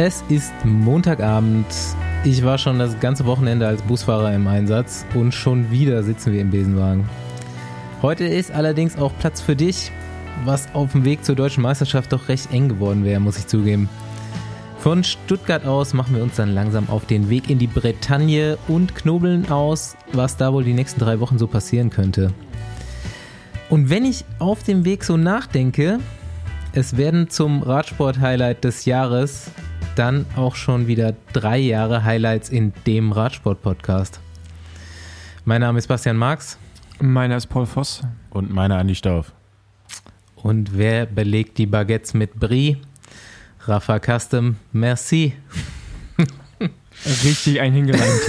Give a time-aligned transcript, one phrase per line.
[0.00, 1.66] Es ist Montagabend.
[2.22, 6.40] Ich war schon das ganze Wochenende als Busfahrer im Einsatz und schon wieder sitzen wir
[6.40, 7.08] im Besenwagen.
[8.00, 9.90] Heute ist allerdings auch Platz für dich,
[10.44, 13.88] was auf dem Weg zur deutschen Meisterschaft doch recht eng geworden wäre, muss ich zugeben.
[14.78, 18.94] Von Stuttgart aus machen wir uns dann langsam auf den Weg in die Bretagne und
[18.94, 22.32] knobeln aus, was da wohl die nächsten drei Wochen so passieren könnte.
[23.68, 25.98] Und wenn ich auf dem Weg so nachdenke,
[26.72, 29.50] es werden zum Radsport-Highlight des Jahres
[29.98, 34.20] dann auch schon wieder drei Jahre Highlights in dem Radsport-Podcast.
[35.44, 36.56] Mein Name ist Bastian Marx.
[37.00, 38.02] Meiner ist Paul Voss.
[38.30, 39.32] Und meiner Andi Stauf.
[40.36, 42.76] Und wer belegt die Baguettes mit Brie?
[43.66, 45.34] Rafa Custom, merci.
[47.24, 48.28] Richtig ein hingereimt.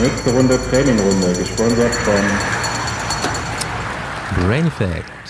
[0.00, 2.14] Nächste Runde Trainingrunde, gesponsert von
[4.46, 5.21] Brain Effect.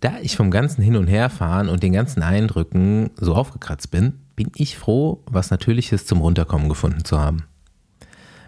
[0.00, 4.50] Da ich vom ganzen Hin- und Herfahren und den ganzen Eindrücken so aufgekratzt bin, bin
[4.56, 7.44] ich froh, was Natürliches zum Runterkommen gefunden zu haben.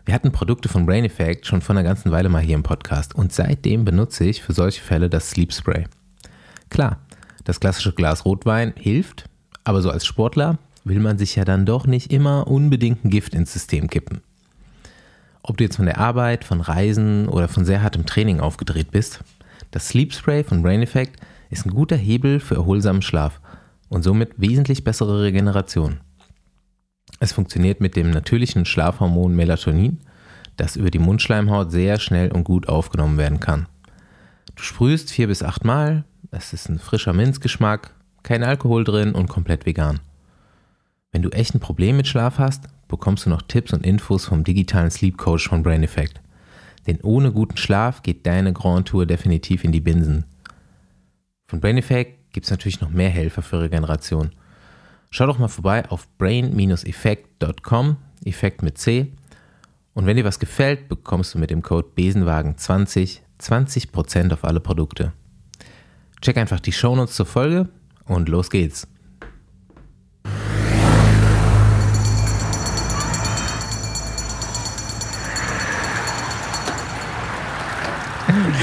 [0.06, 3.14] Wir hatten Produkte von Brain Effect schon vor einer ganzen Weile mal hier im Podcast
[3.14, 5.84] und seitdem benutze ich für solche Fälle das Sleep Spray.
[6.70, 6.98] Klar,
[7.44, 9.26] das klassische Glas Rotwein hilft,
[9.62, 13.34] aber so als Sportler will man sich ja dann doch nicht immer unbedingt ein Gift
[13.34, 14.22] ins System kippen.
[15.42, 19.20] Ob du jetzt von der Arbeit, von Reisen oder von sehr hartem Training aufgedreht bist,
[19.70, 21.20] das Sleep Spray von Brain Effect
[21.52, 23.40] ist ein guter Hebel für erholsamen Schlaf
[23.90, 26.00] und somit wesentlich bessere Regeneration.
[27.20, 30.00] Es funktioniert mit dem natürlichen Schlafhormon Melatonin,
[30.56, 33.66] das über die Mundschleimhaut sehr schnell und gut aufgenommen werden kann.
[34.56, 39.28] Du sprühst vier bis acht Mal, es ist ein frischer Minzgeschmack, kein Alkohol drin und
[39.28, 40.00] komplett vegan.
[41.10, 44.42] Wenn du echt ein Problem mit Schlaf hast, bekommst du noch Tipps und Infos vom
[44.42, 46.22] digitalen Sleep Coach von Brain Effect.
[46.86, 50.24] Denn ohne guten Schlaf geht deine Grand Tour definitiv in die Binsen.
[51.52, 54.30] Von Brain Effect gibt es natürlich noch mehr Helfer für Regeneration.
[55.10, 59.12] Schau doch mal vorbei auf brain-effekt.com, Effekt mit C.
[59.92, 65.12] Und wenn dir was gefällt, bekommst du mit dem Code Besenwagen20 20% auf alle Produkte.
[66.22, 67.68] Check einfach die Shownotes zur Folge
[68.06, 68.88] und los geht's.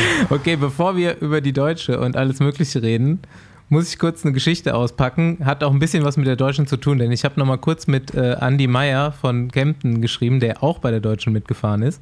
[0.30, 3.20] Okay, bevor wir über die Deutsche und alles Mögliche reden,
[3.70, 5.40] muss ich kurz eine Geschichte auspacken.
[5.44, 7.58] Hat auch ein bisschen was mit der Deutschen zu tun, denn ich habe noch mal
[7.58, 12.02] kurz mit äh, Andy Meyer von Kempten geschrieben, der auch bei der Deutschen mitgefahren ist.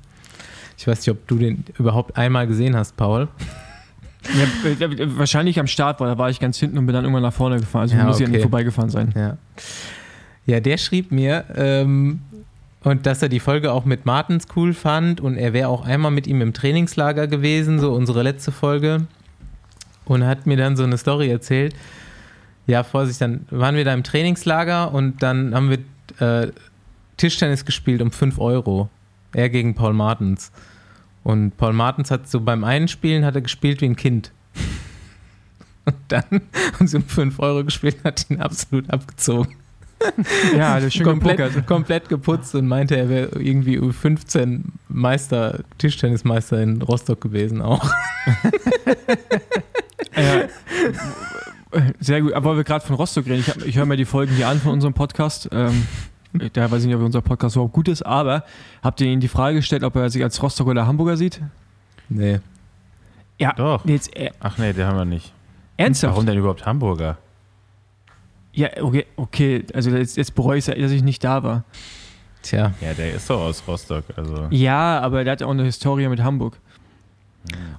[0.78, 3.28] Ich weiß nicht, ob du den überhaupt einmal gesehen hast, Paul.
[4.80, 7.34] Ja, wahrscheinlich am Start war, da war ich ganz hinten und bin dann irgendwann nach
[7.34, 7.84] vorne gefahren.
[7.84, 8.42] Also Ja, muss ich an okay.
[8.42, 9.14] vorbeigefahren sein.
[9.16, 9.38] Ja,
[10.46, 12.22] ja der schrieb mir, ähm,
[12.84, 16.12] und dass er die Folge auch mit Martens cool fand und er wäre auch einmal
[16.12, 19.08] mit ihm im Trainingslager gewesen, so unsere letzte Folge.
[20.06, 21.76] Und hat mir dann so eine Story erzählt.
[22.66, 25.80] Ja, Vorsicht, dann waren wir da im Trainingslager und dann haben wir
[26.26, 26.52] äh,
[27.18, 28.90] Tischtennis gespielt um 5 Euro.
[29.34, 30.52] Er gegen Paul Martens.
[31.24, 34.32] Und Paul Martens hat so beim einen Spielen hat er gespielt wie ein Kind.
[35.86, 36.42] Und dann
[36.74, 39.56] haben sie um 5 Euro gespielt und hat ihn absolut abgezogen
[40.56, 46.82] Ja, der schön komplett, komplett geputzt und meinte, er wäre irgendwie U15 Meister, Tischtennismeister in
[46.82, 47.90] Rostock gewesen auch.
[50.16, 50.48] Ja,
[52.00, 52.34] sehr gut.
[52.34, 54.60] Aber weil wir gerade von Rostock reden, ich, ich höre mir die Folgen hier an
[54.60, 55.50] von unserem Podcast.
[55.52, 55.86] Ähm,
[56.54, 58.44] da weiß ich nicht, ob unser Podcast überhaupt gut ist, aber
[58.82, 61.42] habt ihr ihm die Frage gestellt, ob er sich als Rostocker oder Hamburger sieht?
[62.10, 62.40] Nee.
[63.38, 63.86] Ja, Doch.
[63.86, 65.34] jetzt äh, Ach nee, den haben wir nicht.
[65.78, 66.14] ernsthaft.
[66.14, 67.18] Warum denn überhaupt Hamburger?
[68.58, 69.64] Ja, okay, okay.
[69.74, 71.64] Also jetzt, jetzt bereue ich es, dass ich nicht da war.
[72.42, 72.74] Tja.
[72.82, 74.04] Ja, der ist doch aus Rostock.
[74.16, 76.58] Also Ja, aber der hat ja auch eine Historie mit Hamburg.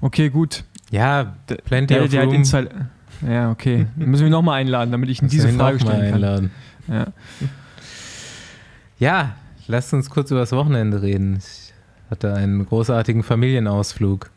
[0.01, 0.63] Okay, gut.
[0.93, 1.35] Ja,
[1.65, 2.37] plenty Der, of der hat room.
[2.37, 2.71] Insight.
[3.29, 3.89] Ja, okay.
[3.97, 6.15] Dann müssen wir nochmal einladen, damit ich diese Frage noch mal stellen kann.
[6.15, 6.51] einladen.
[6.87, 7.07] Ja.
[9.01, 9.35] Ja,
[9.67, 11.39] lasst uns kurz über das Wochenende reden.
[11.39, 11.73] Ich
[12.11, 14.31] hatte einen großartigen Familienausflug.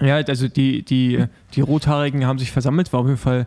[0.00, 3.46] ja, also die, die, die Rothaarigen haben sich versammelt, war auf jeden Fall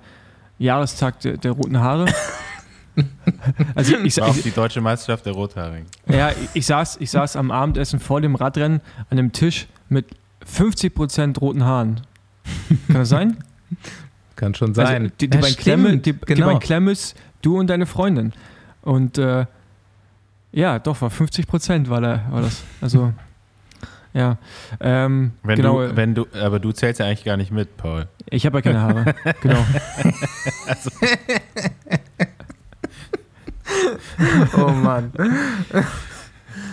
[0.58, 2.06] Jahrestag der, der roten Haare.
[3.76, 5.86] Also ich, war auch die deutsche Meisterschaft der Rothaarigen.
[6.08, 8.80] ja, ich, ich, saß, ich saß am Abendessen vor dem Radrennen
[9.10, 10.06] an einem Tisch mit
[10.50, 12.02] 50% roten Haaren.
[12.88, 13.44] Kann das sein?
[14.36, 15.04] Kann schon sein.
[15.04, 16.48] Also, die, die, Ja, beiden Klemme, die, die genau.
[16.48, 18.34] beiden Klemmes, du und deine Freundin.
[18.82, 19.46] Und äh,
[20.52, 22.64] ja, doch, war 50 Prozent war, da, war das.
[22.82, 23.14] Also,
[24.16, 24.38] ja.
[24.80, 28.08] Ähm, Wenn genau, du, wenn du, aber du zählst ja eigentlich gar nicht mit, Paul.
[28.30, 29.14] ich habe ja keine Haare.
[29.42, 29.60] genau.
[34.58, 35.12] oh Mann.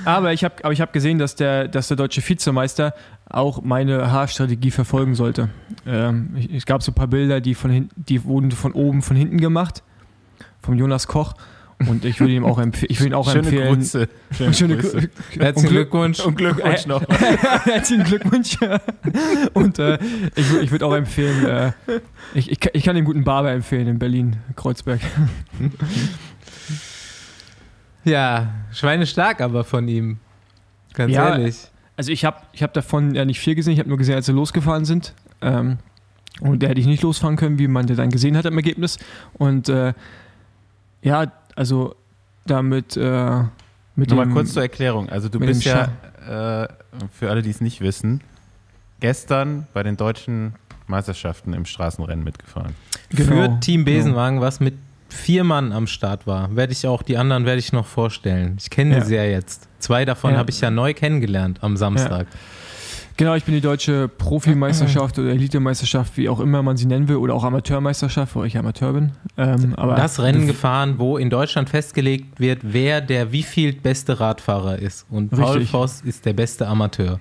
[0.04, 2.94] Aber ich habe aber ich hab gesehen, dass der, dass der deutsche Vizemeister
[3.28, 5.48] auch meine Haarstrategie verfolgen sollte.
[5.86, 9.02] Ähm, ich- es gab so ein paar Bilder, die, von hinten, die wurden von oben,
[9.02, 9.82] von hinten gemacht,
[10.60, 11.34] vom Jonas Koch.
[11.88, 13.74] Und ich würde ihm auch, empf ich würde ihn auch Schöne empfehlen.
[13.74, 14.08] Grüße.
[14.36, 15.08] Schöne, Schöne Grüße.
[15.38, 16.20] Herzlichen Glückwunsch.
[16.20, 17.02] Und Glückwunsch noch.
[17.08, 18.56] Herzlichen Glückwunsch.
[19.54, 19.98] Und äh,
[20.34, 21.72] ich, ich würde auch empfehlen, äh,
[22.34, 25.00] ich, ich, kann- ich kann den guten Barber empfehlen in Berlin, Kreuzberg.
[28.04, 30.18] Ja, schweinestark aber von ihm.
[30.94, 31.56] Ganz Ja, ehrlich.
[31.96, 34.26] Also ich habe ich hab davon ja nicht viel gesehen, ich habe nur gesehen, als
[34.26, 35.14] sie losgefahren sind.
[35.40, 35.78] Ähm,
[36.40, 38.98] und der hätte ich nicht losfahren können, wie man dann gesehen hat im Ergebnis.
[39.34, 39.92] Und äh,
[41.02, 41.94] ja, also
[42.46, 43.42] damit äh,
[43.94, 45.08] mit Nochmal dem, kurz zur Erklärung.
[45.08, 45.84] Also du bist ja,
[46.26, 46.68] äh,
[47.12, 48.20] für alle, die es nicht wissen,
[49.00, 50.54] gestern bei den deutschen
[50.86, 52.74] Meisterschaften im Straßenrennen mitgefahren.
[53.10, 53.96] Genau, Für Team genau.
[53.98, 54.74] Besenwagen, was mit
[55.08, 58.56] vier Mann am Start war, werde ich auch, die anderen werde ich noch vorstellen.
[58.58, 59.04] Ich kenne Ja.
[59.04, 59.68] sie ja jetzt.
[59.78, 60.38] Zwei davon Ja.
[60.38, 62.26] habe ich ja neu kennengelernt am Samstag.
[63.16, 67.16] Genau, ich bin die deutsche Profimeisterschaft oder Elitemeisterschaft, wie auch immer man sie nennen will,
[67.16, 69.12] oder auch Amateurmeisterschaft, wo ich Amateur bin.
[69.36, 74.78] Ähm, aber das Rennen gefahren, wo in Deutschland festgelegt wird, wer der wieviel beste Radfahrer
[74.78, 75.06] ist.
[75.10, 75.70] Und Paul Richtig.
[75.70, 77.20] Voss ist der beste Amateur.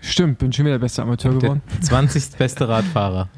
[0.00, 1.62] Stimmt, bin schon wieder bester Amateur Der geworden.
[1.80, 2.38] 20.
[2.38, 3.28] beste Radfahrer.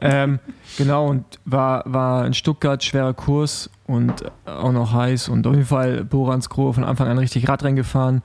[0.00, 0.38] Ähm,
[0.76, 5.66] genau, und war, war in Stuttgart schwerer Kurs und auch noch heiß und auf jeden
[5.66, 8.22] Fall Borans Grohe von Anfang an richtig Radrennen gefahren.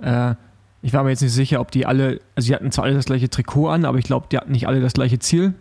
[0.00, 0.34] Äh,
[0.82, 3.04] ich war mir jetzt nicht sicher, ob die alle, also die hatten zwar alle das
[3.04, 5.54] gleiche Trikot an, aber ich glaube, die hatten nicht alle das gleiche Ziel.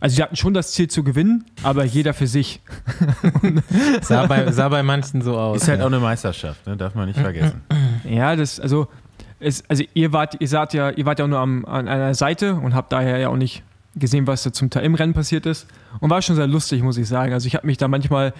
[0.00, 2.60] Also die hatten schon das Ziel zu gewinnen, aber jeder für sich.
[4.02, 5.62] Sah bei, sah bei manchen so aus.
[5.62, 5.84] Ist halt ja.
[5.84, 6.76] auch eine Meisterschaft, ne?
[6.76, 7.62] darf man nicht vergessen.
[8.04, 8.88] Ja, das, also,
[9.38, 12.14] es, also ihr wart, ihr seid ja, ihr wart ja auch nur am, an einer
[12.14, 13.62] Seite und habt daher ja auch nicht
[13.94, 15.68] gesehen, was da zum Teil im Rennen passiert ist.
[16.00, 17.32] Und war schon sehr lustig, muss ich sagen.
[17.32, 18.32] Also ich habe mich da manchmal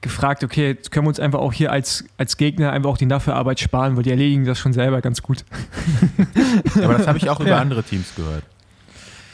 [0.00, 3.60] gefragt, okay, können wir uns einfach auch hier als, als Gegner einfach auch die Naffe-Arbeit
[3.60, 5.44] sparen, weil die erledigen das schon selber ganz gut.
[6.82, 7.58] Aber das habe ich auch über Ja.
[7.58, 8.44] andere Teams gehört.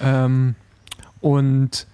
[0.00, 0.54] Ähm,
[1.20, 1.86] und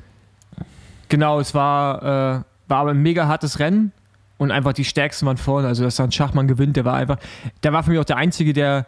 [1.08, 3.92] genau, es war, äh, war aber ein mega hartes Rennen
[4.38, 5.66] und einfach die stärksten waren vorne.
[5.68, 7.18] Also, dass da ein Schachmann gewinnt, der war einfach,
[7.62, 8.86] der war für mich auch der Einzige, der,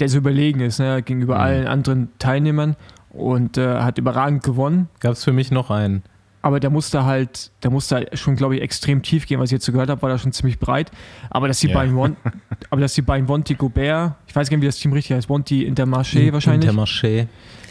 [0.00, 1.40] der so überlegen ist, ne, gegenüber Mhm.
[1.40, 2.76] allen anderen Teilnehmern
[3.10, 4.88] und äh, hat überragend gewonnen.
[5.00, 6.02] Gab es für mich noch einen.
[6.42, 9.64] Aber der musste halt, der musste schon, glaube ich, extrem tief gehen, was ich jetzt
[9.64, 10.90] so gehört habe, war da schon ziemlich breit.
[11.30, 11.74] Aber dass die Ja.
[11.74, 12.16] beiden Won
[12.70, 15.28] aber dass die beiden Wonti Gobert, ich weiß gar nicht, wie das Team richtig heißt,
[15.28, 16.70] Wonti Intermarché wahrscheinlich.
[16.70, 17.26] Intermarché.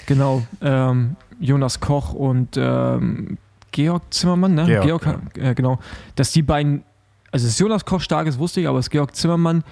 [0.08, 3.38] Genau, ähm, Jonas Koch und ähm,
[3.72, 4.82] Georg Zimmermann, ne?
[4.84, 5.06] Georg,
[5.38, 5.80] äh, genau.
[6.16, 6.84] Dass die beiden,
[7.32, 9.64] also dass Jonas Koch stark ist, wusste ich, aber dass Georg Zimmermann,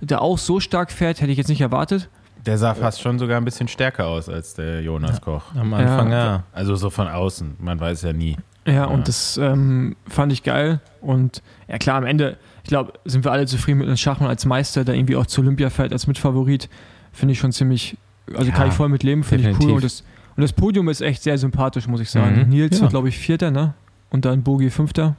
[0.00, 2.08] der auch so stark fährt, hätte ich jetzt nicht erwartet.
[2.46, 5.42] Der sah fast schon sogar ein bisschen stärker aus als der Jonas Koch.
[5.56, 6.24] Am Anfang, Ja.
[6.24, 6.42] ja.
[6.52, 8.36] Also so von außen, man weiß ja nie.
[8.64, 8.84] Ja, Ja.
[8.86, 10.80] und das ähm, fand ich geil.
[11.00, 14.44] Und ja, klar, am Ende, ich glaube, sind wir alle zufrieden mit einem Schachmann als
[14.44, 16.68] Meister, der irgendwie auch zu Olympia fährt als Mitfavorit.
[17.12, 17.96] Finde ich schon ziemlich,
[18.34, 19.72] also Ja, kann ich voll mit leben, finde ich cool.
[19.72, 20.02] Und das,
[20.36, 22.42] und das Podium ist echt sehr sympathisch, muss ich sagen.
[22.42, 22.82] Mhm, Nils ja.
[22.82, 23.74] wird, glaube ich, Vierter, ne?
[24.10, 25.16] Und dann Bogi Fünfter.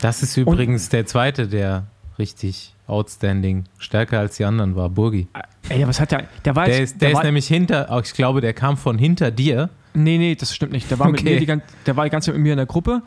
[0.00, 1.86] Das ist übrigens der zweite, der
[2.18, 5.26] richtig outstanding, stärker als die anderen war, Burgi.
[5.68, 6.24] Ey, was hat der?
[6.44, 8.76] Der war Der jetzt- ist, der ist war, nämlich hinter, auch ich glaube, der kam
[8.76, 9.70] von hinter dir.
[9.94, 10.90] Nee, nee, das stimmt nicht.
[10.90, 11.34] Der war, mit Okay.
[11.34, 13.02] mir die, gan- der war die ganze Zeit mit mir in der Gruppe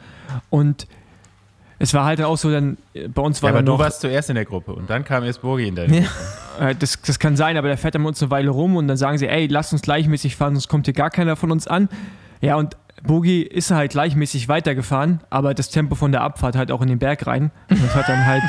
[0.50, 0.88] und
[1.80, 3.80] es war halt auch so, dann äh, bei uns war Ja, aber dann du noch,
[3.80, 5.86] warst zuerst in der Gruppe und dann kam erst Bogi in Ja.
[5.86, 6.76] Gruppe.
[6.80, 8.98] das, das kann sein, aber der fährt dann mit uns eine Weile rum und dann
[8.98, 11.88] sagen sie, ey, lass uns gleichmäßig fahren, sonst kommt hier gar keiner von uns an.
[12.42, 12.76] Ja, und
[13.08, 17.00] Bogi ist halt gleichmäßig weitergefahren, aber das Tempo von der Abfahrt halt auch in den
[17.00, 17.52] Berg rein.
[17.70, 18.44] Und das hat dann halt,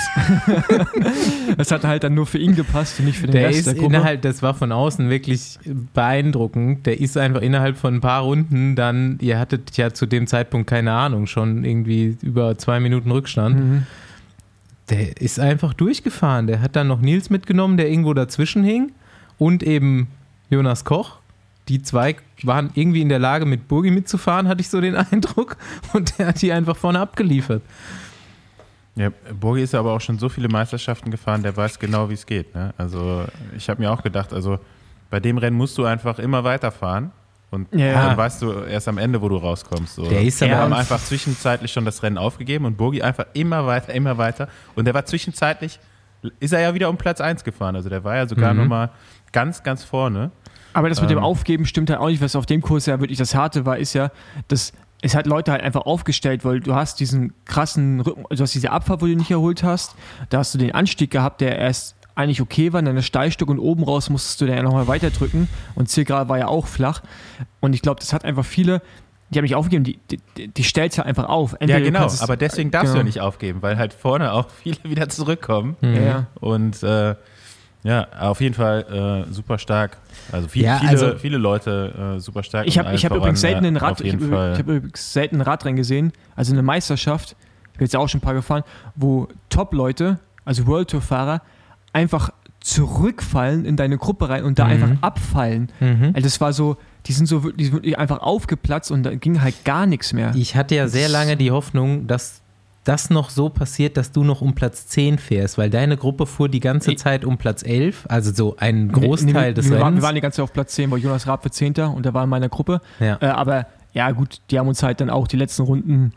[1.57, 3.67] das hat halt dann nur für ihn gepasst und nicht für den Der Rest ist
[3.67, 3.87] der Gruppe.
[3.87, 5.59] innerhalb, das war von außen wirklich
[5.95, 6.87] beeindruckend.
[6.87, 10.69] Der ist einfach innerhalb von ein paar Runden dann, ihr hattet ja zu dem Zeitpunkt
[10.69, 13.57] keine Ahnung, schon irgendwie über zwei Minuten Rückstand.
[13.59, 13.87] Mhm.
[14.91, 16.47] Der ist einfach durchgefahren.
[16.47, 18.93] Der hat dann noch Nils mitgenommen, der irgendwo dazwischen hing
[19.37, 20.09] und eben
[20.51, 21.18] Jonas Koch.
[21.69, 25.57] Die zwei waren irgendwie in der Lage, mit Burgi mitzufahren, hatte ich so den Eindruck.
[25.93, 27.63] Und der hat die einfach vorne abgeliefert.
[28.97, 32.27] Ja, Bogi ist aber auch schon so viele Meisterschaften gefahren, der weiß genau, wie es
[32.27, 32.53] geht.
[32.55, 32.75] Ne?
[32.77, 33.25] Also
[33.57, 34.59] ich habe mir auch gedacht, also
[35.09, 37.13] bei dem Rennen musst du einfach immer weiterfahren
[37.53, 39.95] und Ja, dann weißt du erst am Ende, wo du rauskommst.
[39.95, 40.09] So.
[40.09, 43.67] Der ist Wir aber- haben einfach zwischenzeitlich schon das Rennen aufgegeben und Bogi einfach immer
[43.67, 44.49] weiter, immer weiter.
[44.75, 45.79] Und der war zwischenzeitlich,
[46.41, 47.77] ist er ja wieder um Platz 1 gefahren.
[47.77, 48.61] Also der war ja sogar Mhm.
[48.63, 48.91] nochmal
[49.31, 50.33] ganz, ganz vorne.
[50.73, 51.25] Aber das mit dem Ähm.
[51.25, 53.95] Aufgeben stimmt halt auch nicht, was auf dem Kurs ja wirklich das Harte war, ist
[53.95, 54.11] ja,
[54.49, 58.55] dass es hat Leute halt einfach aufgestellt, weil du hast diesen krassen Rücken, du hast
[58.55, 59.95] diese Abfahrt, wo du nicht erholt hast,
[60.31, 63.61] da hast du den Anstieg gehabt, der erst eigentlich okay war, dann das Steilstück und
[63.61, 67.01] oben raus musstest du dann ja nochmal weiter drücken und Zielgerade war ja auch flach
[67.61, 68.83] und ich glaube, das hat einfach viele
[69.31, 69.99] die haben nicht aufgegeben, die,
[70.39, 71.53] die, die stellt ja einfach auf.
[71.53, 72.07] Entweder Ja, du genau.
[72.07, 73.01] es- Aber deswegen darfst du genau.
[73.01, 75.77] ja nicht aufgeben, weil halt vorne auch viele wieder zurückkommen.
[75.83, 76.27] Ja, ja.
[76.41, 77.15] Und äh,
[77.85, 79.97] ja, auf jeden Fall äh, super stark.
[80.33, 82.67] Also, viel, Ja, viele, also- viele Leute äh, super stark.
[82.67, 84.21] Ich habe hab übrigens selten ein Rad, ich hab
[84.69, 87.37] übrigens selten ein Radrennen gesehen, also eine Meisterschaft,
[87.73, 88.65] ich bin jetzt auch schon ein paar gefahren,
[88.97, 91.43] wo Top-Leute, also World Tour-Fahrer,
[91.93, 92.31] einfach
[92.61, 94.71] zurückfallen in deine Gruppe rein und da Mhm.
[94.71, 95.69] einfach abfallen.
[95.81, 96.13] Mhm.
[96.15, 99.65] Also das war so, die sind so wirklich, wirklich einfach aufgeplatzt und da ging halt
[99.65, 100.33] gar nichts mehr.
[100.35, 102.43] Ich hatte ja sehr lange die Hoffnung, dass
[102.89, 106.49] das noch so passiert, dass du noch um Platz 10 fährst, weil deine Gruppe fuhr
[106.49, 109.79] die ganze Zeit um Platz 11, also so ein Großteil Nee, nee, des wir, waren,
[109.81, 110.03] wir Rennens.
[110.03, 112.25] waren die ganze Zeit auf Platz 10, weil Jonas Raab wird Zehnter und der war
[112.25, 112.81] in meiner Gruppe.
[113.01, 113.19] ja.
[113.21, 116.13] Äh, aber ja, gut, die haben uns halt dann auch die letzten Runden.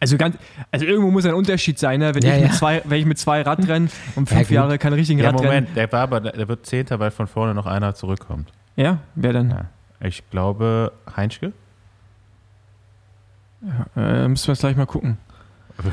[0.00, 0.36] Also, ganz,
[0.72, 2.12] also irgendwo muss ein Unterschied sein, ne?
[2.14, 2.56] wenn, Ja, ich mit ja.
[2.56, 4.54] zwei, wenn ich mit zwei Radrennen und Ja, fünf gut.
[4.54, 5.48] Jahre keine richtigen Ja, Radrennen.
[5.64, 8.52] Moment, der war aber, der wird Zehnter, weil von vorne noch einer zurückkommt.
[8.76, 9.50] Ja, wer dann?
[9.50, 9.64] Ja.
[10.06, 11.52] Ich glaube, Heinschke.
[13.96, 15.18] Äh, müssen wir jetzt gleich mal gucken.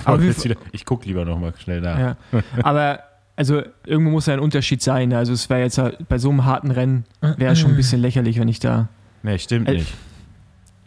[0.06, 2.00] Aber wieder, ich gucke lieber nochmal schnell nach.
[2.00, 2.16] Ja.
[2.64, 3.00] Aber
[3.36, 5.14] also irgendwo muss ja ein Unterschied sein.
[5.14, 8.02] Also es wäre jetzt halt bei so einem harten Rennen wäre es schon ein bisschen
[8.02, 8.90] lächerlich, wenn ich da.
[9.24, 9.78] Nee, stimmt Elf.
[9.80, 9.94] nicht.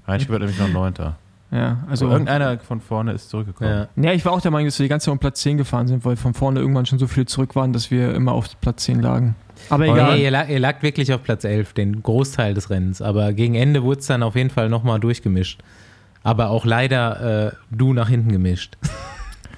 [0.07, 1.17] Heinschke wird nämlich noch Neunter.
[1.51, 2.09] Ja, Also also.
[2.09, 3.87] irgendeiner von vorne ist zurückgekommen.
[3.97, 4.03] Ja.
[4.03, 5.87] Ja, ich war auch der Meinung, dass wir die ganze Zeit um Platz 10 gefahren
[5.87, 8.85] sind, weil von vorne irgendwann schon so viele zurück waren, dass wir immer auf Platz
[8.85, 9.35] 10 lagen.
[9.69, 10.15] Aber egal.
[10.17, 13.03] nee, ihr, lag, ihr lagt wirklich auf Platz 11, den Großteil des Rennens.
[13.03, 15.61] Aber gegen Ende wurde es dann auf jeden Fall nochmal durchgemischt.
[16.25, 18.77] Aber auch leider äh, du nach hinten gemischt.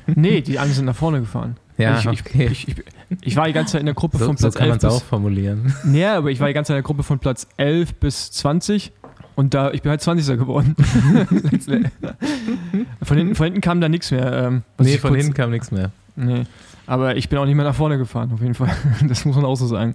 [0.07, 1.57] Nee, die anderen sind nach vorne gefahren.
[1.79, 2.47] Ja, ich, okay.
[2.53, 2.77] ich, ich,
[3.23, 4.85] ich war die ganze Zeit in der Gruppe So, von so Platz kann man 11
[4.85, 5.75] es auch bis, formulieren.
[5.85, 8.93] Nee, aber ich war die ganze Zeit in der Gruppe von Platz 11 bis 20
[9.35, 10.37] und da ich bin halt 20.
[10.39, 10.77] geworden.
[13.03, 14.31] von, hinten, von hinten kam da nichts mehr.
[14.31, 15.91] Ähm, was Nee, von kurz- hinten kam nichts mehr.
[16.17, 16.43] Nee,
[16.87, 18.71] aber ich bin auch nicht mehr nach vorne gefahren, auf jeden Fall.
[19.09, 19.95] Das muss man auch so sagen.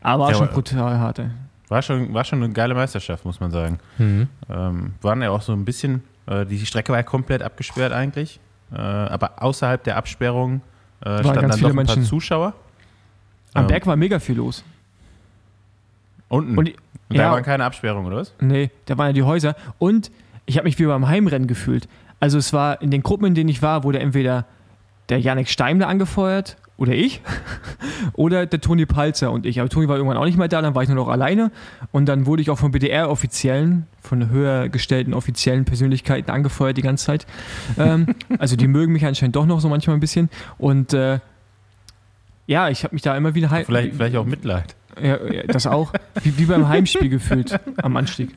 [0.00, 1.26] Aber war Ja, schon brutal hart, ey.
[1.70, 3.78] War, schon, war schon eine geile Meisterschaft, muss man sagen.
[3.96, 4.28] Mhm.
[4.50, 8.40] Ähm, waren ja auch so ein bisschen, äh, die Strecke war ja komplett abgesperrt eigentlich.
[8.72, 10.62] Äh, aber außerhalb der Absperrung
[11.00, 12.04] äh, standen dann doch ein paar Menschen.
[12.04, 12.54] Zuschauer.
[13.54, 14.64] Am Ähm, Berg war mega viel los.
[16.28, 16.58] Unten.
[16.58, 16.76] Und, Und
[17.08, 18.34] da ja, waren keine Absperrungen, oder was?
[18.40, 19.54] nee, da waren ja die Häuser.
[19.78, 20.10] Und
[20.46, 21.88] ich habe mich wie beim Heimrennen gefühlt.
[22.20, 24.44] Also es war in den Gruppen, in denen ich war, wurde entweder
[25.08, 27.20] der Janik Steimler angefeuert oder ich
[28.14, 29.60] oder der Toni Palzer und ich.
[29.60, 31.52] Aber Toni war irgendwann auch nicht mehr da, dann war ich nur noch alleine.
[31.92, 37.04] Und dann wurde ich auch von BDR-Offiziellen, von höher gestellten offiziellen Persönlichkeiten angefeuert die ganze
[37.04, 37.26] Zeit.
[37.78, 40.30] Ähm, also die mögen mich anscheinend doch noch so manchmal ein bisschen.
[40.56, 41.20] Und äh,
[42.46, 44.74] ja, ich habe mich da immer wieder heim Vielleicht, vielleicht auch Mitleid.
[45.00, 45.92] ja, ja, das auch.
[46.22, 48.30] Wie, wie beim Heimspiel gefühlt am Anstieg.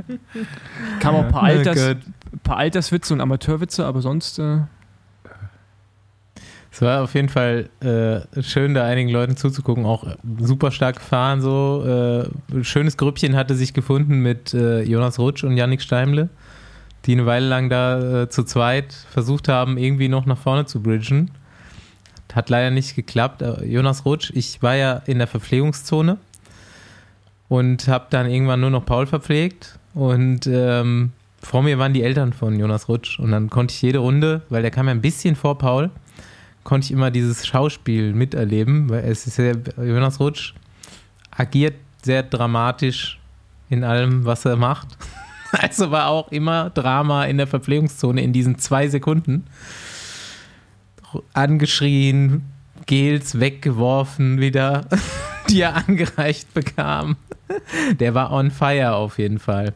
[1.00, 1.96] Kam auch ein paar, Alters,
[2.44, 4.38] paar Alterswitze und Amateurwitze, aber sonst.
[4.38, 4.60] Äh,
[6.74, 9.86] Es war auf jeden Fall äh, schön, da einigen Leuten zuzugucken.
[9.86, 11.86] Auch äh, super stark gefahren so.
[11.86, 16.30] Äh, schönes Grüppchen hatte sich gefunden mit äh, Jonas Rutsch und Yannick Steimle,
[17.06, 20.82] die eine Weile lang da äh, zu zweit versucht haben, irgendwie noch nach vorne zu
[20.82, 21.30] bridgen.
[22.34, 23.44] Hat leider nicht geklappt.
[23.44, 26.18] Äh, Jonas Rutsch, ich war ja in der Verpflegungszone
[27.50, 29.78] und habe dann irgendwann nur noch Paul verpflegt.
[29.94, 33.20] Und ähm, vor mir waren die Eltern von Jonas Rutsch.
[33.20, 35.92] Und dann konnte ich jede Runde, weil der kam ja ein bisschen vor Paul,
[36.64, 40.54] konnte ich immer dieses Schauspiel miterleben, weil es ist sehr, Jonas Rutsch
[41.32, 43.20] agiert sehr dramatisch
[43.70, 44.88] in allem, was er macht.
[45.56, 49.46] Also war auch immer Drama in der Verpflegungszone in diesen zwei Sekunden.
[51.34, 52.44] Angeschrien,
[52.88, 54.86] Gels weggeworfen wieder,
[55.50, 57.18] die er angereicht bekam.
[58.00, 59.74] Der war on fire auf jeden Fall.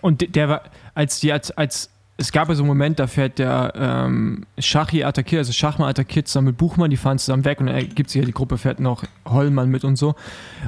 [0.00, 0.62] und de- der war,
[0.94, 1.88] als die, als, als
[2.22, 6.28] es gab ja so einen Moment, da fährt der ähm, Schachi attackiert, also Schachmann attackiert
[6.28, 8.78] zusammen mit Buchmann, die fahren zusammen weg und dann ergibt sich ja die Gruppe, fährt
[8.78, 10.14] noch Hollmann mit und so.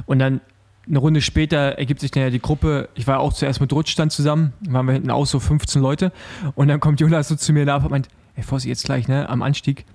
[0.05, 0.41] Und dann
[0.87, 4.11] eine Runde später ergibt sich dann ja die Gruppe, ich war auch zuerst mit Rutschstand
[4.11, 6.11] zusammen, waren wir hinten auch so 15 Leute
[6.55, 9.29] und dann kommt Jonas so zu mir nach und meint, ey, Fossi, jetzt gleich, ne,
[9.29, 9.85] am Anstieg,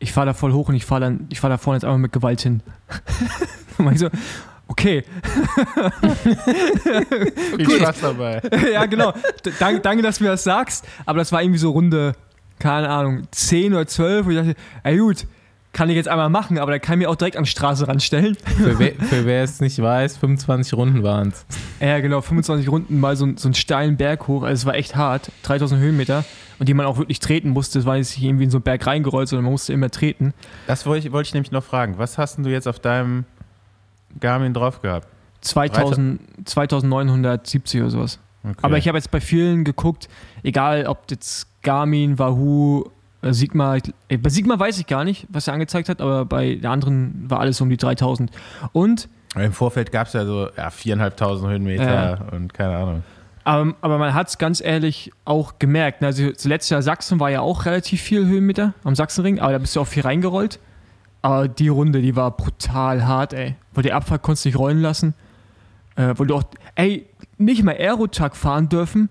[0.00, 2.62] ich fahre da voll hoch und ich fahre da vorne jetzt einmal mit Gewalt hin.
[3.78, 4.08] und ich so,
[4.68, 5.02] okay,
[7.56, 8.40] Viel Spaß dabei.
[8.72, 9.12] ja, genau.
[9.44, 10.86] D danke, dass du mir das sagst.
[11.06, 12.14] Aber das war irgendwie so Runde,
[12.58, 14.26] keine Ahnung, 10 oder 12.
[14.26, 15.26] Und ich dachte, ey gut,
[15.72, 17.86] kann ich jetzt einmal machen, aber da kann ich mir auch direkt an die Straße
[17.86, 18.36] ranstellen.
[18.36, 21.46] Für, wer, für wer es nicht weiß, 25 Runden waren es.
[21.80, 24.42] Ja, genau, 25 Runden mal so, so einen steilen Berg hoch.
[24.42, 26.24] Also es war echt hart, 3000 Höhenmeter.
[26.58, 27.78] Und die man auch wirklich treten musste.
[27.78, 30.34] Es war jetzt nicht irgendwie in so einen Berg reingerollt, sondern man musste immer treten.
[30.66, 31.98] Das wollte ich, wollte ich nämlich noch fragen.
[31.98, 33.26] Was hast denn du jetzt auf deinem
[34.20, 35.06] Garmin drauf gehabt?
[35.40, 38.18] 2000, 2970 oder sowas.
[38.44, 38.56] Okay.
[38.62, 40.08] Aber ich habe jetzt bei vielen geguckt,
[40.42, 42.84] egal ob jetzt Garmin, Wahoo,
[43.22, 43.76] äh, Sigma,
[44.08, 47.24] äh, bei Sigma weiß ich gar nicht, was er angezeigt hat, aber bei der anderen
[47.28, 48.30] war alles um die 3000.
[48.72, 52.18] Und, Im Vorfeld gab es ja so ja, 4.500 Höhenmeter Ja.
[52.32, 53.02] und keine Ahnung.
[53.44, 56.00] Aber, aber man hat es ganz ehrlich auch gemerkt.
[56.02, 56.08] ne?
[56.08, 59.74] Also zuletzt Jahr Sachsen war ja auch relativ viel Höhenmeter am Sachsenring, aber da bist
[59.74, 60.58] du auch viel reingerollt.
[61.22, 63.56] Aber die Runde, die war brutal hart, ey.
[63.74, 65.14] Wo die Abfahrt konntest du nicht rollen lassen.
[65.96, 66.44] Äh, wo du auch,
[66.76, 67.06] ey,
[67.38, 69.08] nicht mal Aerotag fahren dürfen,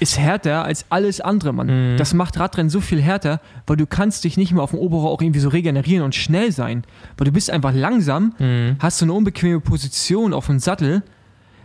[0.00, 1.92] ist härter als alles andere, Mann.
[1.94, 1.96] Mhm.
[1.96, 5.12] Das macht Radrennen so viel härter, weil du kannst dich nicht mehr auf dem Oberrohr
[5.12, 6.82] auch irgendwie so regenerieren und schnell sein.
[7.16, 8.76] Weil du bist einfach langsam, Mhm.
[8.80, 11.02] hast so eine unbequeme Position auf dem Sattel.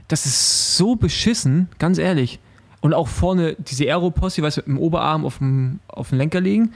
[0.08, 2.39] Das ist so beschissen, ganz ehrlich.
[2.81, 6.39] Und auch vorne diese Aeroposse, weißt du, mit dem Oberarm auf dem, auf dem Lenker
[6.39, 6.74] liegen.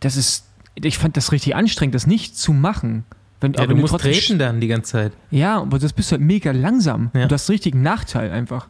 [0.00, 0.44] Das ist,
[0.84, 3.04] ich fand das richtig anstrengend, das nicht zu machen.
[3.40, 5.12] Wenn, Ja, aber du musst trotzdem- treten dann die ganze Zeit.
[5.30, 7.10] Ja, aber das bist du halt mega langsam.
[7.14, 7.22] Ja.
[7.22, 8.68] Und du hast einen richtigen Nachteil einfach.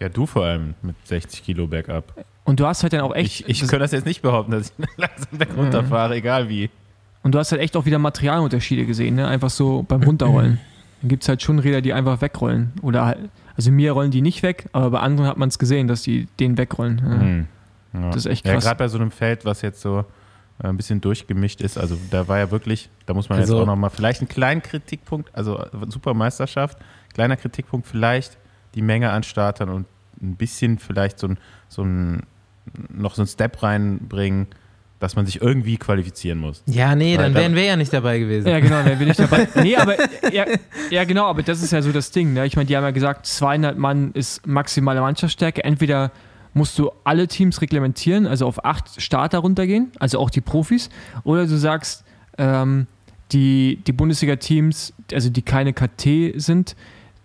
[0.00, 2.24] Ja, du vor allem mit 60 Kilo bergab.
[2.44, 3.40] Und du hast halt dann auch echt.
[3.42, 6.70] Ich, ich das, könnte das jetzt nicht behaupten, dass ich langsam berg runterfahre, egal wie.
[7.22, 9.28] und du hast halt echt auch wieder Materialunterschiede gesehen, ne?
[9.28, 10.58] Einfach so beim Runterrollen.
[11.02, 12.72] Dann gibt es halt schon Räder, die einfach wegrollen.
[12.82, 13.18] Oder halt,
[13.56, 16.26] also mir rollen die nicht weg, aber bei anderen hat man es gesehen, dass die
[16.40, 16.98] den wegrollen.
[17.04, 17.20] Ja.
[17.20, 17.46] Hm.
[17.92, 18.06] Ja.
[18.10, 18.64] Das ist echt Ja, krass.
[18.64, 20.04] gerade bei so einem Feld, was jetzt so
[20.60, 23.66] ein bisschen durchgemischt ist, also da war ja wirklich, da muss man Also- jetzt auch
[23.66, 26.78] nochmal, vielleicht einen kleinen Kritikpunkt, also äh, Supermeisterschaft,
[27.14, 28.36] kleiner Kritikpunkt vielleicht
[28.74, 29.86] die Menge an Startern und
[30.20, 31.38] ein bisschen vielleicht so ein,
[31.68, 32.22] so ein
[32.92, 34.46] noch so ein Step reinbringen,
[35.00, 36.62] dass man sich irgendwie qualifizieren muss.
[36.66, 38.48] Ja, nee, Weil dann da- wären wir ja nicht dabei gewesen.
[38.48, 39.46] Ja, genau, da bin ich dabei.
[39.62, 39.94] Nee, aber
[40.32, 40.44] ja,
[40.90, 42.32] ja, genau, aber das ist ja so das Ding.
[42.32, 42.44] Ne?
[42.46, 45.62] Ich meine, die haben ja gesagt, 200 Mann ist maximale Mannschaftsstärke.
[45.62, 46.10] Entweder
[46.58, 50.90] musst du alle Teams reglementieren, also auf acht Starter runtergehen, also auch die Profis,
[51.24, 52.04] oder du sagst,
[52.36, 52.86] ähm,
[53.32, 56.76] die, die Bundesliga-Teams, also die keine KT sind,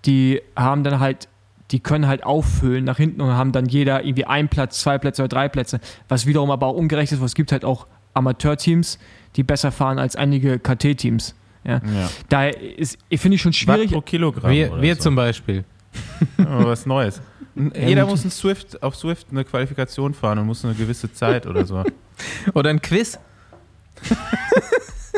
[0.05, 1.27] die haben dann halt,
[1.71, 5.23] die können halt auffüllen nach hinten und haben dann jeder irgendwie einen Platz, zwei Plätze
[5.23, 8.99] oder drei Plätze, was wiederum aber auch ungerecht ist, weil es gibt halt auch Amateurteams,
[9.35, 11.35] die besser fahren als einige KT-Teams.
[11.63, 11.75] Ja.
[11.75, 12.09] Ja.
[12.29, 13.91] Daher ist, ich finde ich schon Watt schwierig.
[13.91, 14.51] pro Kilogramm.
[14.51, 15.01] Wir, oder wir so.
[15.01, 15.63] zum Beispiel.
[16.37, 17.21] Was Neues.
[17.55, 21.65] Jeder muss ein Swift, auf Swift eine Qualifikation fahren und muss eine gewisse Zeit oder
[21.65, 21.83] so.
[22.53, 23.17] Oder ein Quiz.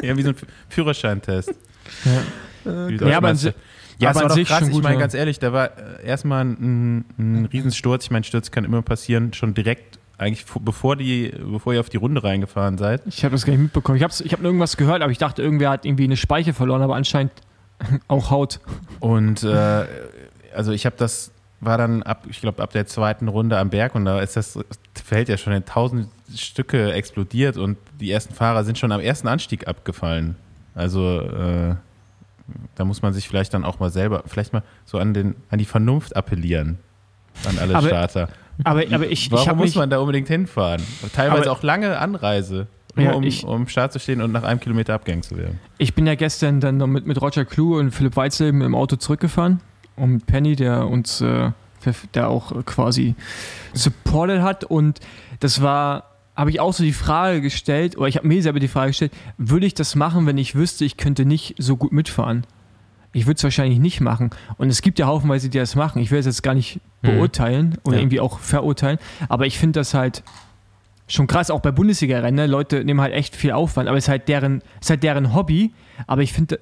[0.04, 0.36] Ja, wie so ein
[0.68, 1.54] Führerscheintest.
[2.04, 2.12] Ja.
[2.65, 3.34] Ja, aber
[3.98, 4.68] ja, aber es war doch sich krass.
[4.68, 8.06] Ich meine, ganz ehrlich, da war äh, erstmal ein, ein Riesensturz.
[8.06, 11.98] Ich meine, Sturz kann immer passieren, schon direkt, eigentlich bevor, die, bevor ihr auf die
[11.98, 13.01] Runde reingefahren seid.
[13.05, 13.98] Ich habe das gar nicht mitbekommen.
[13.98, 16.81] Ich habe ich hab irgendwas gehört, aber ich dachte, irgendwer hat irgendwie eine Speiche verloren,
[16.81, 17.31] aber anscheinend
[18.07, 18.60] auch Haut.
[19.00, 19.86] Und äh,
[20.53, 21.31] also ich habe das,
[21.66, 24.58] war dann ab, ich glaube, ab der zweiten Runde am Berg und da ist das
[25.04, 29.28] Feld ja schon in tausend Stücke explodiert und die ersten Fahrer sind schon am ersten
[29.28, 30.36] Anstieg abgefallen.
[30.74, 31.75] Also äh,
[32.75, 35.60] da muss man sich vielleicht dann auch mal selber, vielleicht mal so an, den, an
[35.60, 36.78] die Vernunft appellieren.
[37.48, 38.30] An alle Aber- Starter.
[38.64, 40.82] Aber, aber ich, Warum ich muss mich, man da unbedingt hinfahren?
[41.14, 44.44] Teilweise Aber- auch lange Anreise, nur Ja, um, ich- um Start zu stehen und nach
[44.44, 45.60] einem Kilometer abgehängt zu werden.
[45.78, 48.96] ich bin ja gestern dann noch mit, mit Roger Kluge und Philipp Weitzelben im Auto
[48.96, 49.60] zurückgefahren
[49.96, 51.51] und mit Penny, der uns äh,
[52.16, 53.14] der auch quasi
[53.74, 55.00] supported hat und
[55.40, 58.68] das war habe ich auch so die Frage gestellt, oder ich habe mir selber die
[58.68, 62.46] Frage gestellt, würde ich das machen, wenn ich wüsste, ich könnte nicht so gut mitfahren?
[63.14, 64.31] Ich würde es wahrscheinlich nicht machen.
[64.58, 66.01] Und es gibt ja haufenweise, die das machen.
[66.01, 67.08] Ich will es jetzt gar nicht Mhm.
[67.08, 68.01] beurteilen oder Ja.
[68.01, 68.98] irgendwie auch verurteilen,
[69.29, 70.24] aber ich finde das halt
[71.08, 72.36] schon krass, auch bei Bundesliga-Rennen.
[72.36, 72.48] Ne?
[72.48, 75.34] Leute nehmen halt echt viel Aufwand, aber es ist halt deren, es ist halt deren
[75.34, 75.72] Hobby.
[76.05, 76.60] Aber ich finde,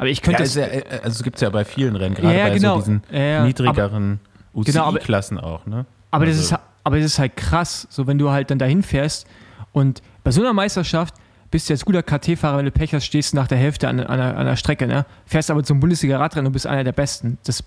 [0.00, 2.40] aber ich könnte ja, äh, also es gibt es ja bei vielen Rennen, gerade Ja,
[2.40, 2.74] ja, bei genau.
[2.76, 3.44] so diesen Ja, ja.
[3.44, 4.18] niedrigeren
[4.54, 5.84] Genau, UCI-Klassen auch, ne?
[6.10, 8.82] Aber, das Also- ist, aber das ist halt krass, so wenn du halt dann dahin
[8.82, 9.26] fährst
[9.72, 11.14] und bei so einer Meisterschaft
[11.50, 14.00] bist du jetzt guter KT-Fahrer, wenn du Pech hast, stehst du nach der Hälfte an,
[14.00, 15.04] an, der, an der Strecke, ne?
[15.26, 17.38] Fährst aber zum Bundesliga-Radrennen und bist einer der Besten.
[17.44, 17.62] Das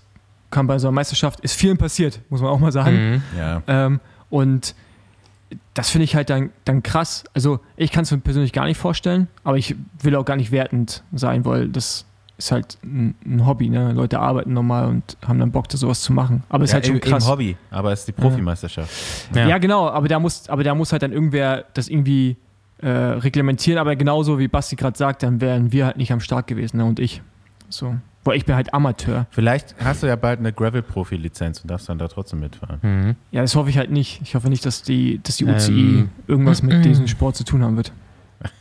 [0.50, 3.10] kann bei so einer Meisterschaft, ist vielen passiert, muss man auch mal sagen.
[3.14, 3.22] Mhm.
[3.38, 3.62] Ja.
[3.66, 4.74] Ähm, und
[5.74, 7.24] das finde ich halt dann, dann krass.
[7.34, 10.50] Also ich kann es mir persönlich gar nicht vorstellen, aber ich will auch gar nicht
[10.50, 12.04] wertend sein, weil das
[12.36, 13.68] ist halt ein, ein Hobby.
[13.68, 13.92] Ne?
[13.92, 16.42] Leute arbeiten normal und haben dann Bock, da sowas zu machen.
[16.48, 17.24] Aber es ist ja, halt schon im, krass.
[17.24, 18.90] Im Hobby, aber es ist die Profimeisterschaft.
[19.34, 19.58] Ja.
[19.58, 22.36] genau, aber da muss, aber da muss halt dann irgendwer das irgendwie
[22.78, 26.46] äh, reglementieren, aber genauso wie Basti gerade sagt, dann wären wir halt nicht am Start
[26.46, 26.84] gewesen, ne?
[26.84, 27.22] Und ich.
[27.68, 27.94] So.
[28.24, 29.26] Weil ich bin halt Amateur.
[29.30, 32.78] Vielleicht hast du ja bald eine Gravel-Profi-Lizenz und darfst dann da trotzdem mitfahren.
[32.82, 33.16] Mhm.
[33.30, 34.22] Ja, das hoffe ich halt nicht.
[34.22, 36.10] Ich hoffe nicht, dass die, dass die UCI Ähm.
[36.26, 37.92] irgendwas mit diesem Sport zu tun haben wird.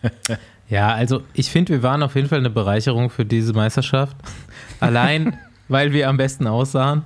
[0.70, 4.16] Ja, also ich finde, wir waren auf jeden Fall eine Bereicherung für diese Meisterschaft.
[4.80, 7.04] Allein, weil wir am besten aussahen.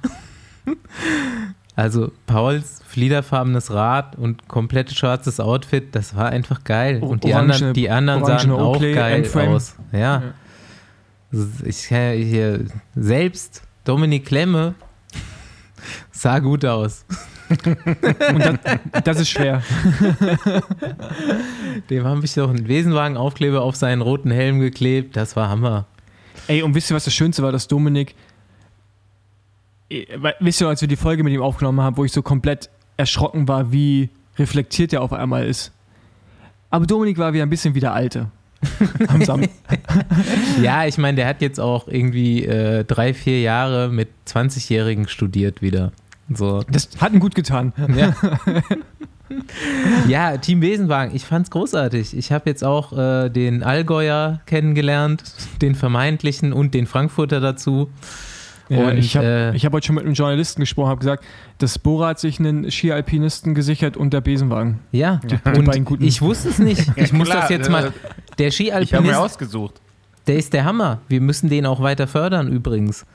[1.75, 7.03] Also Pauls fliederfarbenes Rad und komplett schwarzes Outfit, das war einfach geil.
[7.03, 9.49] Und die orangene- anderen, die anderen sahen orangene auch Oakley geil Endframe.
[9.49, 9.75] aus.
[9.91, 10.23] Ja.
[11.63, 12.65] Ich äh, hier
[12.95, 14.73] selbst Dominik Klemme
[16.11, 17.05] sah gut aus.
[17.49, 19.62] Und das, das ist schwer.
[21.89, 25.15] Dem habe ich doch einen Wesenwagen-Aufkleber auf seinen roten Helm geklebt.
[25.15, 25.86] Das war Hammer.
[26.47, 28.15] Ey, und wisst ihr, was das Schönste war, dass Dominik
[30.39, 33.47] wisst ihr, als wir die Folge mit ihm aufgenommen haben, wo ich so komplett erschrocken
[33.47, 35.71] war, wie reflektiert er auf einmal ist.
[36.69, 38.29] Aber Dominik war wieder ein bisschen wie der Alte.
[40.62, 45.62] Ja, ich meine, der hat jetzt auch irgendwie äh, drei, vier Jahre mit 20-Jährigen studiert
[45.62, 45.91] wieder.
[46.33, 46.63] So.
[46.69, 47.73] das hat ihm gut getan.
[47.95, 48.13] Ja.
[50.07, 52.17] ja, Team Besenwagen, ich fand's großartig.
[52.17, 55.23] Ich habe jetzt auch äh, den Allgäuer kennengelernt,
[55.61, 57.89] den vermeintlichen und den Frankfurter dazu.
[58.69, 61.23] Ja, Und, ich habe äh, ich hab heute schon mit einem Journalisten gesprochen, habe gesagt,
[61.57, 64.79] das Bora hat sich einen Ski-Alpinisten gesichert und der Besenwagen.
[64.91, 66.03] Ja, die beiden und guten.
[66.03, 66.85] ich wusste es nicht.
[66.97, 67.93] Ich muss klar, das jetzt äh, mal.
[68.37, 69.81] Der Ich habe mir Ski-Alpinist, ausgesucht.
[70.27, 70.99] der ist der Hammer.
[71.07, 73.05] Wir müssen den auch weiter fördern übrigens.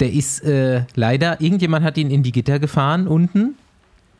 [0.00, 3.54] Der ist äh, leider, irgendjemand hat ihn in die Gitter gefahren unten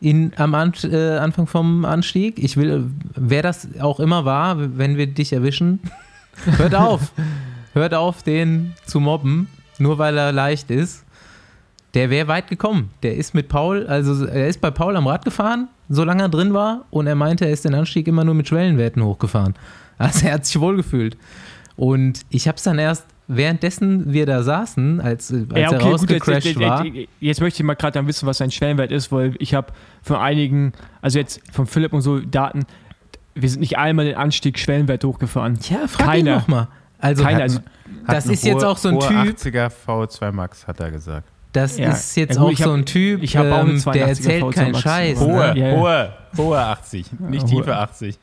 [0.00, 2.38] in, am An äh, Anfang vom Anstieg.
[2.38, 5.80] Ich will, wer das auch immer war, wenn wir dich erwischen,
[6.58, 7.12] hört auf.
[7.72, 11.04] hört auf, den zu mobben, nur weil er leicht ist.
[11.94, 12.90] Der wäre weit gekommen.
[13.02, 16.52] Der ist mit Paul, also er ist bei Paul am Rad gefahren, solange er drin
[16.52, 19.54] war, und er meinte, er ist den Anstieg immer nur mit Schwellenwerten hochgefahren.
[19.96, 21.16] Also er hat sich wohl gefühlt.
[21.76, 26.44] Und ich habe es dann erst währenddessen wir da saßen, als, als er jetzt, rausgecrashed
[26.56, 26.84] jetzt, war.
[26.84, 29.72] jetzt, jetzt möchte ich mal gerade dann wissen, was sein Schwellenwert ist, weil ich habe
[30.02, 32.64] von einigen, also jetzt von Philipp und so Daten,
[33.34, 35.58] wir sind nicht einmal den Anstieg Schwellenwert hochgefahren.
[35.58, 36.30] Tja, frag Keiner.
[36.32, 36.68] ihn noch mal.
[36.98, 37.60] Also, Keiner, hat- also
[38.06, 41.26] das ist jetzt hohe- auch so ein hohe Typ, 80er V2 Max, hat er gesagt.
[41.52, 41.90] das Ja.
[41.90, 43.76] ist jetzt Ja, gut, auch ich so hab- ein Typ, ich hab auch eine ähm,
[43.78, 45.20] 82er der erzählt V2 keinen Max, Scheiß.
[45.20, 45.58] Hohe, Ne?
[45.60, 45.76] Ja, ja.
[45.76, 47.76] hohe, hohe 80, nicht Ja, tiefe hohe.
[47.78, 48.18] 80.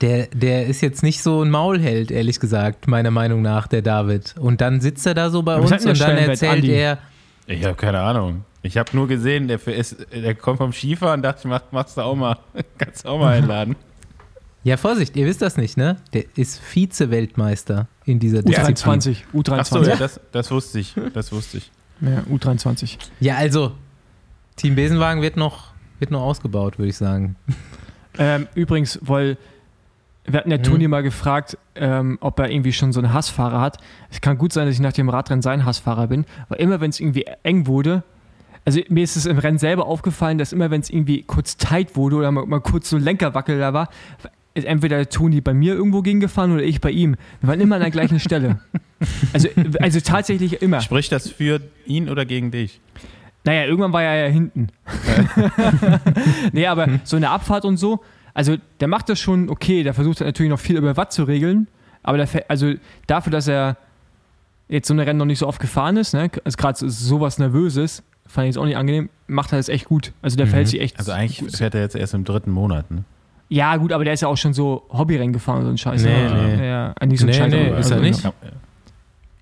[0.00, 4.34] Der, der ist jetzt nicht so ein Maulheld, ehrlich gesagt, meiner Meinung nach, der David.
[4.38, 6.98] Und dann sitzt er da so bei uns und dann erzählt er,
[7.46, 8.44] Ich habe keine Ahnung.
[8.62, 11.98] Ich habe nur gesehen, der, ist, der kommt vom Skifahren und dachte, ich mach, machst
[11.98, 12.38] du auch mal.
[12.78, 13.76] Kannst du auch mal einladen.
[14.62, 15.98] ja Vorsicht, ihr wisst das nicht, ne?
[16.14, 18.74] Der ist Vize-Weltmeister in dieser Disziplin.
[18.74, 19.58] U23, U23.
[19.58, 20.94] Achso, ja, das, das wusste ich.
[21.12, 21.70] Das wusste ich.
[22.00, 22.96] Ja, U23.
[23.20, 23.72] Ja, also,
[24.56, 27.36] Team Besenwagen wird noch, wird noch ausgebaut, würde ich sagen.
[28.18, 29.36] Ähm, übrigens, weil
[30.26, 30.62] wir hatten ja Mhm.
[30.62, 33.78] Toni mal gefragt, ähm, ob er irgendwie schon so einen Hassfahrer hat.
[34.10, 36.90] Es kann gut sein, dass ich nach dem Radrennen sein Hassfahrer bin, weil immer wenn
[36.90, 38.02] es irgendwie eng wurde,
[38.64, 41.96] also mir ist es im Rennen selber aufgefallen, dass immer wenn es irgendwie kurz tight
[41.96, 43.90] wurde oder mal, mal kurz so ein Lenkerwackel da war,
[44.54, 47.16] ist entweder der Toni bei mir irgendwo gegengefahren oder ich bei ihm.
[47.40, 48.60] Wir waren immer an der gleichen Stelle.
[49.34, 49.48] Also,
[49.80, 50.80] also tatsächlich immer.
[50.80, 52.80] Spricht das für ihn oder gegen dich?
[53.44, 54.68] Naja, irgendwann war er ja hinten.
[56.52, 58.00] nee, aber so eine Abfahrt und so,
[58.34, 61.24] also der macht das schon okay, der versucht halt natürlich noch viel über Watt zu
[61.24, 61.68] regeln,
[62.02, 62.74] aber der, fährt- also
[63.06, 63.76] dafür, dass er
[64.68, 67.38] jetzt so eine Rennen noch nicht so oft gefahren ist, ne, also gerade so, sowas
[67.38, 70.12] Nervöses, fand ich jetzt auch nicht angenehm, macht er das echt gut.
[70.22, 70.50] Also der Mhm.
[70.50, 71.56] verhält sich echt Also eigentlich gut.
[71.56, 72.90] fährt er jetzt erst im dritten Monat.
[72.90, 73.04] Ne?
[73.50, 76.02] Ja, gut, aber der ist ja auch schon so Hobbyrennen gefahren und so ein Scheiß.
[76.02, 76.56] Nee, ne?
[76.56, 76.66] nee.
[76.68, 77.52] Ja, nicht so ein Nee, Scheiß.
[77.52, 78.24] nee, ist er also- nicht.
[78.24, 78.30] Ja.
[78.30, 78.36] Hat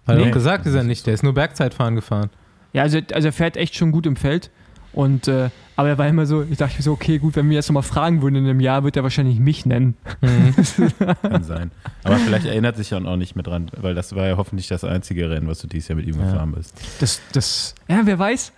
[0.06, 0.24] er Nee.
[0.24, 1.06] doch gesagt, ist er nicht.
[1.06, 2.28] Der ist nur Bergzeitfahren gefahren.
[2.72, 4.50] Ja, also, also er fährt echt schon gut im Feld.
[4.92, 7.56] Und, äh, aber er war immer so, ich dachte mir so, okay, gut, wenn wir
[7.56, 9.96] jetzt nochmal fragen würden in einem Jahr, wird er wahrscheinlich mich nennen.
[10.20, 10.54] Mhm.
[11.22, 11.70] Kann sein.
[12.04, 14.84] Aber vielleicht erinnert sich dann auch nicht mehr dran, weil das war ja hoffentlich das
[14.84, 16.26] einzige Rennen, was du dieses Jahr mit ihm Ja.
[16.26, 16.74] gefahren bist.
[17.00, 18.52] Das, das, ja, wer weiß.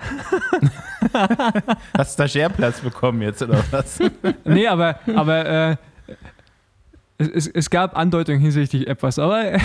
[1.97, 3.99] Hast du da Scherplatz bekommen jetzt oder was?
[4.45, 5.77] Nee, aber, aber äh,
[7.19, 9.59] es, es, es gab Andeutungen hinsichtlich etwas, aber äh,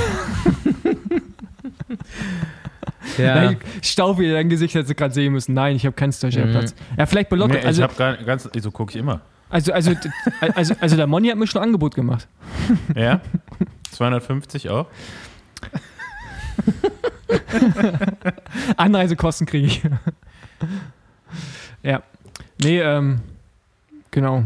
[3.18, 3.36] Ja.
[3.36, 5.54] nein, Staub wieder dein Gesicht hätte gerade sehen müssen.
[5.54, 6.76] Nein, ich habe keinen Stagiairplatz.
[6.98, 7.54] Ja, vielleicht bei Lotto.
[7.54, 9.22] Nee, ich also, habe gar ganz, so gucke ich immer.
[9.50, 9.94] also, also,
[10.56, 12.28] also, also der Moni hat mir schon ein Angebot gemacht.
[12.96, 13.22] Ja?
[13.92, 14.86] 250 auch?
[18.78, 19.82] Anreisekosten kriege ich.
[21.84, 22.04] ja.
[22.62, 23.22] Nee, ähm,
[24.12, 24.44] genau.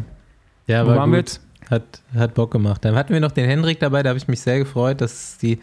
[0.68, 1.30] ja, Wo war waren wir gut.
[1.30, 1.42] jetzt?
[1.70, 2.84] Hat, hat Bock gemacht.
[2.86, 5.02] Dann hatten wir noch den Hendrik dabei, da habe ich mich sehr gefreut.
[5.02, 5.60] Das ist die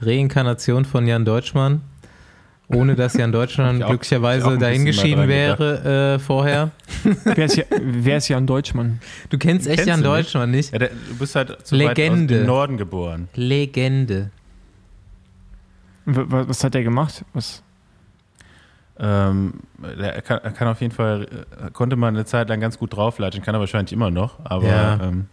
[0.00, 1.80] Reinkarnation von Jan Deutschmann.
[2.68, 6.70] Ohne dass Jan Deutschmann Hab ich auch- glücklicherweise dahingeschieden wäre äh, vorher.
[7.24, 9.00] Wer ist, hier, wer ist ein Deutschmann?
[9.28, 10.18] Du kennst echt Kennst Jan du nicht?
[10.26, 10.72] Deutschmann nicht?
[10.72, 12.38] Ja, der, du bist halt zu weit aus Legende.
[12.38, 13.28] dem Norden geboren.
[13.34, 14.30] Legende.
[16.06, 17.24] W wa- was hat der gemacht?
[17.34, 17.62] Was?
[18.98, 19.54] Ähm,
[19.98, 21.26] der kann, er kann auf jeden Fall,
[21.66, 24.66] äh, konnte man eine Zeit lang ganz gut drauflatschen, kann er wahrscheinlich immer noch, aber
[24.68, 25.00] Ja.
[25.02, 25.26] ähm,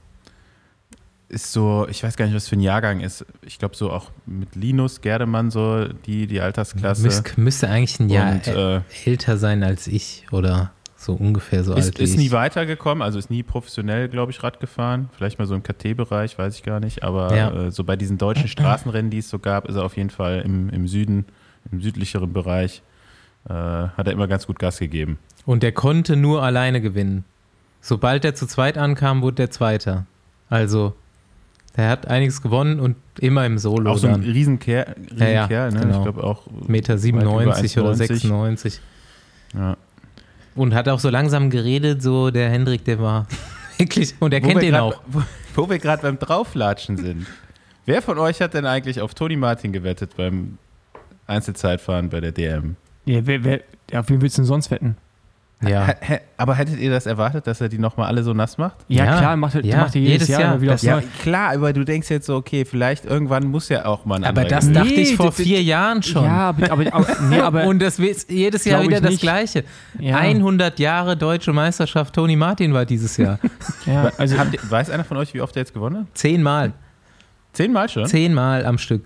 [1.31, 3.25] ist so, ich weiß gar nicht, was für ein Jahrgang ist.
[3.41, 7.03] Ich glaube so auch mit Linus Gerdemann so die, die Altersklasse.
[7.03, 11.73] Müs müsste eigentlich ein Jahr Und, äh, älter sein als ich oder so ungefähr so
[11.73, 15.09] alt ist, wie ist nie weitergekommen, also ist nie professionell, glaube ich, Rad gefahren.
[15.17, 17.01] Vielleicht mal so im KT-Bereich, weiß ich gar nicht.
[17.03, 17.51] Aber Ja.
[17.67, 20.41] äh, so bei diesen deutschen Straßenrennen, die es so gab, ist er auf jeden Fall
[20.41, 21.25] im, im Süden,
[21.71, 22.83] im südlicheren Bereich,
[23.49, 25.17] äh, hat er immer ganz gut Gas gegeben.
[25.45, 27.23] Und der konnte nur alleine gewinnen.
[27.79, 30.05] Sobald er zu zweit ankam, wurde der Zweiter.
[30.49, 30.93] Also,
[31.77, 34.21] Der hat einiges gewonnen und immer im Solo Auch so ein.
[34.21, 35.79] Riesenkerl, Ja, ja, Riesenkerl ne?
[35.79, 35.97] genau.
[35.97, 38.07] Ich glaube auch Meter weit 97 über oder 1,90.
[38.07, 38.81] 96.
[39.53, 39.77] Ja.
[40.55, 43.25] Und hat auch so langsam geredet, so der Hendrik, der war
[43.77, 45.01] wirklich, und er Wo kennt ihn grad- auch.
[45.07, 45.21] Wo,
[45.55, 47.25] wo wir gerade beim Drauflatschen sind.
[47.85, 50.57] Wer von euch hat denn eigentlich auf Toni Martin gewettet beim
[51.27, 52.75] Einzelzeitfahren bei der DM?
[53.05, 54.97] Ja, wer, wer, ja, auf wen willst du denn sonst wetten?
[55.67, 55.93] Ja.
[56.37, 58.77] Aber hättet ihr das erwartet, dass er die nochmal alle so nass macht?
[58.87, 60.61] Ja, Ja, klar, macht er, ja, macht er jedes, jedes Jahr, Jahr.
[60.61, 63.85] wieder Das- aufs Ja, klar, aber du denkst jetzt so, okay, vielleicht irgendwann muss ja
[63.85, 64.73] auch mal ein Aber das gewinnen.
[64.85, 66.23] dachte ich Nee, vor das- vier Jahren schon.
[66.23, 69.19] Ja, aber, aber, aber, nee, aber und das ist jedes Jahr wieder das.
[69.19, 69.63] Gleiche.
[69.99, 73.37] ja, 100 Jahre deutsche Meisterschaft Toni Martin war dieses Jahr.
[73.85, 76.05] ja, also Habt ihr, weiß einer von euch, wie oft er jetzt gewonnen hat?
[76.15, 76.73] Zehnmal.
[77.53, 78.05] Zehnmal schon?
[78.07, 79.03] Zehnmal am Stück.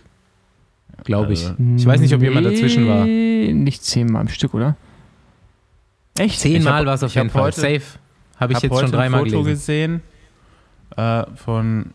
[1.04, 1.44] Glaube ich.
[1.46, 3.04] Also- Ich weiß nicht, ob jemand dazwischen war.
[3.04, 4.78] Nee, Nicht zehnmal am Stück, oder?
[6.18, 6.40] Echt?
[6.40, 7.44] Zehnmal war es auf jeden Fall.
[7.44, 7.82] heute- Safe.
[8.40, 10.02] Habe ich hab jetzt schon dreimal ein Foto gelesen.
[10.02, 10.02] gesehen
[10.98, 11.92] äh, von,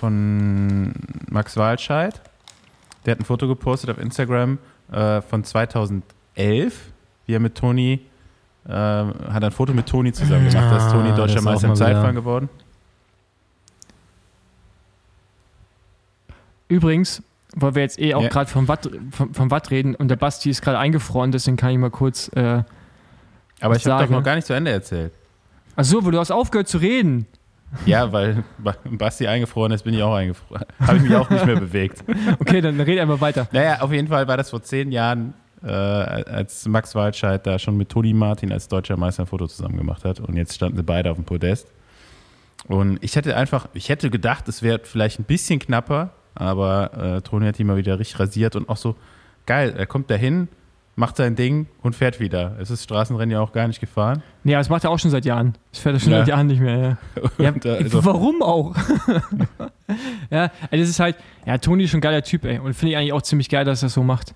[0.00, 0.92] von
[1.30, 2.20] Max Walscheid.
[3.04, 4.58] Der hat ein Foto gepostet auf Instagram
[4.90, 6.02] äh, von 2011,
[7.26, 8.00] wie er mit Toni,
[8.66, 10.70] äh, hat ein Foto mit Toni zusammen gemacht.
[10.70, 12.48] da ist Ah, Toni das deutscher Meister im Zeitfahren geworden.
[16.68, 17.22] Übrigens,
[17.54, 18.28] weil wir jetzt eh auch Ja.
[18.28, 21.70] gerade vom Watt, vom, vom Watt reden und der Basti ist gerade eingefroren, deswegen kann
[21.70, 22.28] ich mal kurz.
[22.34, 22.62] Äh,
[23.62, 25.12] Aber ich habe doch noch gar nicht zu Ende erzählt.
[25.76, 27.26] Achso, weil du hast aufgehört zu reden.
[27.86, 30.64] Ja, weil Ba- Basti eingefroren ist, bin ich auch eingefroren.
[30.80, 32.04] Habe ich mich auch nicht mehr bewegt.
[32.38, 33.48] Okay, dann red einfach weiter.
[33.52, 35.32] Naja, auf jeden Fall war das vor zehn Jahren,
[35.64, 39.78] äh, als Max Waldscheid da schon mit Toni Martin als deutscher Meister ein Foto zusammen
[39.78, 40.20] gemacht hat.
[40.20, 41.68] Und jetzt standen sie beide auf dem Podest.
[42.68, 47.20] Und ich hätte einfach, ich hätte gedacht, es wäre vielleicht ein bisschen knapper, aber äh,
[47.22, 48.96] Toni hat ihn mal wieder richtig rasiert und auch so
[49.46, 49.74] geil.
[49.76, 50.48] Er kommt dahin,
[50.94, 52.56] macht sein Ding und fährt wieder.
[52.60, 54.22] Es ist Straßenrennen ja auch gar nicht gefahren.
[54.44, 55.54] Nee, aber das macht er auch schon seit Jahren.
[55.70, 56.18] Das fährt er schon Ja.
[56.18, 56.98] seit Jahren nicht mehr.
[57.38, 58.74] Ja, ja also- warum auch?
[60.30, 62.58] ja, also das ist halt, ja, Toni ist schon ein geiler Typ, ey.
[62.58, 64.34] Und finde ich eigentlich auch ziemlich geil, dass er das so macht.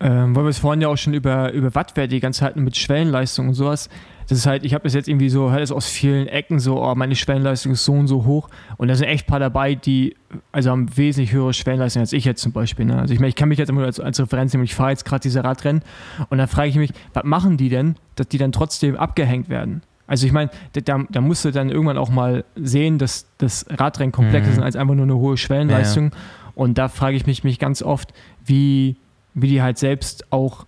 [0.00, 2.76] Ähm, weil wir es vorhin ja auch schon über, über Wattwert die ganze Zeit mit
[2.76, 3.88] Schwellenleistung und sowas.
[4.28, 6.82] Das ist halt, ich habe das jetzt irgendwie so, hört es aus vielen Ecken so,
[6.82, 8.48] oh, meine Schwellenleistung ist so und so hoch.
[8.76, 10.16] Und da sind echt ein paar dabei, die
[10.52, 12.86] also haben wesentlich höhere Schwellenleistung als ich jetzt zum Beispiel.
[12.86, 12.98] Ne?
[12.98, 14.90] Also ich meine, ich kann mich jetzt immer nur als, als Referenz nehmen, ich fahre
[14.90, 15.82] jetzt gerade diese Radrennen
[16.28, 19.82] und dann frage ich mich, was machen die denn, dass die dann trotzdem abgehängt werden?
[20.06, 24.12] Also ich meine, da, da, musst du dann irgendwann auch mal sehen, dass das Radrennen
[24.12, 24.54] komplexer Mhm.
[24.56, 26.10] sind als einfach nur eine hohe Schwellenleistung.
[26.54, 28.12] Und da frage ich mich, mich ganz oft,
[28.44, 28.96] wie,
[29.32, 30.66] wie die halt selbst auch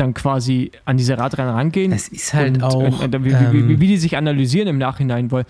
[0.00, 1.92] dann quasi an diese Radrennen rangehen.
[1.92, 2.74] Es ist halt und, auch.
[2.74, 5.44] und, und wie, wie, wie, ähm, wie die sich analysieren im Nachhinein, weil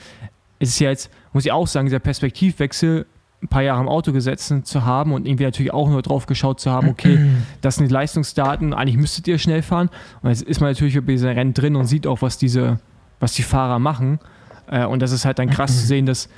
[0.59, 3.07] es ist ja jetzt, muss ich auch sagen, dieser Perspektivwechsel,
[3.41, 6.59] ein paar Jahre im Auto gesessen zu haben und irgendwie natürlich auch nur drauf geschaut
[6.59, 7.21] zu haben, okay,
[7.61, 9.91] das sind die Leistungsdaten, eigentlich müsstet ihr schnell fahren.
[10.23, 12.81] Und jetzt ist man natürlich über diese Rennen drin und sieht auch, was diese,
[13.21, 14.19] was die Fahrer machen.
[14.69, 16.29] Äh, Und das ist halt dann krass zu sehen, dass,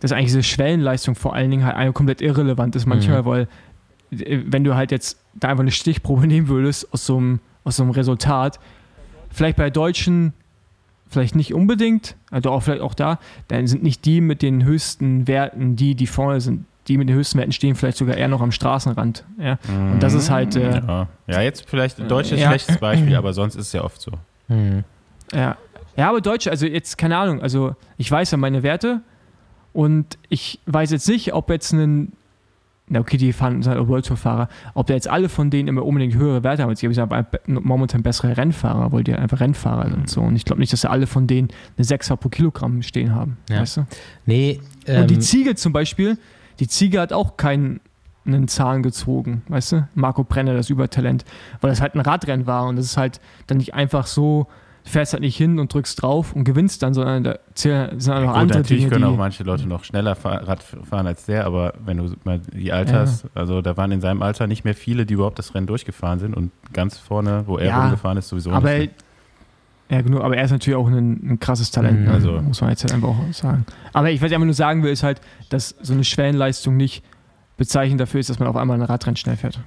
[0.00, 3.26] dass eigentlich diese Schwellenleistung vor allen Dingen halt einfach komplett irrelevant ist manchmal, Mhm.
[3.26, 3.48] weil
[4.12, 7.76] äh, wenn du halt jetzt da einfach eine Stichprobe nehmen würdest aus so einem, aus
[7.76, 8.58] so einem Resultat,
[9.30, 10.32] vielleicht bei Deutschen
[11.08, 15.28] vielleicht nicht unbedingt, also auch vielleicht auch da, dann sind nicht die mit den höchsten
[15.28, 16.64] Werten die, die vorne sind.
[16.88, 19.24] Die mit den höchsten Werten stehen vielleicht sogar eher noch am Straßenrand.
[19.38, 19.58] Ja?
[19.68, 21.08] Und das ist halt, äh, ja.
[21.26, 22.48] ja, jetzt vielleicht ein deutsches Ja.
[22.48, 24.12] schlechtes Beispiel, aber sonst ist es ja oft so.
[24.48, 24.84] hm.
[25.32, 25.56] Ja.
[25.96, 29.00] ja, aber Deutsche, also jetzt keine Ahnung, also ich weiß ja meine Werte
[29.72, 32.12] und ich weiß jetzt nicht, ob jetzt ein,
[32.88, 35.68] na okay, die fahren sind halt World Tour Fahrer, ob da jetzt alle von denen
[35.68, 36.70] immer unbedingt höhere Werte haben.
[36.70, 40.20] Jetzt gibt es aber momentan bessere Rennfahrer, weil die einfach Rennfahrer sind so.
[40.20, 43.38] Und ich glaube nicht, dass da alle von denen eine 6 pro Kilogramm stehen haben.
[43.50, 43.60] Ja.
[43.60, 43.86] Weißt du?
[44.24, 46.18] Nee, Und die ähm, Ziege zum Beispiel,
[46.60, 47.80] die Ziege hat auch keinen
[48.24, 49.88] einen Zahn gezogen, weißt du?
[49.94, 51.24] Marco Brenner, das Übertalent,
[51.60, 54.48] weil das halt ein Radrennen war und das ist halt dann nicht einfach so,
[54.88, 58.20] fährst halt nicht hin und drückst drauf und gewinnst dann, sondern da zählen, sind auch
[58.20, 61.26] noch Gut, andere natürlich Dinge, können auch manche Leute noch schneller fahr Rad fahren als
[61.26, 64.74] der, aber wenn du mal die Alters, also da waren in seinem Alter nicht mehr
[64.74, 68.28] viele, die überhaupt das Rennen durchgefahren sind und ganz vorne, wo er Ja, rumgefahren ist,
[68.28, 68.92] sowieso aber nicht.
[69.90, 72.04] ja, genau, aber er ist natürlich auch ein, ein krasses Talent, Mhm.
[72.06, 72.12] ne?
[72.12, 73.66] Also- muss man jetzt halt einfach auch sagen.
[73.92, 75.20] Aber ich, was ich einfach nur sagen will, ist halt,
[75.50, 77.02] dass so eine Schwellenleistung nicht
[77.56, 79.58] bezeichnend dafür ist, dass man auf einmal ein Radrennen schnell fährt.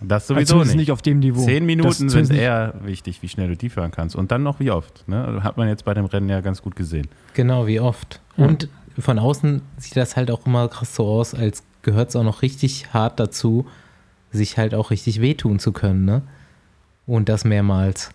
[0.00, 0.82] Das Also sowieso zumindest nicht.
[0.84, 1.44] nicht auf dem Niveau.
[1.44, 4.16] Zehn Das Minuten sind zumindest nicht- eher wichtig, wie schnell du die fahren kannst.
[4.16, 5.06] Und dann noch wie oft.
[5.08, 5.40] Ne?
[5.42, 7.08] Hat man jetzt bei dem Rennen ja ganz gut gesehen.
[7.34, 8.20] Genau, wie oft.
[8.36, 8.46] Ja.
[8.46, 12.24] Und von außen sieht das halt auch immer krass so aus, als gehört es auch
[12.24, 13.66] noch richtig hart dazu,
[14.32, 16.22] sich halt auch richtig wehtun zu können, ne?
[17.06, 18.10] Und das mehrmals.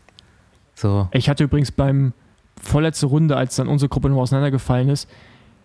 [0.75, 1.07] So.
[1.11, 2.13] Ich hatte übrigens beim
[2.61, 5.09] vorletzte Runde, als dann unsere Gruppe noch auseinandergefallen ist,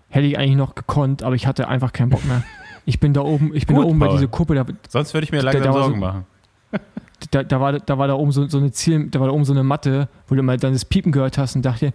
[0.09, 2.43] hätte ich eigentlich noch gekonnt, aber ich hatte einfach keinen Bock mehr.
[2.87, 4.16] Ich bin da oben, ich bin Gut, da oben bei Paul.
[4.16, 6.25] dieser Kuppe, da, Sonst würde ich mir Da- langsam da so- Sorgen machen.
[7.31, 9.45] da, da, war, da war da oben so, so eine Ziel, da war da oben
[9.45, 11.93] so eine Matte, wo du mal dann das Piepen gehört hast und dachte,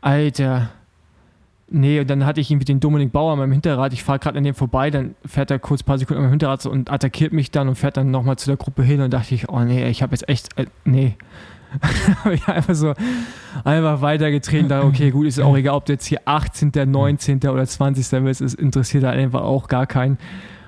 [0.00, 0.70] Alter,
[1.70, 3.94] Nee, und dann hatte ich irgendwie den Dominik Bauer an meinem Hinterrad.
[3.94, 6.32] Ich fahre gerade an dem vorbei, dann fährt er kurz ein paar Sekunden an meinem
[6.32, 9.34] Hinterrad und attackiert mich dann und fährt dann nochmal zu der Gruppe hin und dachte
[9.34, 11.16] ich, oh nee, ich habe jetzt echt, äh, nee.
[12.24, 12.94] habe ich einfach so
[13.64, 14.68] einfach weitergetreten.
[14.68, 17.38] Da, okay, gut, ist auch egal, ob du jetzt hier 18., 19.
[17.48, 18.24] oder 20.
[18.24, 20.18] bist, es interessiert halt einfach auch gar keinen.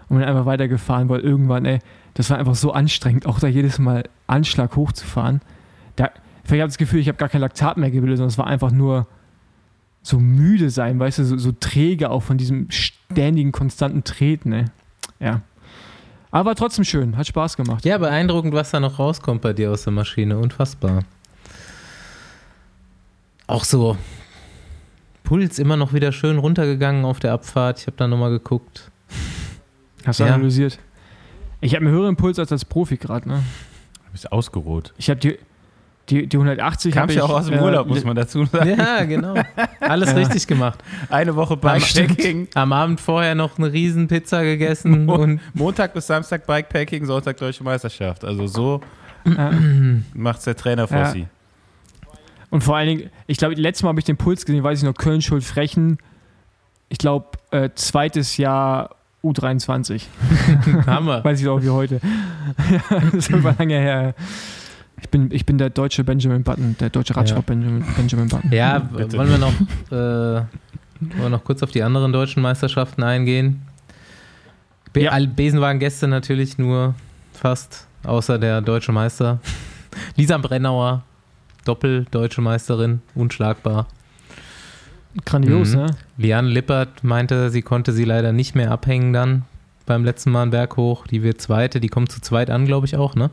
[0.09, 1.81] Und bin einfach weitergefahren, weil irgendwann, ey,
[2.15, 5.41] das war einfach so anstrengend, auch da jedes Mal Anschlag hochzufahren.
[5.97, 6.11] Da,
[6.45, 8.71] ich habe das Gefühl, ich habe gar kein Laktat mehr gebildet, sondern es war einfach
[8.71, 9.07] nur
[10.03, 14.65] so müde sein, weißt du, so, so träge auch von diesem ständigen, konstanten Treten, ey.
[15.19, 15.41] Ja.
[16.37, 17.87] Aber trotzdem schön, hat Spaß gemacht.
[17.87, 20.37] Ja, beeindruckend, was da noch rauskommt bei dir aus der Maschine.
[20.37, 21.05] Unfassbar.
[23.47, 23.97] Auch so
[25.25, 27.81] Puls immer noch wieder schön runtergegangen auf der Abfahrt.
[27.81, 28.91] Ich habe da nochmal geguckt.
[30.05, 30.35] Hast du Ja.
[30.35, 30.79] analysiert?
[31.63, 33.43] Ich habe einen höheren Puls als als Profi gerade, ne?
[34.05, 34.93] Du bist ausgeruht.
[34.99, 35.39] Ich habe die,
[36.09, 38.45] die, die 180 Kam habe ja ich, auch aus dem äh, Urlaub, muss man dazu
[38.45, 38.77] sagen.
[38.79, 39.35] Ja, genau.
[39.81, 40.17] Alles Ja.
[40.19, 40.79] richtig gemacht.
[41.11, 42.49] Eine Woche Am, Bikepacking.
[42.55, 48.25] am Abend vorher noch eine Riesenpizza gegessen und Montag bis Samstag Bikepacking, Sonntag Deutsche Meisterschaft.
[48.25, 48.81] Also so
[49.25, 49.51] Ja.
[50.15, 51.05] macht's der Trainer Ja.
[51.07, 51.27] Fossi.
[52.51, 54.85] Und vor allen Dingen, ich glaube, letztes Mal habe ich den Puls gesehen, weiß ich
[54.85, 55.99] noch, Köln-Schuld-Frechen.
[56.89, 58.91] Ich glaube, äh, zweites Jahr
[59.25, 60.03] U23.
[60.87, 61.25] Hammer.
[61.25, 62.01] Weiß ich auch wie heute.
[62.91, 64.15] ja, das war lange her.
[65.01, 68.51] Ich bin, ich bin der deutsche Benjamin Button, der deutsche Radsport Benjamin, Benjamin Button.
[68.53, 69.17] Ja, Bitte.
[69.19, 69.53] wollen wir noch,
[69.91, 70.47] äh, wollen
[71.23, 73.63] wir noch kurz auf die anderen deutschen Meisterschaften eingehen?
[74.93, 75.11] Be Ja.
[75.13, 76.95] All Besenwagen-Gäste natürlich nur
[77.33, 79.39] fast, außer der deutsche Meister.
[80.17, 81.03] Lisa Brennauer,
[81.67, 83.87] Doppel-deutsche Meisterin, unschlagbar.
[85.25, 85.77] Grandios, Mhm.
[85.83, 85.87] ne?
[86.19, 89.45] Liane Lippert meinte, sie konnte sie leider nicht mehr abhängen dann
[89.87, 91.07] beim letzten Mal einen Berg hoch.
[91.07, 93.31] Die wird Zweite, die kommt zu zweit an, glaube ich auch, ne?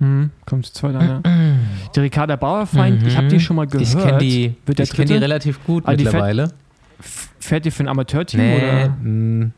[0.00, 0.30] Mhm.
[0.46, 1.20] Kommt zu zweit an, ja.
[1.94, 3.86] Die Ricarda Bauerfeind, ich habe die schon mal gehört.
[3.88, 6.52] Ich kenne die, Wird ich kenn die relativ gut Ah, die fährt- mittlerweile.
[6.98, 8.88] F- Fährt die für ein Amateurteam Nee, oder?
[9.02, 9.50] mh,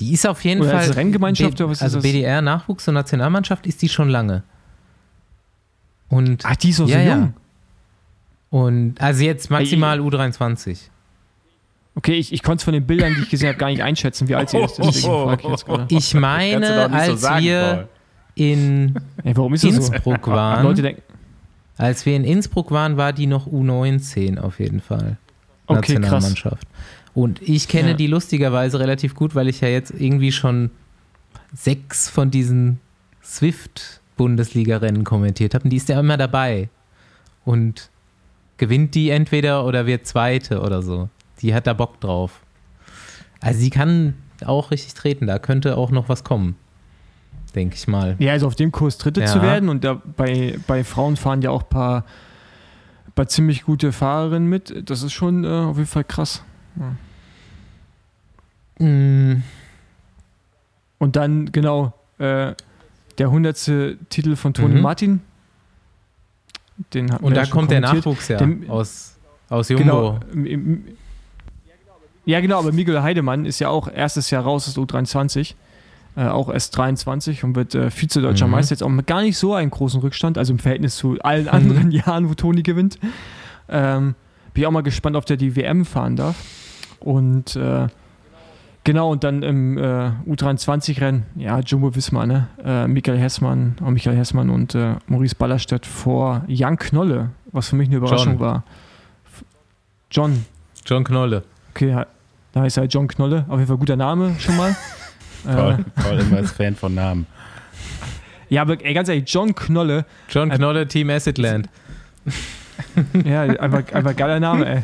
[0.00, 0.78] die ist auf jeden Oder Fall.
[0.80, 2.02] als Renngemeinschaft B- oder was ist also das?
[2.02, 4.42] BDR Nachwuchs und Nationalmannschaft ist die schon lange.
[6.08, 7.16] Und, Ach, die ist so Ja, ja.
[7.16, 7.34] jung.
[8.50, 10.78] und also jetzt maximal U23.
[11.96, 14.28] Okay, ich, ich konnte es von den Bildern, die ich gesehen habe, gar nicht einschätzen,
[14.28, 14.78] wie alt sie ist.
[14.78, 15.86] Deswegen frage ich jetzt gerade.
[15.88, 17.88] Ich meine, so als sagen, wir Paul.
[18.36, 18.94] In
[19.24, 19.68] Ey, das so?
[19.68, 21.02] Innsbruck waren, Leute denken,
[21.76, 25.16] als wir in Innsbruck waren, war die noch U19 auf jeden Fall.
[25.66, 25.88] okay, krass.
[25.94, 26.68] Nationalmannschaft.
[27.14, 27.94] Und ich kenne Ja.
[27.96, 30.70] die lustigerweise relativ gut, weil ich ja jetzt irgendwie schon
[31.54, 32.78] sechs von diesen
[33.22, 35.64] Swift-Bundesliga-Rennen kommentiert habe.
[35.64, 36.68] Und die ist ja immer dabei.
[37.44, 37.90] Und
[38.58, 41.08] gewinnt die entweder oder wird Zweite oder so.
[41.40, 42.42] Die hat da Bock drauf.
[43.40, 45.26] Also sie kann auch richtig treten.
[45.26, 46.56] Da könnte auch noch was kommen.
[47.56, 48.14] Denke ich mal.
[48.20, 49.26] Ja, also auf dem Kurs Dritte Ja.
[49.26, 52.04] zu werden und da bei, bei Frauen fahren ja auch ein paar,
[53.14, 54.88] paar ziemlich gute Fahrerinnen mit.
[54.90, 56.42] Das ist schon äh, auf jeden Fall krass.
[58.78, 59.36] Mm,
[60.98, 62.54] Und dann, genau, äh,
[63.18, 64.80] der hundertste Titel von Toni Mhm.
[64.82, 65.20] Martin.
[66.92, 67.80] Den Und da ja kommt der.
[67.80, 69.16] Nachwuchs ja Dem- aus,
[69.48, 69.82] aus Jumbo.
[69.84, 70.20] Genau.
[70.32, 70.84] im- im-
[72.26, 75.54] Ja, genau, aber Miguel Heidemann ist ja auch erstes Jahr raus aus der U23.
[76.16, 78.52] Äh, auch erst 23 und wird äh, Vize-Deutscher Mhm.
[78.52, 78.72] Meister.
[78.72, 81.90] Jetzt auch mit gar nicht so einen großen Rückstand, also im Verhältnis zu allen anderen
[81.90, 82.98] Jahren, wo Toni gewinnt.
[83.68, 84.14] Ähm,
[84.54, 86.36] bin ich auch mal gespannt, ob der die WM fahren darf.
[87.00, 87.88] Und äh,
[88.84, 92.48] genau, und dann im äh, U23-Rennen, ja, Jumbo Wismar, ne?
[92.64, 94.74] Äh, Michael Hessmann, oh, Michael Hessmann und
[95.08, 98.40] Maurice Ballerstedt vor Jan Knolle, was für mich eine Überraschung John.
[98.40, 98.64] war.
[100.10, 100.46] John,
[100.86, 101.42] John Knolle.
[101.72, 102.04] Okay,
[102.52, 103.44] da heißt er John Knolle.
[103.48, 104.74] Auf jeden Fall guter Name schon mal.
[105.46, 107.26] äh, Paul, Paul immer als Fan von Namen.
[108.48, 111.68] ja, aber ey, ganz ehrlich, John Knolle, John Äh, Knolle, Team Acidland.
[113.24, 114.82] ja, einfach, einfach geiler Name, ey.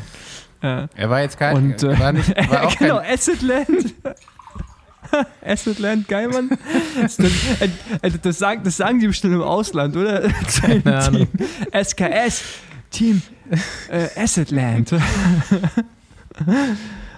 [0.62, 3.94] Äh, Er war jetzt kein, Und, äh, war, nicht, war auch genau, kein, Acidland.
[5.44, 6.50] Acidland, geil, Mann.
[7.00, 10.22] Das, das, äh, das, sagen, das sagen die bestimmt im Ausland, oder?
[10.60, 11.28] Keine Ahnung.
[11.36, 11.84] Team.
[11.84, 12.42] SKS,
[12.90, 13.22] Team
[13.90, 14.94] äh, Acidland.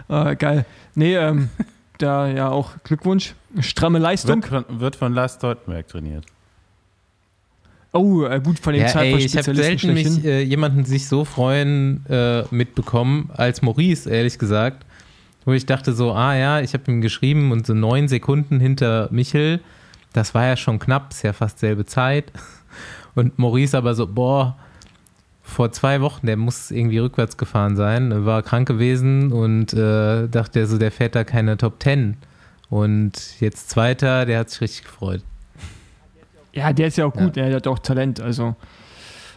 [0.09, 0.65] ah, geil.
[0.95, 1.51] Nee, ähm,
[1.99, 3.35] da ja auch Glückwunsch.
[3.61, 4.43] Stramme Leistung.
[4.43, 6.25] wird, von, wird von Lars Stoltenberg trainiert.
[7.93, 11.25] Oh, äh, gut, von den Ja, ey, ich habe selten mich äh, jemanden sich so
[11.25, 14.85] freuen äh, mitbekommen als Maurice, ehrlich gesagt.
[15.45, 19.09] Wo ich dachte so, ah ja, ich habe ihm geschrieben und so neun Sekunden hinter
[19.13, 19.61] Michel,
[20.13, 22.33] das war ja schon knapp, ist ja fast selbe Zeit.
[23.15, 24.57] Und Maurice aber so, boah,
[25.45, 30.67] vor zwei Wochen, der muss irgendwie rückwärts gefahren sein, war krank gewesen und äh, dachte
[30.67, 32.17] so, der fährt da keine Top Ten.
[32.71, 35.23] Und jetzt Zweiter, der hat sich richtig gefreut.
[36.55, 38.57] Ja, der ist ja auch gut, der hat auch Talent, also.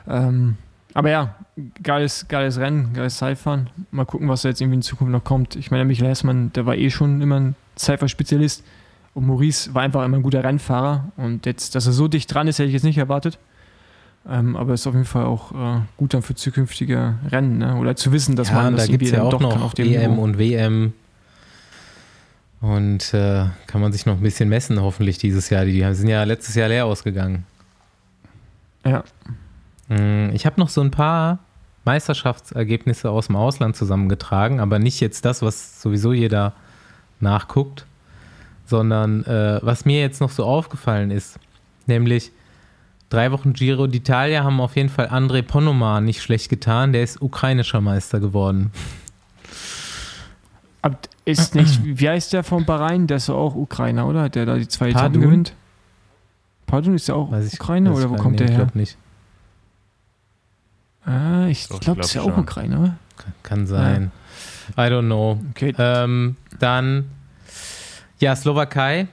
[0.07, 0.55] Ähm,
[0.93, 1.35] Aber ja,
[1.83, 3.69] geiles, geiles Rennen, geiles Zeitfahren.
[3.91, 5.55] Mal gucken, was da jetzt irgendwie in Zukunft noch kommt.
[5.55, 8.63] Ich meine, Michael Hessmann, der war eh schon immer ein Zeitfahrspezialist.
[9.13, 11.11] Und Maurice war einfach immer ein guter Rennfahrer.
[11.17, 13.37] Und jetzt, dass er so dicht dran ist, hätte ich jetzt nicht erwartet.
[14.29, 17.59] Ähm, aber ist auf jeden Fall auch äh, gut dann für zukünftige Rennen.
[17.59, 17.75] Ne?
[17.77, 19.87] Oder zu wissen, dass ja, man da das gibt es ja auch noch auf dem
[19.87, 20.21] EM Niveau.
[20.23, 20.93] und WM.
[22.59, 25.65] Und äh, kann man sich noch ein bisschen messen, hoffentlich dieses Jahr.
[25.65, 27.45] Die, die sind ja letztes Jahr leer ausgegangen.
[28.85, 29.03] Ja.
[29.89, 31.39] Mm, Ich habe noch so ein paar
[31.85, 36.53] Meisterschaftsergebnisse aus dem Ausland zusammengetragen, aber nicht jetzt das, was sowieso jeder
[37.19, 37.85] nachguckt,
[38.65, 41.39] sondern äh, was mir jetzt noch so aufgefallen ist,
[41.85, 42.31] nämlich
[43.09, 47.21] drei Wochen Giro d'Italia haben auf jeden Fall André Ponomar nicht schlecht getan, der ist
[47.21, 48.71] ukrainischer Meister geworden.
[51.25, 53.07] Ist nicht, wie heißt der von Bahrain?
[53.07, 54.29] Der ist auch Ukrainer, oder?
[54.29, 55.53] Der da die zwei Etappen gewinnt.
[56.65, 58.59] Pardon ist der auch Weiß ich, Ukrainer weiß oder ich wo kommt der ich her?
[58.59, 58.97] glaub nicht.
[61.05, 62.97] Ah, ich ich glaube, das ist ja glaub auch oder?
[63.17, 64.11] Kann, kann sein.
[64.77, 65.39] I don't know.
[65.51, 65.73] Okay.
[65.77, 67.09] Ähm, dann,
[68.19, 69.07] ja, Slowakei,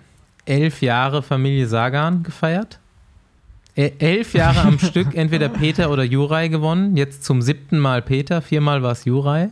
[0.45, 2.79] elf Jahre Familie Sagan gefeiert.
[3.77, 6.97] Äh, elf Jahre am Stück entweder Peter oder Juraj gewonnen.
[6.97, 9.49] Jetzt zum siebten Mal Peter, viermal war es Juraj.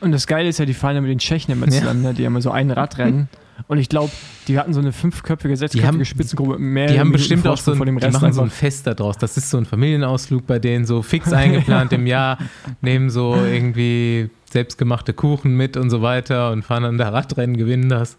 [0.00, 1.72] Und das Geile ist ja, die fahren ja mit den Tschechen immer Ja.
[1.80, 2.14] zusammen, ne?
[2.14, 3.28] die haben ja so ein Radrennen.
[3.68, 4.10] Und ich glaube,
[4.48, 7.58] die hatten so eine fünfköpfige, sechsköpfige haben- Spitzengruppe mit mehr Die haben Minuten bestimmt auch
[7.58, 8.48] so vor ein, dem die machen so ein.
[8.48, 9.18] Fest daraus.
[9.18, 12.38] Das ist so ein Familienausflug bei denen, so fix eingeplant im Jahr,
[12.80, 17.90] nehmen so irgendwie selbstgemachte Kuchen mit und so weiter und fahren dann da Radrennen, gewinnen
[17.90, 18.16] das.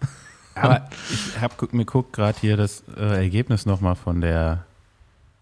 [0.54, 4.66] Aber ich hab, guck- mir guckt gerade hier das äh, Ergebnis nochmal von der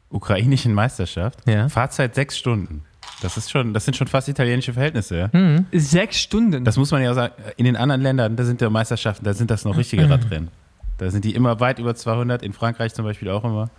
[0.10, 1.40] ukrainischen Meisterschaft.
[1.48, 1.70] Ja.
[1.70, 2.84] Fahrzeit sechs Stunden.
[3.22, 5.18] Das ist schon, das sind schon fast italienische Verhältnisse.
[5.18, 5.30] Ja?
[5.38, 5.66] Mhm.
[5.74, 6.64] Sechs Stunden.
[6.64, 7.34] Das muss man ja auch sagen.
[7.58, 10.50] In den anderen Ländern, da sind der Meisterschaften, da sind das noch richtige Radrennen.
[10.98, 12.44] Da sind die immer weit über 200.
[12.44, 13.70] In Frankreich zum Beispiel auch immer.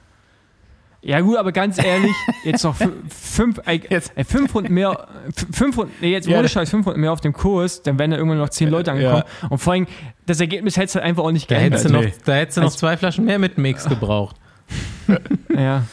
[1.03, 2.14] ja gut, aber ganz ehrlich,
[2.45, 6.49] jetzt noch fü- fünf, äh, Jetzt- äh, 500 mehr, f- 500, nee, jetzt Ja, ohne
[6.49, 9.22] Scheiß 500 mehr auf dem Kurs, dann wären da irgendwann noch zehn Leute angekommen.
[9.49, 9.87] Und vor allem,
[10.26, 12.16] das Ergebnis hättest du halt einfach auch nicht Da hättest, du geändert.
[12.18, 14.37] noch, da hättest du noch Also- zwei Flaschen mehr mit Mix gebraucht.
[15.55, 15.85] Ja.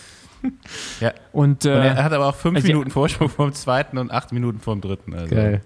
[0.99, 1.13] Ja.
[1.31, 4.31] Und, Und er äh, hat aber auch fünf also- Minuten Vorsprung vom zweiten und acht
[4.31, 5.13] Minuten vom dritten.
[5.13, 5.61] Also Geil.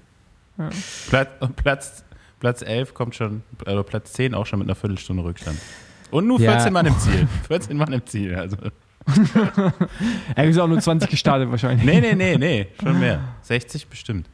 [1.10, 2.04] Platz, und Platz,
[2.40, 5.58] Platz 11 kommt schon, also Platz 10 auch schon mit einer Viertelstunde Rückstand.
[6.12, 6.52] Und nur Ja.
[6.54, 7.28] 14 Mann im Ziel.
[7.48, 8.36] 14 Mann im Ziel.
[8.36, 8.58] Also.
[10.36, 11.86] er ist auch nur 20 gestartet wahrscheinlich.
[11.86, 13.20] Nee, nee, nee, nee, schon mehr.
[13.42, 14.28] 60 bestimmt.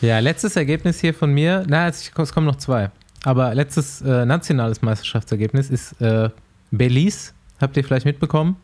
[0.00, 2.90] Ja, letztes Ergebnis hier von mir, na, es es kommen noch zwei.
[3.24, 6.30] Aber letztes äh, nationales Meisterschaftsergebnis ist äh,
[6.70, 7.32] Belize.
[7.60, 8.56] Habt ihr vielleicht mitbekommen?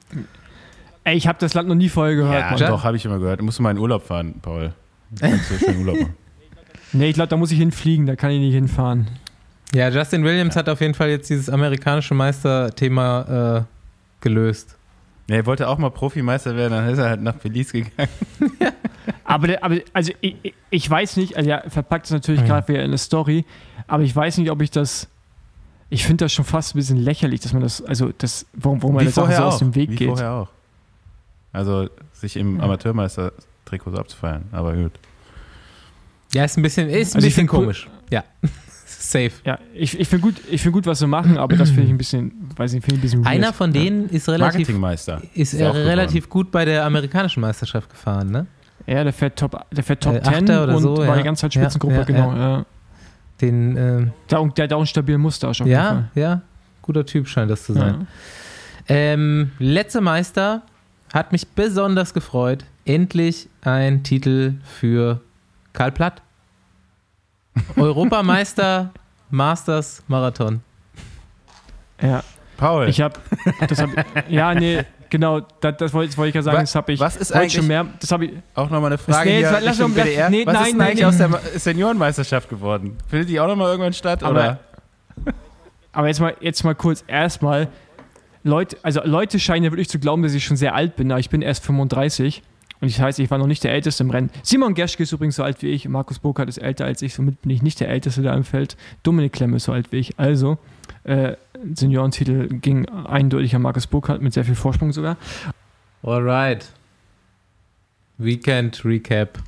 [1.04, 2.50] Ey, ich habe das Land noch nie vorher gehört.
[2.52, 2.56] Ja.
[2.56, 2.68] Ja.
[2.68, 3.40] doch, habe ich immer gehört.
[3.40, 4.72] Du musst mal in Urlaub fahren, Paul.
[5.18, 6.14] Kannst du schön Urlaub machen.
[6.96, 9.08] Nee, ich glaube, da muss ich hinfliegen, da kann ich nicht hinfahren.
[9.74, 13.62] Ja, Justin Williams hat auf jeden Fall jetzt dieses amerikanische Meisterthema äh,
[14.20, 14.76] gelöst.
[15.28, 18.08] Ja, er wollte auch mal Profimeister werden, dann ist er halt nach Belize gegangen.
[19.24, 20.36] Aber, der, aber also ich,
[20.70, 22.46] ich- weiß nicht, also ja, verpackt es natürlich Mhm.
[22.46, 23.44] gerade wieder in eine Story,
[23.88, 25.08] aber ich weiß nicht, ob ich das.
[25.90, 28.96] Ich finde das schon fast ein bisschen lächerlich, dass man das, also das, warum, warum
[28.96, 29.46] man das vorher so auch.
[29.48, 30.08] aus dem Weg Wie geht.
[30.08, 30.48] vorher auch.
[31.52, 32.64] Also sich im Ja.
[32.64, 34.92] Amateurmeister-Trikot so abzufeiern, aber gut.
[36.32, 37.88] Ja, ist ein bisschen, ist ein Also bisschen find cool- komisch.
[38.10, 38.24] Ja,
[38.86, 39.30] safe.
[39.44, 41.90] Ja, ich, ich finde gut, ich finde gut, was sie machen, aber das finde ich
[41.90, 43.34] ein bisschen, weiß nicht, finde ich ein bisschen weird.
[43.34, 45.22] Einer von denen ist relativ, Marketingmeister.
[45.34, 48.46] ist Ist auch relativ gut bei der amerikanischen Meisterschaft gefahren, ne?
[48.86, 51.16] Ja, der fährt Top, der fährt Top Äh, 10 Achter oder und so, war ja.
[51.16, 52.64] die ganze Zeit Ja, Spitzengruppe, ja, genau.
[53.40, 56.10] Den, äh, Der, der hat auch einen stabilen Muster jeden ja, Fall.
[56.14, 56.42] ja,
[56.82, 58.06] guter Typ scheint das zu sein.
[58.88, 58.94] Ja.
[58.94, 60.62] Ähm, letzter Meister
[61.12, 62.64] hat mich besonders gefreut.
[62.84, 65.20] Endlich ein Titel für
[65.72, 66.22] Karl Platt.
[67.76, 68.90] Europameister
[69.30, 70.60] Masters Marathon.
[72.00, 72.22] ja.
[72.56, 73.18] Paul, Ich habe,
[73.60, 76.92] hab, ja, nee, genau, das, das wollte das wollte ich ja sagen, Wa- das habe
[76.92, 79.50] ich was ist eigentlich- schon mehr, das habe ich, auch nochmal eine Frage Nee, hier
[79.62, 80.28] lass lass- BDR.
[80.28, 81.04] nee, Was nein, ist nein, eigentlich nee.
[81.04, 82.96] aus der Seniorenmeisterschaft geworden?
[83.06, 84.24] Findet die auch nochmal irgendwann statt?
[84.24, 84.58] Aber- oder?
[85.92, 87.68] aber jetzt mal, jetzt mal kurz, erstmal,
[88.42, 91.20] Leute, also Leute scheinen ja wirklich zu glauben, dass ich schon sehr alt bin, aber
[91.20, 92.42] ich bin erst 35
[92.80, 94.30] und das heißt, ich war noch nicht der Älteste im Rennen.
[94.42, 97.40] Simon Gerschke ist übrigens so alt wie ich, Markus Burkhardt ist älter als ich, somit
[97.42, 98.76] bin ich nicht der Älteste da im Feld.
[99.04, 100.58] Dominik Klemme ist so alt wie ich, also
[101.04, 101.34] äh,
[101.74, 105.16] Seniorentitel ging eindeutig an Markus Burkhardt mit sehr viel Vorsprung sogar.
[106.02, 106.70] Alright.
[108.18, 109.38] Weekend Recap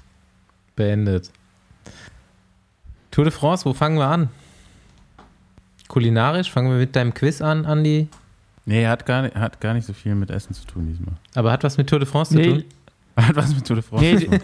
[0.74, 1.30] beendet.
[3.10, 4.28] Tour de France, wo fangen wir an?
[5.88, 6.50] Kulinarisch?
[6.50, 8.08] Fangen wir mit deinem Quiz an, Andi?
[8.64, 11.14] Nee, hat gar, nicht, hat gar nicht so viel mit Essen zu tun diesmal.
[11.34, 12.64] Aber hat was mit Tour de France zu Nee, tun?
[13.16, 14.40] Hat was mit Tour de France Nee, zu tun.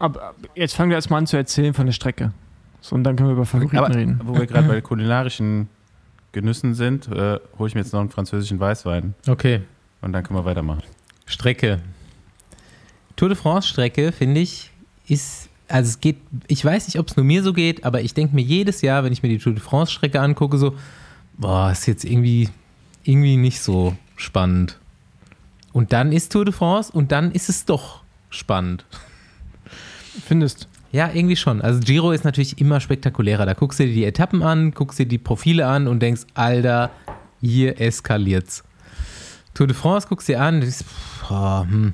[0.00, 2.32] aber aber jetzt fangen wir erstmal an zu erzählen von der Strecke.
[2.80, 4.20] So, und dann können wir über Favoriten Aber reden.
[4.24, 5.68] wo wir gerade bei kulinarischen
[6.32, 9.62] Genüssen sind, äh, hole ich mir jetzt noch einen französischen Weißwein Okay.
[10.02, 10.82] und dann können wir weitermachen.
[11.26, 11.80] Strecke.
[13.16, 14.70] Tour de France-Strecke, finde ich,
[15.06, 18.14] ist, also es geht, ich weiß nicht, ob es nur mir so geht, aber ich
[18.14, 20.76] denke mir jedes Jahr, wenn ich mir die Tour de France-Strecke angucke, so,
[21.36, 22.48] boah, ist jetzt irgendwie,
[23.04, 24.78] irgendwie nicht so spannend.
[25.72, 28.84] Und dann ist Tour de France und dann ist es doch spannend.
[30.26, 30.68] Findest.
[30.90, 31.60] Ja, irgendwie schon.
[31.60, 33.44] Also Giro ist natürlich immer spektakulärer.
[33.44, 36.90] Da guckst du dir die Etappen an, guckst dir die Profile an und denkst, Alter,
[37.40, 38.64] hier eskaliert's.
[39.54, 40.84] Tour de France guckst dir an, und denkst,
[41.30, 41.92] oh, hm,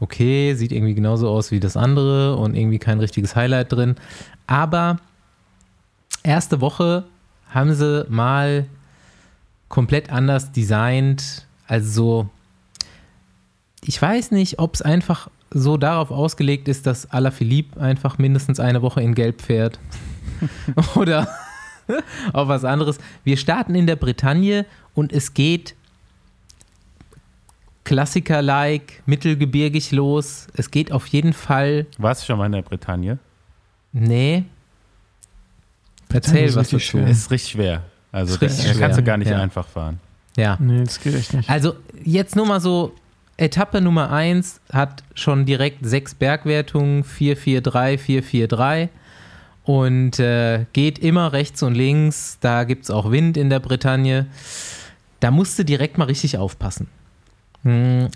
[0.00, 3.94] okay, sieht irgendwie genauso aus wie das andere und irgendwie kein richtiges Highlight drin.
[4.46, 4.98] Aber
[6.22, 7.04] erste Woche
[7.50, 8.66] haben sie mal
[9.68, 11.46] komplett anders designt.
[11.66, 12.28] Also so,
[13.82, 18.82] ich weiß nicht, ob es einfach so darauf ausgelegt ist, dass Alaphilippe einfach mindestens eine
[18.82, 19.78] Woche in Gelb fährt.
[20.94, 21.28] Oder
[22.32, 22.98] auf was anderes.
[23.24, 25.74] Wir starten in der Bretagne und es geht
[27.84, 30.46] Klassiker-like, mittelgebirgig los.
[30.52, 31.86] Es geht auf jeden Fall.
[31.96, 33.18] Warst du schon mal in der Bretagne?
[33.92, 34.44] Nee.
[36.08, 36.98] Bretagne Erzähl ist was richtig dazu.
[36.98, 37.06] schön.
[37.06, 37.82] Es ist richtig schwer.
[38.12, 39.40] Also Ist da, richtig da kannst du schwer, gar nicht ja.
[39.40, 40.00] einfach fahren.
[40.36, 40.56] Ja.
[40.60, 41.48] Nee, das geht echt nicht.
[41.48, 42.94] Also jetzt nur mal so,
[43.38, 48.88] Etappe Nummer 1 hat schon direkt sechs Bergwertungen, 443, 443
[49.62, 52.38] und äh, geht immer rechts und links.
[52.40, 54.26] Da gibt es auch Wind in der Bretagne.
[55.20, 56.88] Da musst du direkt mal richtig aufpassen.
[57.62, 58.08] Hm.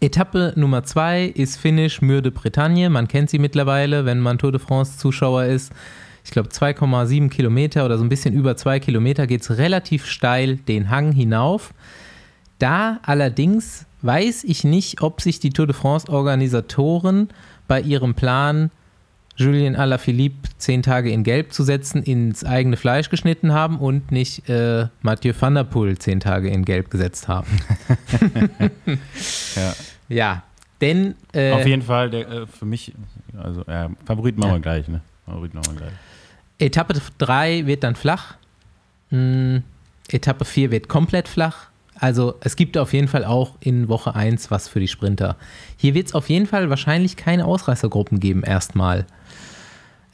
[0.00, 2.88] Etappe Nummer 2 ist Finish Mur de Bretagne.
[2.90, 5.72] Man kennt sie mittlerweile, wenn man Tour de France Zuschauer ist.
[6.24, 10.58] Ich glaube 2,7 Kilometer oder so ein bisschen über 2 Kilometer geht es relativ steil
[10.58, 11.74] den Hang hinauf.
[12.58, 17.28] Da allerdings weiß ich nicht, ob sich die Tour de France Organisatoren
[17.68, 18.70] bei ihrem Plan,
[19.38, 24.48] Julien Alaphilippe zehn Tage in Gelb zu setzen, ins eigene Fleisch geschnitten haben und nicht
[24.48, 27.48] äh, Mathieu van der Poel zehn Tage in Gelb gesetzt haben.
[29.56, 29.74] Ja.
[30.08, 30.42] Ja,
[30.80, 32.92] denn äh, Auf jeden Fall, der, äh, für mich,
[33.36, 34.54] also ja, Favorit machen Ja.
[34.56, 35.00] wir gleich, ne?
[35.24, 35.92] Favorit machen wir gleich.
[36.58, 38.36] Etappe 3 wird dann flach.
[39.10, 39.62] Hm,
[40.08, 41.66] Etappe 4 wird komplett flach.
[41.98, 45.36] Also es gibt auf jeden Fall auch in Woche 1 was für die Sprinter.
[45.76, 49.06] Hier wird es auf jeden Fall wahrscheinlich keine Ausreißergruppen geben, erstmal.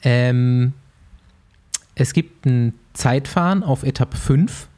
[0.03, 0.73] Ähm,
[1.95, 4.69] es gibt ein Zeitfahren auf Etappe 5.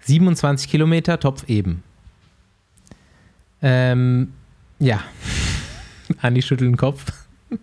[0.00, 1.82] 27 Kilometer, Topf eben.
[3.62, 4.32] Ähm,
[4.78, 5.00] ja.
[6.20, 7.04] Andi schüttelt den Kopf.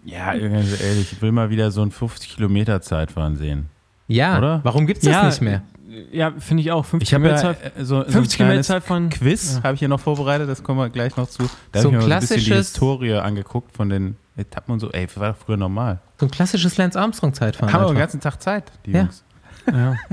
[0.05, 3.67] Ja, ehrlich, ich will mal wieder so ein 50 Kilometer Zeitfahren sehen.
[4.07, 4.59] Ja, Oder?
[4.63, 5.63] warum gibt es das Ja, nicht mehr?
[6.11, 6.85] Ja, finde ich auch.
[6.85, 7.77] 50 Ich habe ja Kilometer Zeit.
[7.77, 9.09] äh, so, so 50 ein Kilometer von.
[9.09, 9.63] Quiz Ja.
[9.63, 11.49] habe ich hier noch vorbereitet, das kommen wir gleich noch zu.
[11.71, 14.15] Da So habe ich mir mal so ein bisschen die klassisches- Historie angeguckt von den
[14.35, 14.91] Etappen und so.
[14.91, 15.99] Ey, das war doch früher normal.
[16.19, 17.73] So ein klassisches Lance Armstrong-Zeitfahren.
[17.73, 19.01] Haben wir den ganzen Tag Zeit, die Ja.
[19.01, 19.23] Jungs.
[19.71, 19.95] Ja.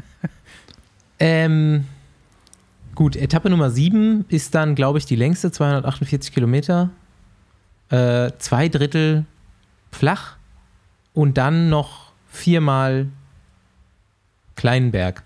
[1.20, 1.86] Ähm,
[2.94, 6.90] gut, Etappe Nummer 7 ist dann, glaube ich, die längste, 248 Kilometer.
[7.90, 9.24] Äh, zwei Drittel
[9.92, 10.36] flach
[11.12, 13.06] und dann noch viermal
[14.56, 15.22] Kleinberg.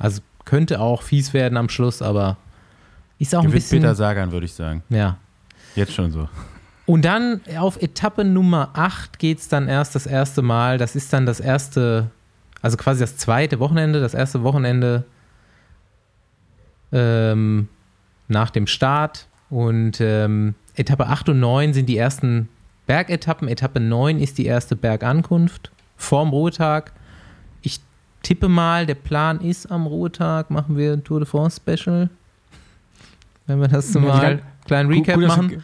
[0.00, 2.36] Also könnte auch fies werden am Schluss, aber
[3.18, 3.80] ist auch ein Gewinnt bisschen.
[3.80, 4.82] Peter Sagan, würde ich sagen.
[4.88, 5.18] Ja.
[5.76, 6.28] Jetzt schon so.
[6.86, 10.78] Und dann auf Etappe Nummer 8 geht es dann erst das erste Mal.
[10.78, 12.10] Das ist dann das erste,
[12.62, 15.04] also quasi das zweite Wochenende, das erste Wochenende
[16.90, 17.68] ähm,
[18.26, 19.28] nach dem Start.
[19.50, 22.48] Und ähm, Etappe 8 und 9 sind die ersten
[22.86, 23.46] Bergetappen.
[23.46, 26.92] Etappe 9 ist die erste Bergankunft vorm Ruhetag.
[28.22, 32.10] Tippe mal, der Plan ist am Ruhetag, machen wir ein Tour de France Special.
[33.46, 35.48] Wenn wir das Ja, mal die- kleinen Gut, Recap gut, dass machen.
[35.48, 35.56] Du,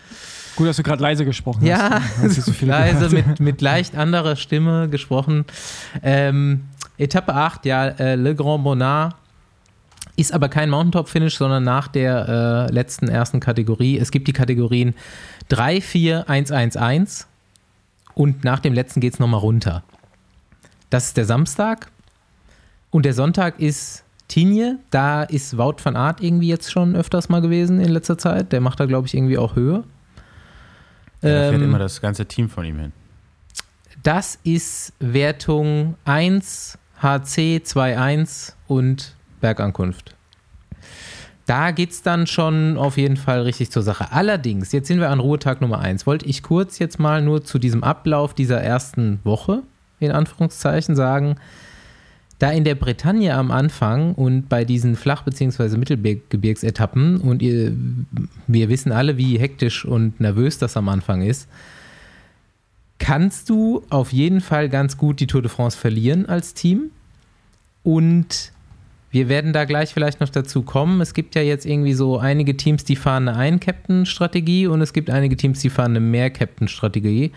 [0.56, 2.22] gut, dass du gerade leise gesprochen Ja, hast.
[2.22, 5.44] Nicht so leise mit, mit leicht anderer Stimme gesprochen.
[6.02, 6.64] Ähm,
[6.98, 9.14] Etappe 8, ja, äh, Le Grand Bonnard
[10.16, 13.98] ist aber kein Mountaintop-Finish, sondern nach der äh, letzten ersten Kategorie.
[13.98, 14.94] Es gibt die Kategorien
[15.50, 17.26] 3, 4, 1, 1, 1
[18.14, 19.82] und nach dem letzten geht es nochmal runter.
[20.88, 21.88] Das ist der Samstag
[22.90, 24.76] und der Sonntag ist Tignes.
[24.90, 28.52] Da ist Wout van Aert irgendwie jetzt schon öfters mal gewesen in letzter Zeit.
[28.52, 29.84] Der macht da, glaube ich, irgendwie auch Höhe.
[31.22, 32.92] Ja, da fährt Ähm, immer das ganze Team von ihm hin.
[34.02, 40.14] Das ist Wertung 1, HC 2.1 und Bergankunft.
[41.46, 44.10] Da geht es dann schon auf jeden Fall richtig zur Sache.
[44.10, 46.06] Allerdings, jetzt sind wir an Ruhetag Nummer 1.
[46.06, 49.62] Wollte ich kurz jetzt mal nur zu diesem Ablauf dieser ersten Woche,
[50.00, 51.36] in Anführungszeichen, sagen,
[52.38, 55.76] da in der Bretagne am Anfang und bei diesen Flach- bzw.
[55.78, 57.72] Mittelgebirgsetappen und ihr,
[58.46, 61.48] wir wissen alle, wie hektisch und nervös das am Anfang ist,
[62.98, 66.90] kannst du auf jeden Fall ganz gut die Tour de France verlieren als Team.
[67.82, 68.52] Und
[69.10, 71.00] wir werden da gleich vielleicht noch dazu kommen.
[71.00, 75.08] Es gibt ja jetzt irgendwie so einige Teams, die fahren eine Ein-Captain-Strategie und es gibt
[75.08, 77.32] einige Teams, die fahren eine Mehr-Captain-Strategie.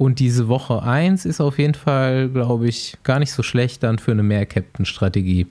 [0.00, 3.98] Und diese Woche 1 ist auf jeden Fall, glaube ich, gar nicht so schlecht dann
[3.98, 5.46] für eine Mehr-Captain-Strategie.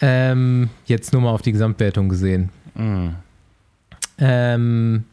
[0.00, 2.48] Ähm, jetzt nur mal auf die Gesamtwertung gesehen.
[2.74, 3.16] Mhm.
[4.16, 5.04] Ähm,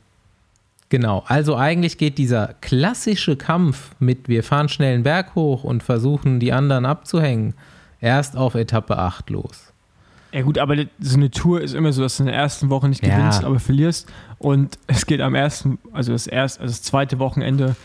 [0.88, 5.84] genau, also eigentlich geht dieser klassische Kampf mit wir fahren schnell einen Berg hoch und
[5.84, 7.54] versuchen die anderen abzuhängen,
[8.00, 9.71] erst auf Etappe 8 los.
[10.34, 12.88] Ja gut, aber so eine Tour ist immer so, dass du in der ersten Woche
[12.88, 13.18] nicht Ja.
[13.18, 14.08] gewinnst, aber verlierst.
[14.38, 17.76] Und es geht am ersten, also das erste, also das zweite Wochenende,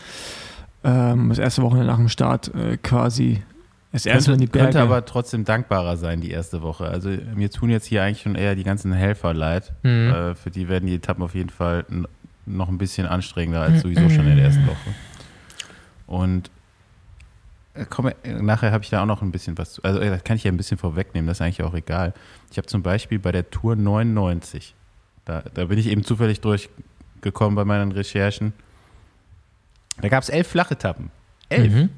[0.83, 3.43] ähm, das erste Wochenende nach dem Start äh, quasi
[3.91, 4.65] das erste in Könnte, die Berge.
[4.65, 6.85] könnte aber trotzdem dankbarer sein, die erste Woche.
[6.87, 9.73] Also mir tun jetzt hier eigentlich schon eher die ganzen Helfer leid.
[9.83, 9.89] Mhm.
[10.13, 11.85] Äh, für die werden die Etappen auf jeden Fall
[12.45, 14.93] noch ein bisschen anstrengender als sowieso schon in der ersten Woche.
[16.05, 16.49] Und
[17.77, 19.83] äh, komm, äh, nachher habe ich da auch noch ein bisschen was zu.
[19.83, 22.13] Also äh, das kann ich ja ein bisschen vorwegnehmen, das ist eigentlich auch egal.
[22.51, 24.75] Ich habe zum Beispiel bei der Tour 99,
[25.25, 28.53] da, da bin ich eben zufällig durchgekommen bei meinen Recherchen.
[30.01, 31.09] Da gab es elf Flachetappen.
[31.49, 31.73] Elf.
[31.73, 31.89] Mhm.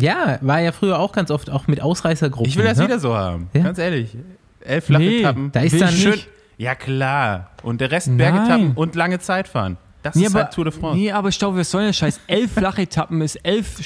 [0.00, 2.48] Ja, war ja früher auch ganz oft auch mit Ausreißergruppen.
[2.48, 2.84] Ich will das ne?
[2.84, 3.48] wieder so haben.
[3.52, 3.62] Ja.
[3.62, 4.16] Ganz ehrlich.
[4.60, 5.52] Elf flache Nee, Etappen.
[5.52, 6.12] Da ist dann Schön.
[6.12, 6.28] nicht.
[6.56, 7.50] Ja, klar.
[7.62, 8.16] Und der Rest.
[8.16, 9.76] Bergetappen und lange Zeit fahren.
[10.02, 10.98] Das Nee, ist aber, halt Tour de France.
[10.98, 12.20] nee, aber Stau, was soll der Scheiß?
[12.26, 13.76] Elf Flachetappen ist elf.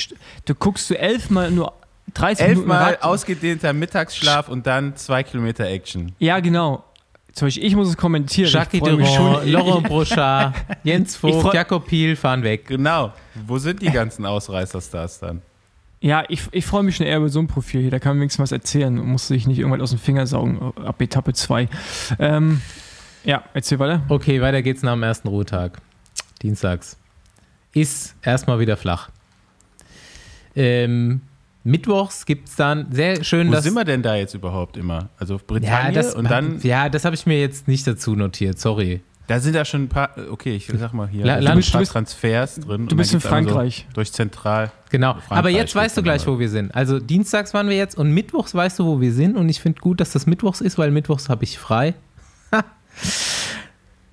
[0.46, 1.72] Du guckst du elfmal nur
[2.14, 6.12] 30 Minuten Elfmal ausgedehnter Mittagsschlaf und dann zwei Kilometer Action.
[6.18, 6.84] Ja, genau.
[7.32, 8.50] Zum Beispiel, ich muss es kommentieren.
[8.50, 9.50] Jacques ich Durand, schon.
[9.50, 10.54] Laurent Brochard,
[10.84, 12.66] Jens Vogt, Jakob Piel fahren weg.
[12.66, 13.12] Genau.
[13.46, 15.42] Wo sind die ganzen Ausreißerstars dann?
[16.00, 17.90] Ja, ich, ich freue mich schon eher über so ein Profil hier.
[17.90, 20.72] Da kann man wenigstens was erzählen und muss sich nicht irgendwann aus dem Finger saugen
[20.82, 21.68] ab Etappe 2.
[22.18, 22.62] Ähm,
[23.24, 24.02] ja, erzähl weiter.
[24.08, 25.78] Okay, weiter geht's nach dem ersten Ruhetag.
[26.42, 26.96] Dienstags.
[27.72, 29.10] Ist erstmal wieder flach.
[30.54, 31.20] Ähm,
[31.64, 33.64] Mittwochs gibt es dann sehr schön Wo das.
[33.64, 35.08] sind wir denn da jetzt überhaupt immer?
[35.18, 38.14] Also auf ja, Britannien das, und dann, ja, das habe ich mir jetzt nicht dazu
[38.14, 39.02] notiert, sorry.
[39.26, 41.72] da sind ja schon ein paar, okay, ich sag mal hier, La- Land- ein paar
[41.72, 42.86] du bist- Transfers drin.
[42.86, 43.84] Du bist in einmal Frankreich.
[43.88, 44.70] So durch Zentral.
[44.90, 45.14] Genau.
[45.14, 46.72] Frankreich Aber jetzt weißt du gleich, wo wir sind.
[46.74, 49.36] Also dienstags waren wir jetzt und mittwochs weißt du, wo wir sind.
[49.36, 51.94] Und ich finde gut, dass das mittwochs ist, weil mittwochs habe ich frei.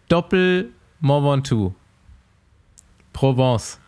[0.10, 0.70] Doppel
[1.00, 1.76] Mont Ventoux.
[3.14, 3.80] Provence.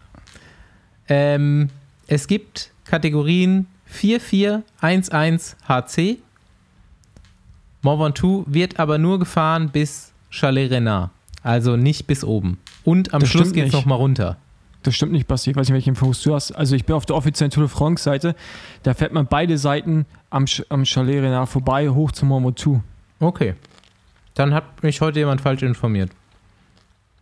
[1.07, 1.69] Ähm,
[2.07, 6.17] es gibt Kategorien 4411 HC.
[7.82, 11.11] Mont Ventoux wird aber nur gefahren bis Chalet Renard.
[11.43, 12.57] Also nicht bis oben.
[12.84, 14.38] Und am Das Schluss geht es nochmal runter.
[14.82, 15.51] Das stimmt nicht, Basti.
[15.51, 16.51] Ich weiß nicht, welche Infos du hast.
[16.51, 18.36] Also ich bin auf der offiziellen Tour de France-Seite.
[18.84, 22.82] Da fährt man beide Seiten am, Sch- am Chalet Renard vorbei, hoch zum Mont Ventoux.
[23.19, 23.55] Okay.
[24.36, 26.11] Dann hat mich heute jemand falsch informiert.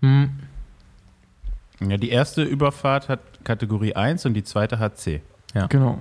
[0.02, 0.32] Hm.
[1.90, 5.22] Ja, die erste Überfahrt hat Kategorie 1 und die zweite hat C.
[5.70, 6.00] Genau.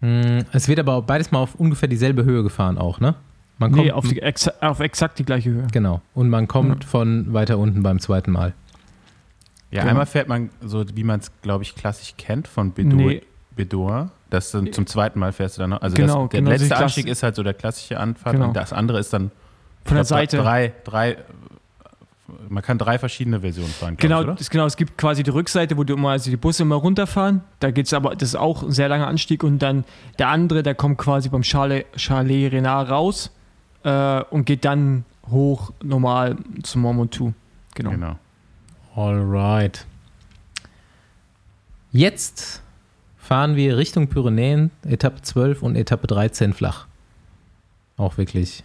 [0.00, 3.14] Hm, Es wird aber beides mal auf ungefähr dieselbe Höhe gefahren auch, ne?
[3.58, 5.66] Man kommt, Nee, auf, die, exa auf exakt die gleiche Höhe.
[5.72, 6.02] genau.
[6.14, 6.90] Und man kommt Ja.
[6.90, 8.52] von weiter unten beim zweiten Mal.
[9.70, 9.90] Ja, Genau.
[9.92, 12.96] einmal fährt man so, wie man es, glaube ich, klassisch kennt von Bedouin.
[13.06, 13.22] Nee.
[13.56, 14.10] Bedouin.
[14.28, 15.80] Das dann zum zweiten Mal fährst du dann noch.
[15.80, 18.48] Also Genau, das, der genau, letzte Anstieg ist halt so der klassische Anfahrt Genau.
[18.48, 19.30] und das andere ist dann
[19.86, 20.36] Von der Seite.
[20.38, 21.16] Drei, drei,
[22.48, 24.34] man kann drei verschiedene Versionen fahren, Genau, ich, oder?
[24.34, 27.42] das, genau, es gibt quasi die Rückseite, wo du immer, also die Busse immer runterfahren.
[27.60, 29.84] Da geht es aber, das ist auch ein sehr langer Anstieg und dann
[30.18, 33.30] der andere, der kommt quasi beim Chalet, Chalet Renard raus
[33.84, 37.32] äh, und geht dann hoch normal zum Mont Ventoux.
[37.74, 37.90] Genau.
[37.90, 38.18] Genau.
[38.94, 39.86] Alright.
[41.92, 42.62] Jetzt
[43.16, 46.86] fahren wir Richtung Pyrenäen, Etappe 12 und Etappe 13 flach.
[47.96, 48.64] Auch wirklich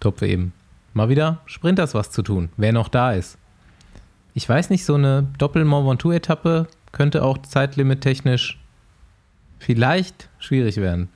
[0.00, 0.52] top für eben.
[0.92, 3.38] Mal wieder Sprinters was zu tun, wer noch da ist.
[4.34, 8.58] Ich weiß nicht, so eine Doppel-Mont Ventoux-Etappe könnte auch Zeitlimit technisch
[9.58, 11.08] vielleicht schwierig werden.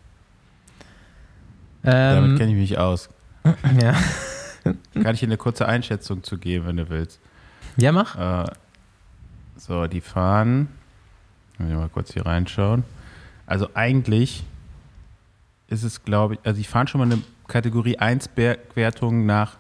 [1.83, 3.09] Damit Ähm, kenne ich mich aus.
[3.81, 3.95] ja.
[4.95, 7.21] Kann ich dir eine kurze Einschätzung zu geben, wenn du willst.
[7.77, 8.17] ja, mach.
[8.17, 8.51] Äh,
[9.57, 10.69] so, die fahren.
[11.59, 12.85] Muss ich mal kurz hier reinschauen.
[13.47, 14.45] Also eigentlich
[15.69, 19.57] ist es, glaube ich, also die fahren schon mal eine Kategorie 1 Bergwertung nach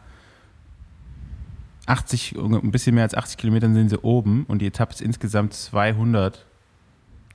[1.87, 5.53] 80, ein bisschen mehr als 80 Kilometern sind sie oben und die Etappe ist insgesamt
[5.53, 6.45] 200.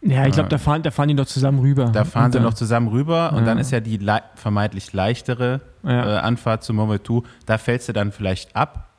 [0.01, 1.85] Ja, ich glaube, da fahren, da fahren die noch zusammen rüber.
[1.91, 3.45] Da fahren Und sie dann- noch zusammen rüber und Ja.
[3.45, 6.17] dann ist ja die lei- vermeintlich leichtere Ja.
[6.17, 7.23] äh, Anfahrt zu Mont Ventoux.
[7.45, 8.89] Da fällst du dann vielleicht ab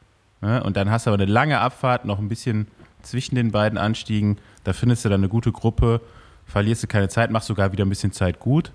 [0.43, 0.63] ne?
[0.63, 2.67] und dann hast du aber eine lange Abfahrt, noch ein bisschen
[3.03, 4.37] zwischen den beiden Anstiegen.
[4.65, 6.03] Da findest du dann eine gute Gruppe,
[6.45, 8.71] verlierst du keine Zeit, machst sogar wieder ein bisschen Zeit gut.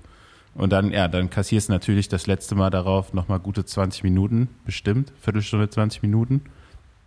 [0.55, 4.47] Und dann, ja, dann kassierst du natürlich das letzte Mal darauf nochmal gute 20 Minuten,
[4.65, 6.41] bestimmt, Viertelstunde, 20 Minuten.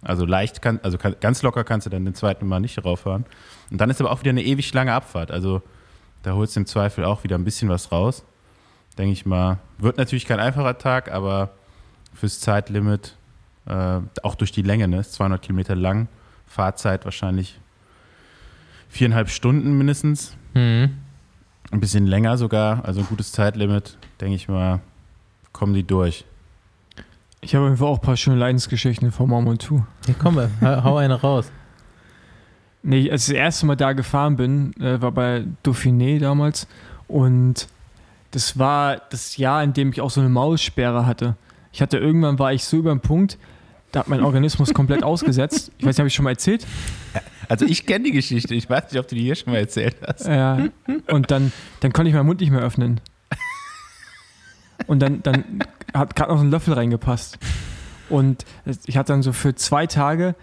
[0.03, 3.25] Also leicht, kann, also kann, ganz locker kannst du dann den zweiten Mal nicht rauffahren.
[3.71, 5.31] Und dann ist aber auch wieder eine ewig lange Abfahrt.
[5.31, 5.63] Also
[6.23, 8.25] da holst du im Zweifel auch wieder ein bisschen was raus.
[8.97, 9.59] denke ich mal.
[9.79, 11.51] Wird natürlich kein einfacher Tag, aber
[12.15, 13.17] fürs Zeitlimit,
[13.67, 16.09] äh, auch durch die Länge, ne, ist 200 Kilometer lang,
[16.47, 17.61] Fahrzeit wahrscheinlich
[18.89, 20.97] viereinhalb Stunden mindestens, Mhm.
[21.71, 24.81] ein bisschen länger sogar, also ein gutes Zeitlimit, denke ich mal,
[25.53, 26.25] kommen die durch.
[27.41, 29.77] Ich habe auf jeden Fall auch ein paar schöne Leidensgeschichten von 2.
[30.07, 31.51] Ja, komm, hau hau eine raus.
[32.83, 36.67] Nee, als ich das erste Mal da gefahren bin, äh, war bei Dauphiné damals.
[37.07, 37.69] Und
[38.31, 41.37] das war das Jahr, in dem ich auch so eine Maulsperre hatte.
[41.73, 43.39] Ich hatte irgendwann, war ich so über den Punkt,
[43.93, 45.73] da hat mein Organismus komplett ausgesetzt.
[45.79, 46.67] Ich weiß nicht, habe ich schon mal erzählt?
[47.49, 49.97] Also ich kenne die Geschichte, ich weiß nicht, ob du die hier schon mal erzählt
[50.07, 50.27] hast.
[50.27, 50.69] Ja.
[51.11, 53.01] Und dann, dann konnte ich meinen Mund nicht mehr öffnen.
[54.89, 55.45] Und dann, dann
[55.95, 57.39] hat gerade noch so ein Löffel reingepasst.
[58.09, 58.45] Und
[58.87, 60.35] ich hatte dann so für zwei Tage,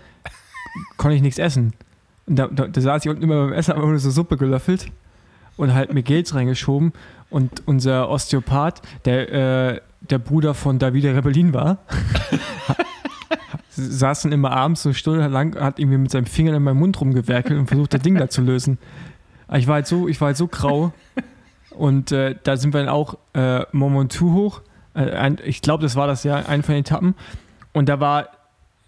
[0.98, 1.74] konnte ich nichts essen.
[2.28, 4.92] Und da, da, da saß ich unten immer beim Essen, immer nur so Suppe gelöffelt
[5.58, 6.94] und halt mir Gels reingeschoben.
[7.30, 11.80] Und unser Osteopath, der äh, der Bruder von Davide Rebellin war,
[13.70, 17.60] saß dann immer abends so stundenlang, hat irgendwie mit seinem Finger in meinem Mund rumgewerkelt
[17.60, 18.78] und versucht, das Ding da zu lösen.
[19.48, 20.94] Aber Ich war halt so, ich war halt so grau.
[21.78, 24.62] Und äh, da sind wir dann auch äh, Momentu hoch.
[24.94, 27.16] Äh, ein, ich glaube, das war das Jahr, eine von den Etappen.
[27.74, 28.30] Und da war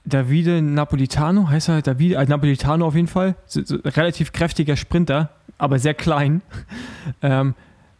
[0.06, 3.36] Davide Napolitano, heißt er Davide, also Napolitano auf jeden Fall.
[3.46, 6.42] So, so, relativ kräftiger Sprinter, aber sehr klein.
[7.22, 7.56] ähm,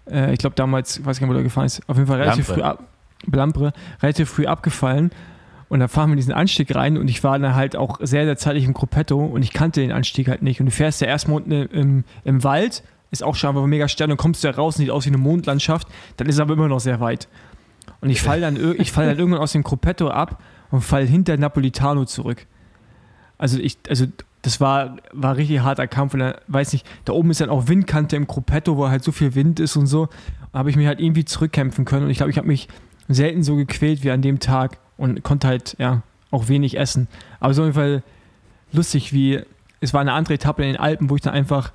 [0.10, 2.22] äh, ich glaube damals, ich weiß gar nicht, wo der gefahren ist, auf jeden Fall
[2.22, 2.62] relativ Lampre.
[2.62, 2.84] früh ab,
[3.26, 5.12] Blampre, relativ früh abgefallen.
[5.70, 8.24] Und da fahren wir in diesen Anstieg rein und ich war dann halt auch sehr,
[8.24, 10.62] sehr zeitig im Gruppetto und ich kannte den Anstieg halt nicht.
[10.62, 14.12] Und du fährst ja erstmal unten im, im Wald, ist auch schon einfach mega stern,
[14.12, 15.88] und kommst du da raus, sieht aus wie eine Mondlandschaft,
[16.18, 17.28] dann ist es aber immer noch sehr weit.
[18.02, 20.42] Und ich falle dann, ich fall dann irgendwann aus dem Gruppetto ab
[20.72, 22.46] und fall hinter Napolitano zurück.
[23.38, 24.06] Also ich, also
[24.42, 27.68] das war, war richtig harter Kampf und da, weiß nicht, da oben ist dann auch
[27.68, 30.10] Windkante im Gruppetto, wo halt so viel Wind ist und so.
[30.54, 32.68] Habe ich mich halt irgendwie zurückkämpfen können und ich glaube, ich habe mich
[33.08, 36.02] selten so gequält wie an dem Tag und konnte halt, ja,
[36.32, 37.08] auch wenig essen.
[37.40, 38.04] Aber so auf jeden Fall
[38.74, 39.42] lustig, wie
[39.80, 41.72] es war eine andere Etappe in den Alpen, wo ich dann einfach,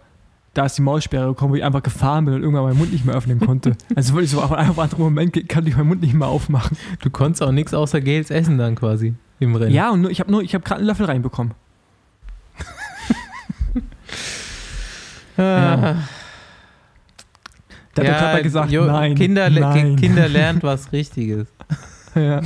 [0.54, 3.04] da ist die Maulsperre gekommen, wo ich einfach gefahren bin und irgendwann meinen Mund nicht
[3.04, 3.76] mehr öffnen konnte.
[3.94, 6.76] Also wirklich so auf einen anderen Moment kann ich meinen Mund nicht mehr aufmachen.
[7.00, 9.72] Du konntest auch nichts außer Gels essen dann quasi im Rennen.
[9.72, 11.54] Ja, und nur, ich habe nur, ich habe gerade einen Löffel reinbekommen.
[15.38, 15.96] Ah.
[17.94, 19.96] Da hat der Körper gesagt, jo, nein, Kinder, nein.
[19.96, 21.48] Kinder lernt was Richtiges.
[22.14, 22.42] Ja.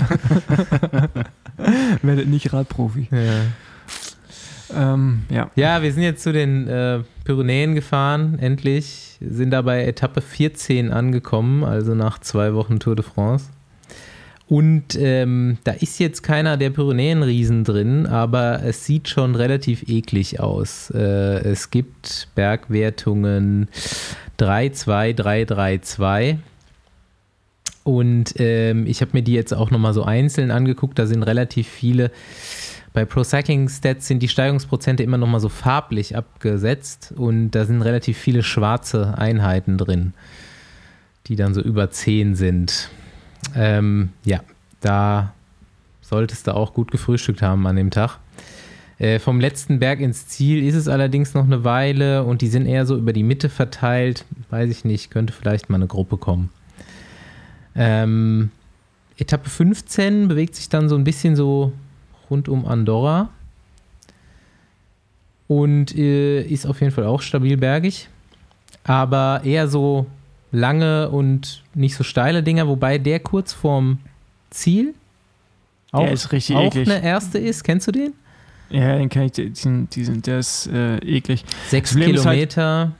[2.03, 3.09] Werdet nicht Radprofi.
[3.11, 4.93] Ja.
[4.95, 5.51] Ähm, ja.
[5.57, 9.19] ja, wir sind jetzt zu den äh, Pyrenäen gefahren, endlich.
[9.21, 13.47] Sind dabei Etappe 14 angekommen, also nach zwei Wochen Tour de France.
[14.49, 20.39] Und ähm, da ist jetzt keiner der Pyrenäenriesen drin, aber es sieht schon relativ eklig
[20.39, 20.91] aus.
[20.91, 23.69] Äh, es gibt Bergwertungen
[24.37, 26.39] 3, 2, 3, 3, 2.
[27.83, 30.97] Und ähm, ich habe mir die jetzt auch nochmal so einzeln angeguckt.
[30.99, 32.13] Da sind relativ viele.
[32.97, 37.83] Bei Pro Cycling Stats sind die Steigungsprozente immer nochmal so farblich abgesetzt und da sind
[37.83, 40.15] relativ viele schwarze Einheiten drin,
[41.27, 42.89] die dann so über 10 sind.
[43.55, 44.41] Ähm, ja,
[44.81, 45.35] da
[46.01, 48.19] solltest du auch gut gefrühstückt haben an dem Tag.
[48.99, 52.65] Äh, vom letzten Berg ins Ziel ist es allerdings noch eine Weile und die sind
[52.65, 54.25] eher so über die Mitte verteilt.
[54.49, 56.49] Weiß ich nicht, könnte vielleicht mal eine Gruppe kommen.
[57.75, 58.53] Ähm,
[59.19, 61.75] Etappe 15 bewegt sich dann so ein bisschen so
[62.31, 63.29] rund um Andorra
[65.49, 68.09] und äh, ist auf jeden Fall auch stabil bergig,
[68.85, 70.07] aber eher so
[70.53, 73.99] lange und nicht so steile Dinger, wobei der kurz vorm
[74.51, 74.95] Ziel
[75.93, 76.91] auch, Der ist richtig auch eklig.
[76.91, 77.63] eine erste ist.
[77.63, 78.13] Kennst du den?
[78.71, 81.45] Ja, den kenne ich, diesen, diesen, der ist äh, eklig.
[81.69, 82.93] Sechs halt- Kilometer.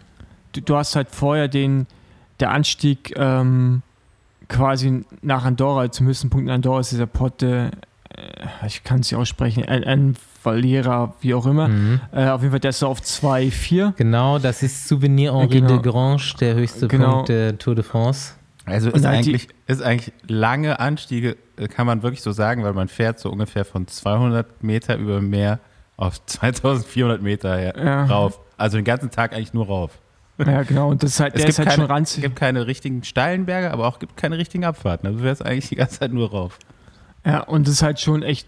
[0.53, 1.87] Du, du hast halt vorher den,
[2.39, 3.83] der Anstieg ähm,
[4.49, 7.86] quasi nach Andorra, zum höchsten Punkt in Andorra ist dieser Potte, äh,
[8.67, 11.69] ich kann es nicht aussprechen, N Valera, wie auch immer.
[11.69, 12.01] Mhm.
[12.13, 13.95] Äh, auf jeden Fall, der ist so auf 2,4.
[13.97, 15.79] Genau, das ist Souvenir Henri Genau.
[15.79, 17.13] de Grange, der höchste Genau.
[17.17, 18.35] Punkt der Tour de France.
[18.65, 22.73] Also ist halt eigentlich, ist eigentlich lange Anstiege, äh, kann man wirklich so sagen, weil
[22.73, 25.59] man fährt so ungefähr von 200 Meter über Meer
[25.97, 28.05] auf 2400 Meter her, Ja.
[28.07, 28.41] rauf.
[28.57, 29.93] Also den ganzen Tag eigentlich nur rauf.
[30.39, 30.91] Ja, genau.
[30.91, 32.23] Und das ist halt, Es der gibt, ist halt keine, schon es ranzig.
[32.23, 35.07] gibt keine richtigen steilen Berge, aber auch gibt keine richtigen Abfahrten.
[35.07, 36.59] Also du fährst eigentlich die ganze Zeit nur rauf.
[37.27, 38.47] Ja, und das ist halt schon echt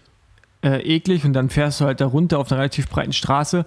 [0.63, 3.65] äh, eklig und dann fährst du halt da runter auf einer relativ breiten Straße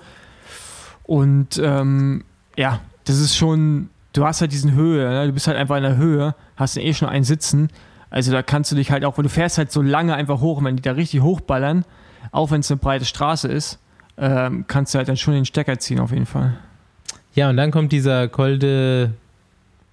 [1.04, 2.24] und ähm,
[2.56, 5.26] ja, das ist schon, du hast halt diesen Höhe, ne?
[5.26, 7.68] du bist halt einfach in der Höhe, hast eh schon einen Sitzen,
[8.08, 10.58] also da kannst du dich halt auch, weil du fährst halt so lange einfach hoch
[10.58, 11.84] und wenn die da richtig hochballern,
[12.30, 13.78] auch wenn es eine breite Straße ist,
[14.16, 16.58] ähm, kannst du halt dann schon den Stecker ziehen auf jeden Fall.
[17.34, 19.12] Ja, und dann kommt dieser Kolde,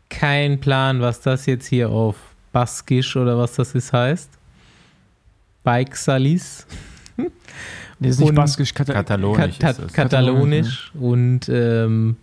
[0.09, 2.15] kein Plan, was das jetzt hier auf
[2.51, 4.38] Baskisch oder was das ist heißt.
[5.69, 6.65] Bike Salis.
[7.99, 9.93] Nee, ist nicht baskisch, Kata Katalonisch Kat es.
[9.93, 10.91] Katalonisch.
[10.99, 12.15] Und ähm,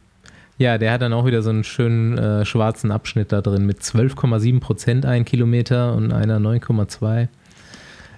[0.59, 3.83] ja, der hat dann auch wieder so einen schönen äh, schwarzen Abschnitt da drin mit
[3.83, 7.29] 12,7 Prozent ein Kilometer und einer 9,2.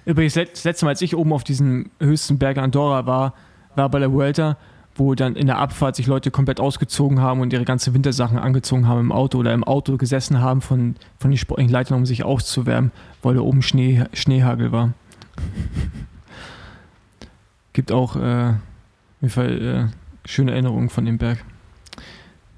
[0.05, 3.33] Übrigens, das letzte Mal, als ich oben auf diesem höchsten Berg Andorra war,
[3.75, 4.57] war bei der Vuelta,
[4.95, 8.87] wo dann in der Abfahrt sich Leute komplett ausgezogen haben und ihre ganze Wintersachen angezogen
[8.87, 12.23] haben im Auto oder im Auto gesessen haben von, von den sportlichen Leitern, um sich
[12.23, 14.93] auszuwärmen, weil da oben Schnee, Schneehagel war.
[17.73, 18.53] Gibt auch äh,
[19.21, 21.39] jeden Fall äh, schöne Erinnerungen von dem Berg.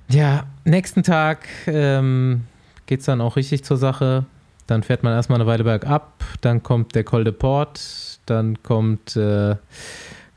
[0.09, 2.45] Ja, nächsten Tag ähm,
[2.85, 4.25] geht es dann auch richtig zur Sache.
[4.67, 9.15] Dann fährt man erstmal eine Weile bergab, dann kommt der Col de Port, dann kommt
[9.15, 9.55] äh,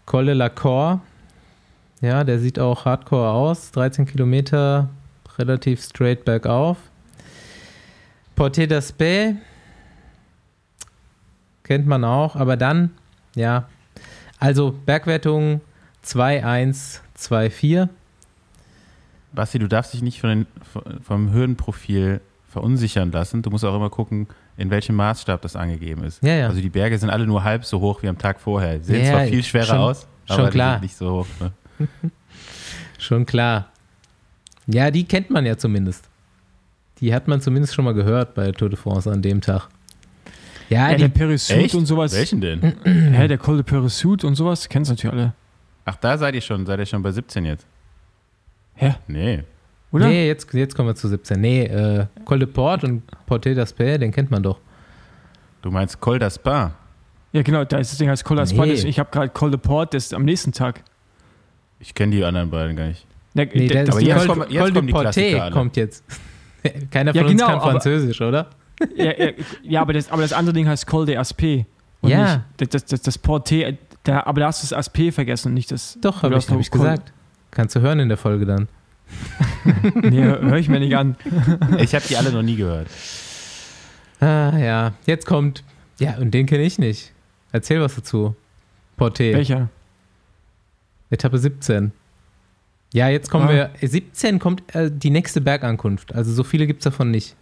[0.07, 1.01] Col de la Cor.
[2.01, 3.71] Ja, der sieht auch hardcore aus.
[3.73, 4.89] 13 Kilometer,
[5.39, 6.77] relativ straight bergauf.
[8.37, 9.37] Porte d'Aspet
[11.65, 12.91] kennt man auch, aber dann,
[13.35, 13.69] ja,
[14.39, 15.61] also Bergwertung
[16.05, 17.89] 2-1, 2-4.
[19.33, 20.47] Basti, du darfst dich nicht von den,
[21.03, 23.43] vom Höhenprofil verunsichern lassen.
[23.43, 26.23] Du musst auch immer gucken, in welchem Maßstab das angegeben ist.
[26.23, 26.47] Ja, ja.
[26.49, 28.79] Also die Berge sind alle nur halb so hoch wie am Tag vorher.
[28.79, 30.69] Sie sehen Ja, zwar viel schwerer schon- aus, schon aber klar.
[30.69, 31.27] die sind nicht so hoch.
[31.41, 31.53] Ne?
[32.99, 33.67] Schon klar.
[34.67, 36.09] Ja, die kennt man ja zumindest.
[37.01, 39.69] Die hat man zumindest schon mal gehört bei Tour de France an dem Tag.
[40.71, 42.15] Ja, Ja, der die, Perisud und sowas.
[42.15, 42.61] Welchen denn?
[42.85, 45.33] Hä, der Col de Perisud und sowas, kennst du natürlich alle.
[45.85, 46.65] Ach, da seid ihr schon.
[46.67, 47.67] Seid ihr schon bei 17 jetzt?
[48.75, 48.95] Hä?
[49.07, 49.43] Nee.
[49.93, 50.09] Oder?
[50.09, 51.41] nee, jetzt, jetzt kommen wir zu 17.
[51.41, 54.59] Nee, äh, Col de Port und Porte d'Aspet, den kennt man doch.
[55.63, 56.71] Du meinst Col d'Aspin.
[57.33, 58.67] Ja, genau, da ist das Ding heißt Col d'Aspin.
[58.67, 58.73] Nee.
[58.89, 60.83] Ich habe gerade Col de Port, das ist am nächsten Tag.
[61.79, 63.07] Ich kenne die anderen beiden gar nicht.
[63.35, 64.61] Der, Nee, der, aber ist jetzt Col, kommen- jetzt
[64.93, 65.53] Col de alle.
[65.53, 66.05] kommt jetzt.
[66.91, 68.49] Keiner von Ja, uns genau, kann aber- Französisch, oder?
[68.97, 69.31] Ja, ja,
[69.63, 71.17] ja aber, das, aber das andere Ding heißt Col de.
[71.19, 72.45] Und Ja.
[72.61, 75.71] Nicht, das, das, das Porté, da, aber da hast du das Aspé vergessen und nicht
[75.71, 75.99] das.
[76.01, 77.13] Doch, habe ich, hab ich gesagt.
[77.51, 78.69] Kannst du hören in der Folge dann.
[79.95, 81.17] Nee, höre ich mir nicht an.
[81.79, 82.89] Ich habe die alle noch nie gehört.
[84.21, 84.93] Ah, ja.
[85.07, 85.63] Jetzt kommt,
[85.99, 87.13] ja, und den kenne ich nicht.
[87.53, 88.35] Erzähl was dazu.
[88.97, 89.33] Porte.
[89.35, 89.69] Welcher?
[91.11, 91.93] Etappe 17.
[92.93, 93.71] Ja, jetzt kommen Ah.
[93.81, 93.89] wir.
[93.89, 96.15] 17 kommt äh, die nächste Bergankunft.
[96.15, 97.35] Also so viele gibt es davon nicht.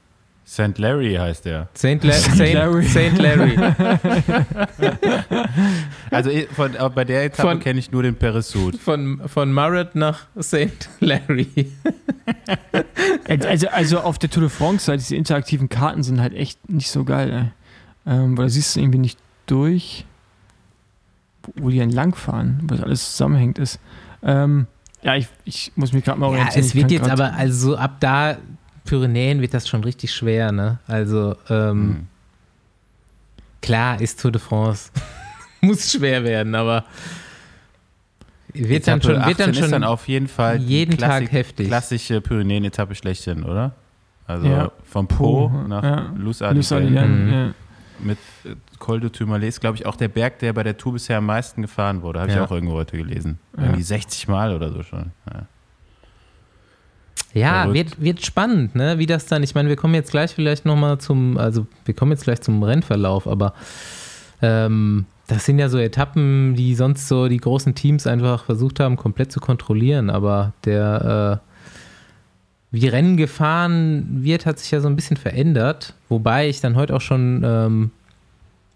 [0.47, 0.76] St.
[0.78, 1.68] Larry heißt der.
[1.76, 2.03] St.
[2.03, 2.36] La St.
[2.36, 2.84] Saint, Larry.
[2.84, 3.57] Saint Larry.
[6.11, 8.76] Also ich- von, bei der Etappe kenne ich nur den Peresud.
[8.76, 10.90] Von, von Murray nach St.
[11.01, 11.72] Larry.
[13.28, 16.90] Also, also auf der Tour de France, halt, diese interaktiven Karten sind halt echt nicht
[16.90, 18.12] so geil, ey.
[18.12, 20.05] Ähm, weil da siehst du irgendwie nicht durch,
[21.57, 23.78] wo, die entlangfahren, weil das alles zusammenhängt ist.
[24.22, 24.66] Ähm,
[25.03, 26.61] ja, ich, ich muss mich gerade mal Ja, orientieren.
[26.64, 28.36] es Ich wird jetzt aber, also so ab da,
[28.85, 30.78] Pyrenäen wird das schon richtig schwer, ne?
[30.87, 32.07] Also, ähm, Hm.
[33.61, 34.91] klar ist Tour de France.
[35.61, 36.85] Muss schwer werden, aber
[38.53, 41.20] wird dann schon, wird dann 18 schon ist dann auf jeden Fall die jeden Tag
[41.20, 41.66] Klassik- heftig.
[41.68, 43.72] klassische Pyrenäen-Etappe schlechthin, oder?
[44.26, 44.72] Also Ja.
[44.85, 46.12] vom Po Po, nach ja.
[46.16, 47.33] Luz Mhm.
[47.33, 47.55] ja.
[48.01, 50.95] mit äh, Col de Tourmalet ist, glaube ich, auch der Berg, der bei der Tour
[50.95, 52.18] bisher am meisten gefahren wurde.
[52.20, 52.45] Habe ich Ja.
[52.45, 53.39] auch irgendwo heute gelesen.
[53.57, 53.62] Ja.
[53.64, 55.12] Irgendwie 60 Mal oder so schon.
[57.34, 57.62] Ja.
[57.62, 57.74] Verrückt.
[57.74, 58.98] wird, wird spannend, ne?
[58.98, 62.12] Wie das dann, ich meine, wir kommen jetzt gleich vielleicht nochmal zum, also wir kommen
[62.12, 63.54] jetzt gleich zum Rennverlauf, aber
[64.42, 68.96] ähm, das sind ja so Etappen, die sonst so die großen Teams einfach versucht haben,
[68.96, 71.48] komplett zu kontrollieren, aber der, äh,
[72.70, 76.94] wie Rennen gefahren wird, hat sich ja so ein bisschen verändert, wobei ich dann heute
[76.94, 77.90] auch schon ähm,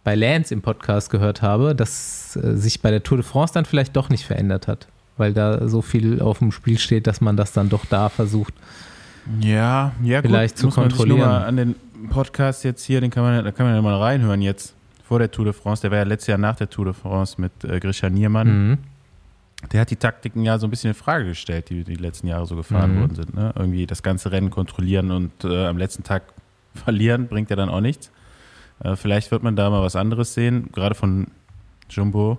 [0.04, 3.64] bei Lance im Podcast gehört habe, dass äh, sich bei der Tour de France dann
[3.64, 4.86] vielleicht doch nicht verändert hat,
[5.16, 8.54] weil da so viel auf dem Spiel steht, dass man das dann doch da versucht.
[9.40, 11.20] Ja, ja Vielleicht gut, zu muss man kontrollieren.
[11.20, 11.74] Mal an den
[12.10, 15.30] Podcast jetzt hier, den kann man, da kann man ja mal reinhören jetzt vor der
[15.30, 15.82] Tour de France.
[15.82, 18.68] Der war ja letztes Jahr nach der Tour de France mit äh, Grisha Niermann.
[18.68, 18.78] Mhm.
[19.72, 22.46] Der hat die Taktiken ja so ein bisschen in Frage gestellt, die die letzten Jahre
[22.46, 23.00] so gefahren Mhm.
[23.00, 23.34] worden sind.
[23.34, 23.52] Ne?
[23.56, 26.22] Irgendwie das ganze Rennen kontrollieren und äh, am letzten Tag
[26.74, 28.10] verlieren, bringt ja dann auch nichts.
[28.84, 31.28] Äh, vielleicht wird man da mal was anderes sehen, gerade von
[31.88, 32.38] Jumbo.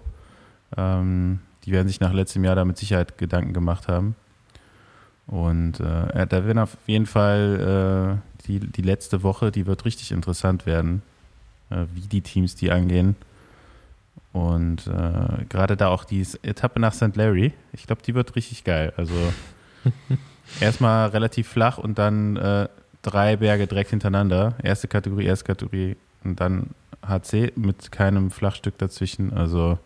[0.78, 4.16] Ähm, die werden sich nach letztem Jahr da mit Sicherheit Gedanken gemacht haben.
[5.28, 10.14] Und äh, da werden auf jeden Fall äh, die, die letzte Woche, die wird richtig
[10.14, 11.02] interessant werden,
[11.70, 13.18] äh, wie die Teams die angehen.
[14.32, 17.16] Und äh, gerade da auch die Etappe nach St.
[17.16, 18.94] Larry, ich glaube, die wird richtig geil.
[18.96, 19.14] Also
[20.62, 22.70] erstmal relativ flach und dann äh,
[23.02, 24.56] drei Berge direkt hintereinander.
[24.64, 26.68] Erste Kategorie, erste Kategorie und dann
[27.06, 29.34] HC mit keinem Flachstück dazwischen.
[29.34, 29.80] Also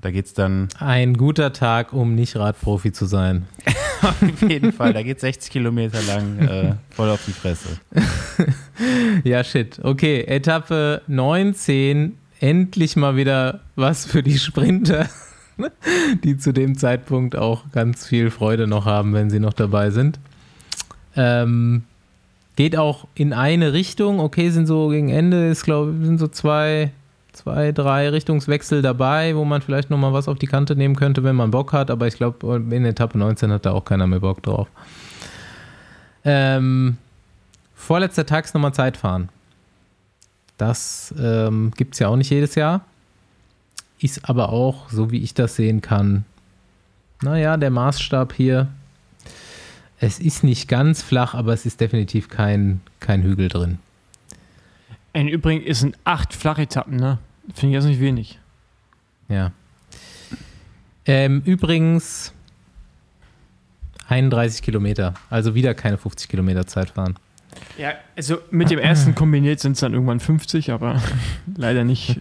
[0.00, 3.46] da geht es dann Ein guter Tag, um nicht Radprofi zu sein.
[4.02, 7.68] Auf jeden Fall, da geht 60 Kilometer lang äh, voll auf die Fresse.
[9.24, 9.80] Ja, shit.
[9.82, 12.16] Okay, Etappe 19.
[12.40, 15.08] Endlich mal wieder was für die Sprinter,
[16.24, 20.20] die zu dem Zeitpunkt auch ganz viel Freude noch haben, wenn sie noch dabei sind.
[21.16, 21.82] Ähm,
[22.54, 24.20] geht auch in eine Richtung.
[24.20, 26.92] Okay, sind so gegen Ende, ist glaube sind so zwei,
[27.48, 31.34] zwei, drei Richtungswechsel dabei, wo man vielleicht nochmal was auf die Kante nehmen könnte, wenn
[31.34, 31.90] man Bock hat.
[31.90, 34.68] Aber ich glaube, in Etappe 19 hat da auch keiner mehr Bock drauf.
[36.24, 36.98] Ähm,
[37.74, 39.30] vorletzter Tag ist nochmal Zeitfahren.
[40.58, 42.82] Das ähm, gibt es ja auch nicht jedes Jahr.
[43.98, 46.24] Ist aber auch, so wie ich das sehen kann,
[47.22, 48.68] naja, der Maßstab hier.
[50.00, 53.78] Es ist nicht ganz flach, aber es ist definitiv kein, kein Hügel drin.
[55.14, 57.18] Im Übrigen ist sind acht Flachetappen, ne?
[57.54, 58.38] Finde ich jetzt nicht wenig.
[59.28, 59.52] Ja.
[61.06, 62.32] Ähm, übrigens
[64.08, 65.14] 31 Kilometer.
[65.30, 67.18] Also wieder keine 50 Kilometer Zeitfahren.
[67.76, 71.00] Ja, also mit dem ersten kombiniert sind es dann irgendwann 50, aber
[71.56, 72.20] leider nicht.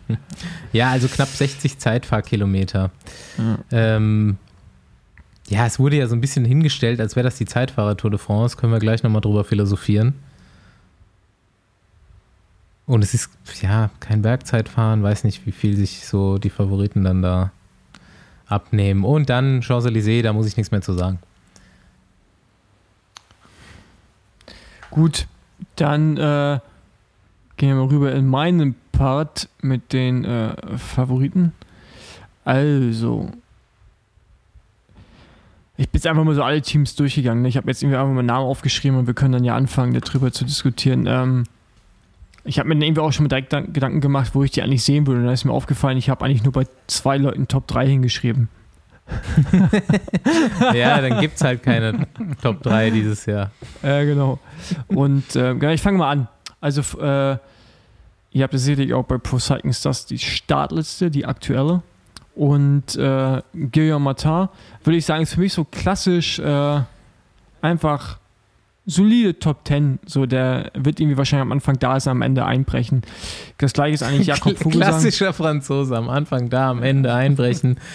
[0.74, 2.92] Ja, also knapp 60 Zeitfahrkilometer.
[3.38, 3.58] Ja.
[3.72, 4.38] Ähm,
[5.50, 8.20] ja, es wurde ja so ein bisschen hingestellt, als wäre das die Zeitfahrer Tour de
[8.20, 8.58] France.
[8.58, 10.14] Können wir gleich nochmal drüber philosophieren.
[12.88, 13.30] Und es ist,
[13.62, 15.04] ja, kein Bergzeitfahren.
[15.04, 17.52] Weiß nicht, wie viel sich so die Favoriten dann da
[18.48, 19.04] abnehmen.
[19.04, 21.20] Und dann Champs-Élysées, da muss ich nichts mehr zu sagen.
[24.90, 25.28] Gut,
[25.76, 26.60] dann äh,
[27.58, 31.52] gehen wir mal rüber in meinen Part mit den äh, Favoriten.
[32.46, 33.30] Also,
[35.76, 37.42] ich bin jetzt einfach mal so alle Teams durchgegangen.
[37.42, 37.50] ne?
[37.50, 40.32] Ich habe jetzt irgendwie einfach mal Namen aufgeschrieben und wir können dann ja anfangen, darüber
[40.32, 41.06] zu diskutieren.
[41.06, 41.44] Ähm,
[42.48, 44.84] ich habe mir dann irgendwie auch schon mal direkt Gedanken- gemacht, wo ich die eigentlich
[44.84, 45.20] sehen würde.
[45.22, 48.50] Und da ist mir aufgefallen, ich habe eigentlich nur bei zwei Leuten Top 3 hingeschrieben.
[50.74, 52.08] Ja, dann gibt es halt keine
[52.42, 53.52] Top 3 dieses Jahr.
[53.82, 54.40] Ja, genau.
[54.88, 56.28] Und äh, ich fange mal an.
[56.60, 57.38] Also, äh,
[58.32, 61.82] ihr habt das sicherlich auch bei Pro Cycling Stars die Startliste, die aktuelle.
[62.36, 63.42] Und äh,
[63.72, 64.50] Guillaume Martin,
[64.84, 66.82] würde ich sagen, ist für mich so klassisch äh,
[67.62, 68.20] einfach
[68.88, 70.00] solide Top 10.
[70.08, 73.04] So, der wird irgendwie wahrscheinlich am Anfang da sein, am Ende einbrechen.
[73.60, 74.90] Das gleiche ist eigentlich Jakob Vogelsang.
[74.90, 77.78] Klassischer Franzose, am Anfang da, am Ende einbrechen.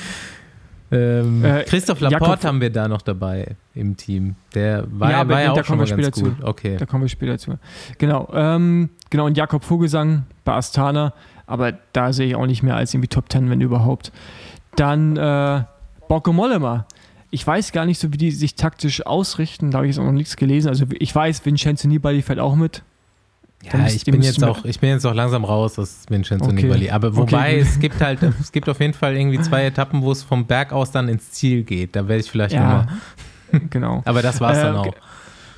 [0.95, 4.35] Ähm, Äh, Christoph Jakob- Laporte haben wir da noch dabei im Team.
[4.55, 6.45] Der war Ja, war ja da auch schon kommen mal wir ganz später gut.
[6.45, 6.77] Okay.
[6.77, 7.59] Da kommen wir später zu.
[7.97, 11.15] Genau, ähm, genau, und Jakob Vogelsang bei Astana,
[11.47, 14.13] aber da sehe ich auch nicht mehr als irgendwie Top 10, wenn überhaupt.
[14.77, 15.63] Dann äh,
[16.09, 16.87] Bocco Mollema.
[17.35, 20.07] Ich weiß gar nicht so, wie die sich taktisch ausrichten, da habe ich jetzt auch
[20.07, 20.69] noch nichts gelesen.
[20.69, 22.83] Also ich weiß, Vincenzo Nibali fährt auch mit.
[23.65, 26.63] Ja, Dann ich bin jetzt auch, ich bin jetzt auch langsam raus aus Vincenzo Okay.
[26.65, 26.91] Nibali.
[26.91, 30.13] Aber wobei Okay, es gibt halt, es gibt auf jeden Fall irgendwie zwei Etappen, wo
[30.13, 31.97] es vom Berg aus dann ins Ziel geht.
[31.97, 32.87] Da werde ich vielleicht Ja, nochmal.
[33.71, 34.03] genau.
[34.05, 34.85] Aber das war's dann Äh, auch.
[34.85, 34.93] ge-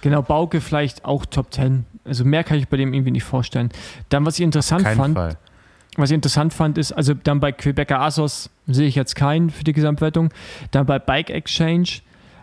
[0.03, 1.87] Genau, Bauke vielleicht auch Top 10.
[2.05, 3.71] Also mehr kann ich bei dem irgendwie nicht vorstellen.
[4.11, 5.39] Dann, was ich interessant Keinen fand, Fall.
[5.97, 9.65] Was ich interessant fand, ist, also dann bei Quebecer Asos sehe ich jetzt keinen für
[9.65, 10.31] die Gesamtwertung.
[10.71, 11.89] Dann bei Bike Exchange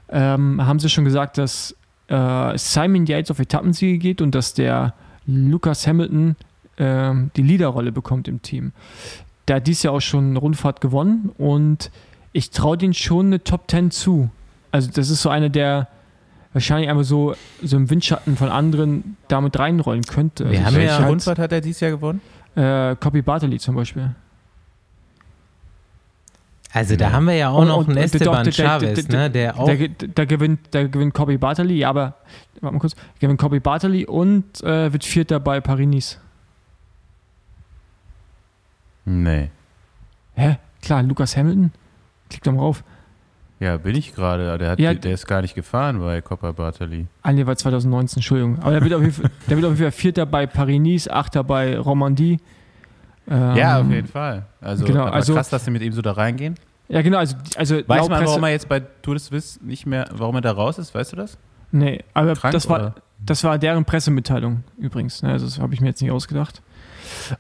[0.10, 1.76] ähm, haben sie schon gesagt, dass
[2.08, 4.94] äh, Simon Yates auf Etappensiege geht und dass der
[5.26, 6.36] Lucas Hamilton
[6.78, 8.72] ähm, die Leaderrolle bekommt im Team.
[9.48, 11.92] Der hat dies Jahr auch schon eine Rundfahrt gewonnen und
[12.34, 14.30] ich traue denen schon eine Top 10 zu.
[14.72, 15.88] Also das ist so einer, der
[16.54, 20.50] wahrscheinlich einfach so, so im Windschatten von anderen damit reinrollen könnte.
[20.50, 22.22] Wir also haben ja- Rundfahrt hat er dieses Jahr gewonnen?
[22.56, 24.14] Äh, Copy Bartoli zum Beispiel.
[26.74, 27.12] Also da Ja.
[27.12, 29.30] haben wir ja auch Und- noch und- einen und Esteban der- der- Chavez, der- ne,
[29.32, 29.76] der auch Da,
[30.16, 32.16] da, gewinnt, da gewinnt Copy Bartoli, ja, aber
[32.62, 36.18] warte mal kurz, gewinnt Copy Bartoli und äh, wird Vierter bei Paris-Nice.
[39.06, 39.50] Nee.
[40.36, 40.58] Hä?
[40.82, 41.72] Klar, Lukas Hamilton?
[42.30, 42.84] Klick doch mal rauf.
[43.62, 44.58] Ja, bin ich gerade.
[44.58, 44.94] Der, hat- Ja.
[44.94, 47.06] der ist gar nicht gefahren bei Copper Bartoli.
[47.22, 48.58] Ah, nee, war 2019, Entschuldigung.
[48.60, 51.44] Aber der wird auf jeden Fall, der wird auf jeden Fall Vierter bei Paris-Nice, Achter
[51.44, 52.40] bei Romandie.
[53.30, 54.48] Ähm, ja, auf jeden Fall.
[54.60, 56.56] Also, genau, also- krass, dass sie mit ihm so da reingehen.
[56.90, 60.08] Ja, genau, also, also Weiß man, warum er jetzt bei Tour de Suisse nicht mehr,
[60.12, 60.94] warum er da raus ist?
[60.94, 61.38] Weißt du das?
[61.72, 62.96] Nee, aber Krank, das war, oder?
[63.24, 65.22] Das war deren Pressemitteilung übrigens.
[65.22, 65.30] Ne?
[65.32, 66.62] Also das habe ich mir jetzt nicht ausgedacht.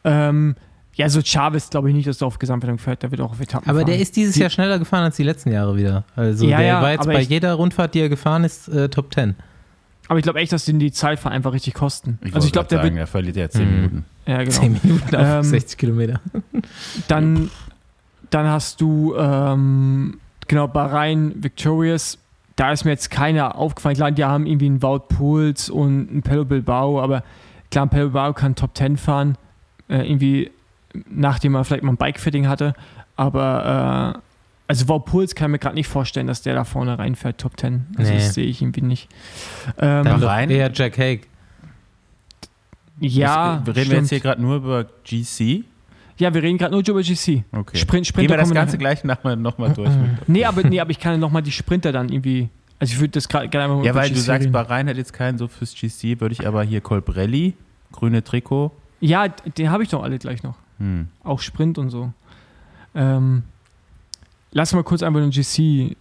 [0.05, 0.55] Ähm,
[0.95, 3.01] ja, so Chavez glaube ich nicht, dass er auf Gesamtwertung fährt.
[3.03, 4.01] Der wird auch auf Etappen Aber der fahren.
[4.01, 6.03] ist dieses Die- Jahr schneller gefahren als die letzten Jahre wieder.
[6.15, 8.89] Also Ja, der ja, war jetzt bei ich- jeder Rundfahrt, die er gefahren ist, äh,
[8.89, 9.35] Top 10.
[10.09, 12.19] Aber ich glaube echt, dass denen die Zeitfahren einfach richtig kosten.
[12.23, 12.99] Ich also ich glaube, der sagen, wird.
[13.03, 13.75] er verliert ja 10 Hm.
[13.75, 14.05] Minuten.
[14.27, 14.51] Ja, genau.
[14.51, 16.19] 10 Minuten auf Ähm, 60 Kilometer.
[17.07, 17.49] Dann,
[18.29, 22.17] dann hast du ähm, genau Bahrain Victorious.
[22.57, 23.95] Da ist mir jetzt keiner aufgefallen.
[23.95, 27.23] Klar, die haben irgendwie einen Wout Puls und einen Pello Bilbao, aber
[27.71, 29.37] klar, ein Pello Bilbao kann Top 10 fahren.
[29.87, 30.51] Äh, irgendwie,
[31.09, 32.73] nachdem er vielleicht mal ein Bike-Fitting hatte.
[33.15, 34.21] Aber äh,
[34.67, 37.59] also Wow Puls kann ich mir gerade nicht vorstellen, dass der da vorne reinfährt, Top
[37.59, 37.87] 10.
[37.97, 38.17] Also Nee.
[38.19, 39.09] das sehe ich irgendwie nicht.
[39.77, 40.49] Ähm, doch rein?
[40.49, 41.21] eher Jack Hague.
[42.99, 45.63] ja, Wir reden wir jetzt hier gerade nur über GC.
[46.17, 47.43] ja, wir reden gerade nur über GC.
[47.51, 47.77] Okay.
[47.77, 49.89] Sprint, Gehen Sprinter wir das Ganze gleich nochmal noch mal durch.
[50.27, 52.49] Nee, aber, nee, aber ich kann nochmal die Sprinter dann irgendwie.
[52.79, 54.51] Also ich würde das gerade gerne mal Ja, weil du GC sagst, reden.
[54.53, 57.53] Bahrain hat jetzt keinen so fürs GC, würde ich aber hier Colbrelli,
[57.91, 58.71] grüne Trikot.
[58.99, 60.55] Ja, den habe ich doch alle gleich noch.
[60.82, 61.09] Hm.
[61.23, 62.11] Auch Sprint und so.
[62.95, 63.43] Ähm,
[64.51, 65.95] lass mal kurz einfach den GC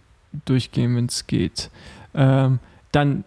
[0.45, 1.69] durchgehen, wenn es geht.
[2.15, 2.57] Ähm,
[2.91, 3.23] dann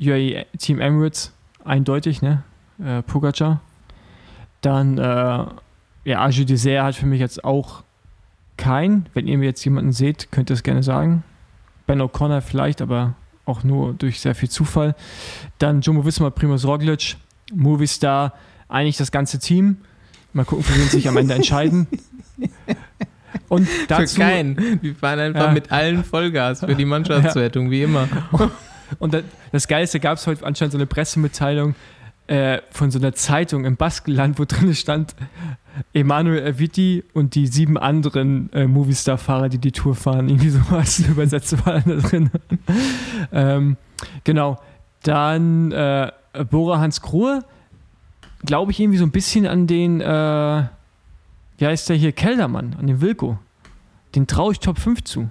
[0.00, 1.32] UAE Team Emirates,
[1.64, 2.42] eindeutig, ne?
[2.82, 3.60] Äh, Pogacar.
[4.60, 5.46] Dann, äh,
[6.04, 7.84] ja, Aju Dessert hat für mich jetzt auch
[8.56, 9.06] kein.
[9.14, 11.22] Wenn ihr mir jetzt jemanden seht, könnt ihr es gerne sagen.
[11.86, 14.96] Ben O'Connor vielleicht, aber auch nur durch sehr viel Zufall.
[15.58, 17.16] Dann Jumbo Visma, Primoz Roglic,
[17.54, 18.34] Movistar,
[18.68, 19.78] eigentlich das ganze Team.
[20.32, 21.86] Mal gucken, für wen sich am Ende entscheiden.
[23.48, 24.78] Und dazu, Für keinen.
[24.82, 25.52] Wir fahren einfach Ja.
[25.52, 28.08] mit allen Vollgas für die Mannschaftswertung, wie immer.
[28.98, 29.20] Und da-
[29.52, 31.74] das Geilste gab es heute anscheinend so eine Pressemitteilung
[32.26, 35.14] äh, von so einer Zeitung im Baskenland, wo drin stand,
[35.94, 40.28] Emanuel Aviti und die sieben anderen äh, Movistar-Fahrer, die die Tour fahren.
[40.28, 42.30] Irgendwie so als eine Übersetzung war da drin.
[43.32, 43.76] ähm,
[44.24, 44.58] genau.
[45.04, 46.10] Dann äh,
[46.50, 47.44] Bora Hans Grohe,
[48.44, 50.04] glaube ich irgendwie so ein bisschen an den, äh,
[51.58, 53.38] wie heißt der hier, Keldermann, an den Wilko.
[54.14, 55.28] Den traue ich Top 5 zu.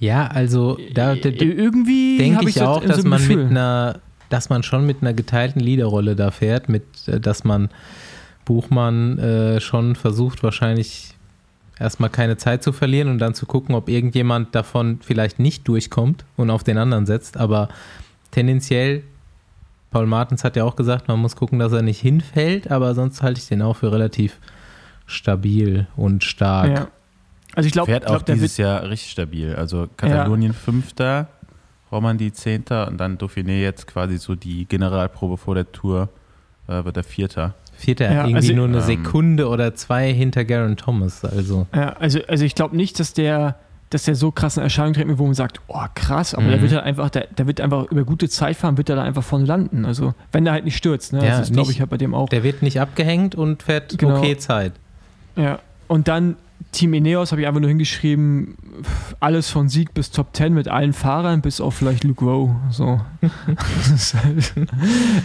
[0.00, 3.36] Ja, also da, da, irgendwie denke ich so- auch, so dass man Gefühl.
[3.44, 3.98] mit einer,
[4.28, 7.68] dass man schon mit einer geteilten Leaderrolle da fährt, mit, äh, dass man
[8.44, 11.14] Buchmann äh, schon versucht, wahrscheinlich
[11.78, 16.24] erstmal keine Zeit zu verlieren und dann zu gucken, ob irgendjemand davon vielleicht nicht durchkommt
[16.36, 17.36] und auf den anderen setzt.
[17.36, 17.68] Aber
[18.30, 19.02] tendenziell,
[19.90, 23.22] Paul Martens hat ja auch gesagt, man muss gucken, dass er nicht hinfällt, aber sonst
[23.22, 24.38] halte ich den auch für relativ
[25.06, 26.68] stabil und stark.
[26.68, 26.88] Ja.
[27.54, 29.54] Also ich glaube, Fährt auch glaub, der dieses Jahr richtig stabil.
[29.56, 31.28] Also Katalonien Fünfter,
[31.90, 36.10] Romandie Zehnter und dann Dauphiné jetzt quasi so die Generalprobe vor der Tour
[36.68, 37.54] äh, wird der Vierter.
[37.74, 38.82] Vierter Ja, irgendwie also- nur eine Ähm.
[38.82, 41.24] Sekunde oder zwei hinter Garen Thomas.
[41.24, 43.56] Also ja, also, also ich glaube nicht, dass der,
[43.90, 46.62] dass der so krass in Erscheinung wird, wo man sagt, oh krass, aber der Mhm.
[46.62, 49.22] wird halt einfach, der, der wird einfach über gute Zeit fahren, wird er da einfach
[49.24, 49.84] vorne landen.
[49.84, 51.26] Also wenn der halt nicht stürzt, ne?
[51.26, 52.28] Ja, das glaube ich halt bei dem auch.
[52.28, 54.18] der wird nicht abgehängt und fährt Genau.
[54.18, 54.72] okay Zeit.
[55.36, 55.58] Ja.
[55.86, 56.36] Und dann
[56.72, 58.56] Team Ineos habe ich einfach nur hingeschrieben,
[59.20, 62.56] alles von Sieg bis Top 10 mit allen Fahrern, bis auf vielleicht Luke Rowe.
[62.70, 63.00] So.
[63.22, 64.52] Halt-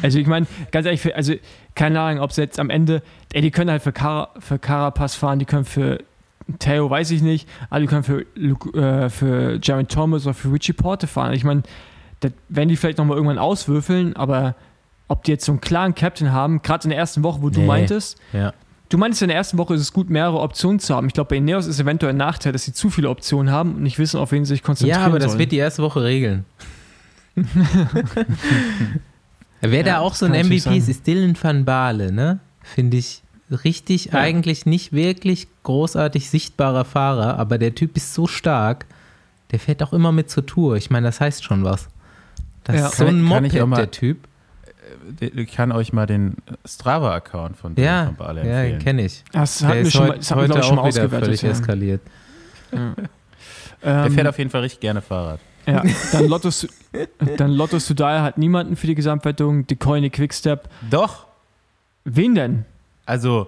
[0.02, 1.34] also ich meine, ganz ehrlich, also
[1.76, 3.02] keine Ahnung, ob sie jetzt am Ende,
[3.34, 6.00] ey, die können halt für, Car für Carapaz fahren, die können für
[6.60, 10.52] Theo, weiß ich nicht, aber die können für, Luke, äh, für Jeremy Thomas oder für
[10.52, 11.34] Richie Porte fahren.
[11.34, 11.64] Ich meine,
[12.20, 14.56] das werden die vielleicht nochmal irgendwann auswürfeln, aber
[15.08, 17.60] ob die jetzt so einen klaren Captain haben, gerade in der ersten Woche, wo du
[17.62, 17.68] Nee.
[17.68, 18.54] meintest, Ja.
[18.90, 21.08] Du meinst, in der ersten Woche ist es gut, mehrere Optionen zu haben.
[21.08, 23.82] Ich glaube, bei Ineos ist eventuell ein Nachteil, dass sie zu viele Optionen haben und
[23.82, 25.40] nicht wissen, auf wen sie sich konzentrieren Ja, aber das sollen.
[25.40, 26.46] wird die erste Woche regeln.
[29.62, 32.40] Wer Ja, da auch so ein MVP ist, ist Dylan van Baale, ne?
[32.62, 33.23] Finde ich
[33.64, 34.20] richtig, Ja.
[34.20, 38.86] eigentlich nicht wirklich großartig sichtbarer Fahrer, aber der Typ ist so stark,
[39.52, 40.76] der fährt auch immer mit zur Tour.
[40.78, 41.88] Ich meine, das heißt schon was.
[42.64, 42.88] Das Ja.
[42.88, 44.18] ist so Kann ein Moped, auch mal- der Typ.
[45.20, 46.36] Ich kann euch mal den
[46.66, 48.80] Strava-Account von dem Ja, von Bale ja, empfehlen.
[48.80, 49.24] kenne ich.
[49.32, 51.26] das Der hat mir ist schon das hat heute ich, schon mal auch wieder ausgewertet.
[51.26, 51.50] völlig Ja.
[51.50, 52.02] eskaliert.
[52.72, 52.96] Ja.
[53.84, 55.40] Der Ähm, fährt auf jeden Fall richtig gerne Fahrrad.
[55.66, 55.84] ja.
[56.14, 56.50] Dann Lotto,
[57.38, 59.68] dann Lotto Sudal hat niemanden für die Gesamtwertung.
[59.68, 60.70] Decoyne Quickstep.
[60.90, 61.28] Doch,
[62.06, 62.66] Wen denn?
[63.06, 63.48] Also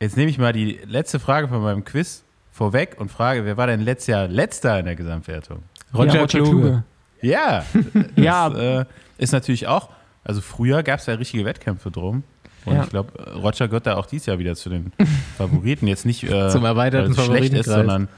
[0.00, 3.66] jetzt nehme ich mal die letzte Frage von meinem Quiz vorweg und frage, wer war
[3.66, 5.62] denn letztes Jahr letzter in der Gesamtwertung?
[5.94, 6.84] Roger, ja, Kluge.
[7.22, 7.64] Ja,
[8.16, 8.84] Ja, das, äh,
[9.18, 9.88] ist natürlich auch,
[10.24, 12.22] also früher gab es ja richtige Wettkämpfe drum.
[12.64, 12.82] Und Ja.
[12.84, 14.92] ich glaube, Roger gehört da auch dieses Jahr wieder zu den
[15.38, 15.86] Favoriten.
[15.86, 17.74] Jetzt nicht äh, Zum erweiterten weil es schlecht ist, Favoritenkreis.
[17.98, 18.08] sondern äh,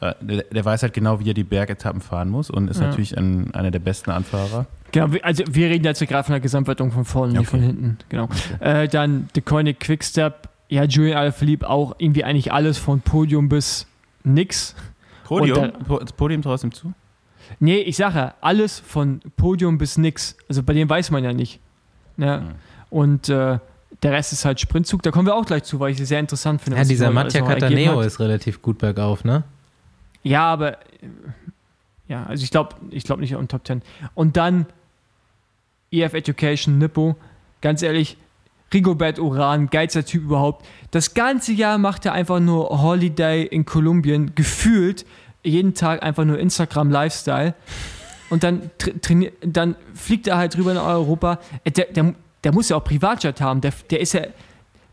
[0.00, 2.86] der, der weiß halt genau, wie er die Bergetappen fahren muss und ist Ja.
[2.88, 4.66] natürlich ein, einer der besten Anfahrer.
[4.92, 7.50] Genau, also wir reden jetzt gerade von der Gesamtwertung von vorne, nicht Okay.
[7.50, 7.98] von hinten.
[8.08, 8.28] Genau.
[8.60, 10.48] Äh, dann Decoyne Quickstep.
[10.68, 13.86] Ja, Julian Alaphilippe auch irgendwie eigentlich alles von Podium bis
[14.24, 14.74] nix.
[15.24, 15.72] Podium?
[16.00, 16.92] Das Podium trotzdem zu?
[17.60, 20.36] Nee, ich sage ja, alles von Podium bis nix.
[20.48, 21.60] Also bei dem weiß man ja nicht.
[22.16, 22.38] Ja.
[22.40, 22.46] Hm.
[22.90, 23.58] Und äh,
[24.02, 25.02] der Rest ist halt Sprintzug.
[25.02, 26.78] Da kommen wir auch gleich zu, weil ich es sehr interessant finde.
[26.78, 29.44] Ja, dieser Mattia ergeben Cataneo ist relativ gut bergauf, ne?
[30.26, 31.08] Ja, aber äh,
[32.08, 33.82] ja, also ich glaube ich glaub nicht um Top 10.
[34.14, 34.66] Und dann
[35.90, 37.16] EF Education, Nippo.
[37.60, 38.16] Ganz ehrlich,
[38.72, 40.66] Rigobert Uran, geilster Typ überhaupt.
[40.90, 45.06] Das ganze Jahr macht er einfach nur Holiday in Kolumbien, gefühlt
[45.42, 47.54] jeden Tag einfach nur Instagram Lifestyle.
[48.30, 51.38] Und dann, tra trainier- dann fliegt er halt rüber nach Europa.
[51.64, 53.60] Äh, Der, der, der muss ja auch Privatjet haben.
[53.60, 54.22] Der, der ist ja,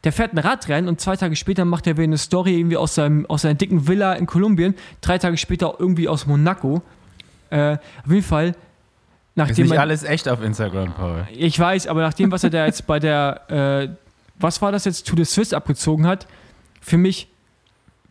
[0.03, 2.95] Der fährt ein Radrennen und zwei Tage später macht er wieder eine Story irgendwie aus,
[2.95, 4.75] seinem, aus seiner dicken Villa in Kolumbien.
[5.01, 6.81] Drei Tage später irgendwie aus Monaco.
[7.49, 8.57] Äh, auf jeden Fall, Ist
[9.35, 11.27] nachdem nicht man, alles echt auf Instagram, Paul.
[11.31, 13.89] ich weiß, aber nach dem, was er da jetzt bei der, äh,
[14.39, 16.27] was war das jetzt, To the Swiss abgezogen hat,
[16.81, 17.29] für mich,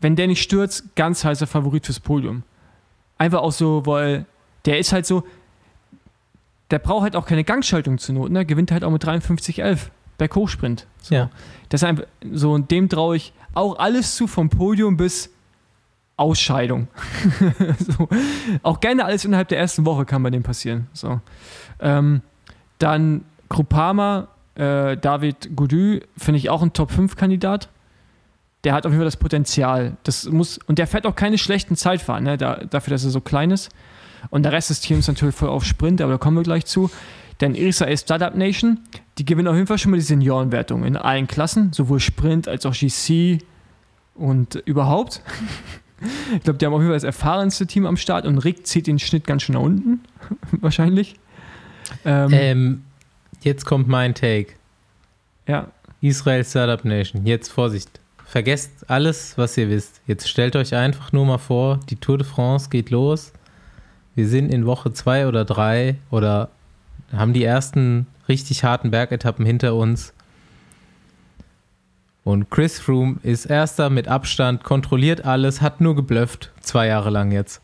[0.01, 2.43] wenn der nicht stürzt, ganz heißer Favorit fürs Podium.
[3.19, 4.24] Einfach auch so, weil
[4.64, 5.24] der ist halt so,
[6.70, 8.47] der braucht halt auch keine Gangschaltung zur Not, ne?
[8.47, 9.90] gewinnt halt auch mit 53,11
[10.23, 10.86] Berghochsprint.
[11.01, 11.16] So.
[11.16, 11.31] Ja.
[11.69, 15.31] Das einfach so, und dem traue ich auch alles zu, vom Podium bis
[16.16, 16.86] Ausscheidung.
[17.78, 18.09] so.
[18.62, 20.86] Auch gerne alles innerhalb der ersten Woche kann bei dem passieren.
[20.93, 21.20] So.
[21.81, 22.23] Ähm,
[22.78, 27.69] dann Grupama, äh, David Goudu, finde ich auch ein Top-5-Kandidat.
[28.62, 29.97] Der hat auf jeden Fall das Potenzial.
[30.05, 33.20] Das muss, und der fährt auch keine schlechten Zeitfahren, ne, da, dafür, dass er so
[33.20, 33.70] klein ist.
[34.31, 36.90] Und der Rest des Teams natürlich voll auf Sprint, aber da kommen wir gleich zu.
[37.43, 38.78] Denn Israel Startup Nation,
[39.19, 42.64] die gewinnen auf jeden Fall schon mal die Seniorenwertung in allen Klassen, sowohl Sprint als
[42.64, 43.43] auch GC
[44.14, 45.20] und überhaupt.
[46.35, 48.89] Ich glaube, die haben auf jeden Fall das erfahrenste Team am Start und Rick zieht
[48.89, 50.01] den Schnitt ganz schön nach unten,
[50.60, 51.14] wahrscheinlich.
[52.05, 52.85] Ähm, Ähm,
[53.43, 54.55] jetzt kommt mein Take.
[55.47, 55.69] ja,
[56.01, 57.24] Israel Startup Nation.
[57.24, 58.01] Jetzt Vorsicht.
[58.24, 60.01] Vergesst alles, was ihr wisst.
[60.09, 63.32] Jetzt stellt euch einfach nur mal vor, die Tour de France geht los.
[64.16, 66.51] Wir sind in Woche zwei oder drei oder
[67.12, 70.12] haben die ersten richtig harten Bergetappen hinter uns.
[72.24, 76.52] Und Chris Froome ist erster mit Abstand, kontrolliert alles, hat nur geblufft.
[76.60, 77.60] Zwei Jahre lang jetzt.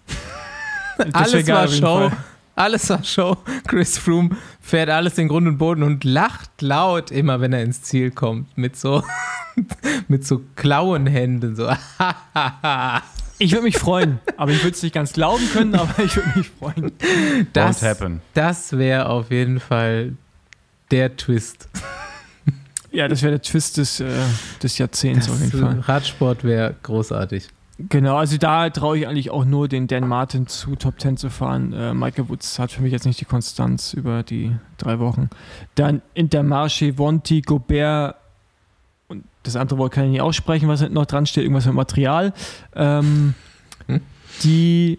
[1.13, 2.11] alles war Show.
[2.57, 3.37] Alles war Show.
[3.69, 7.83] Chris Froome fährt alles in Grund und Boden und lacht laut immer, wenn er ins
[7.83, 8.59] Ziel kommt.
[8.59, 9.05] Mit so,
[10.09, 11.55] mit so Klauenhänden.
[11.55, 11.69] So.
[13.39, 16.31] Ich würde mich freuen, aber ich würde es nicht ganz glauben können, aber ich würde
[16.37, 16.93] mich freuen.
[17.53, 17.85] Das,
[18.35, 20.15] das wäre auf jeden Fall
[20.91, 21.69] der Twist.
[22.91, 24.11] Ja, das wäre der Twist des, äh,
[24.63, 25.81] des Jahrzehnts auf jeden Fall.
[25.81, 27.49] Radsport wäre großartig.
[27.79, 31.31] Genau, also da traue ich eigentlich auch nur den Dan Martin zu, Top 10 zu
[31.31, 31.73] fahren.
[31.73, 35.31] Äh, Michael Woods hat für mich jetzt nicht die Konstanz über die drei Wochen.
[35.77, 38.17] Dann Intermarché, Vonti, Gobert
[39.09, 42.33] und das andere Wort kann ich nicht aussprechen, was noch dran steht, irgendwas mit Material.
[42.75, 43.35] Ähm,
[43.87, 44.01] Hm?
[44.43, 44.99] Die,